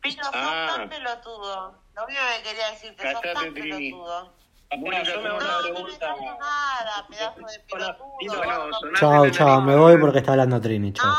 Pino, 0.00 0.22
sos 0.24 0.32
tan 0.32 0.88
pelotudo. 0.88 1.82
Lo 1.94 2.04
único 2.04 2.20
que 2.36 2.42
quería 2.48 2.70
decirte, 2.70 3.12
sos 3.12 3.20
tan 3.22 3.54
pelotudo. 3.54 4.34
Ahora, 4.74 5.02
yo 5.04 5.20
me 5.20 5.28
hago 5.28 5.38
una 5.38 5.58
pregunta. 5.62 6.16
nada, 6.40 7.06
pedazo 7.08 7.40
de 7.40 7.96
Bueno, 8.26 8.70
Chao, 8.96 9.30
chao, 9.30 9.60
me 9.62 9.76
voy 9.76 9.98
porque 9.98 10.18
está 10.18 10.32
hablando 10.32 10.60
Trini, 10.60 10.92
chao. 10.92 11.06
No, 11.06 11.14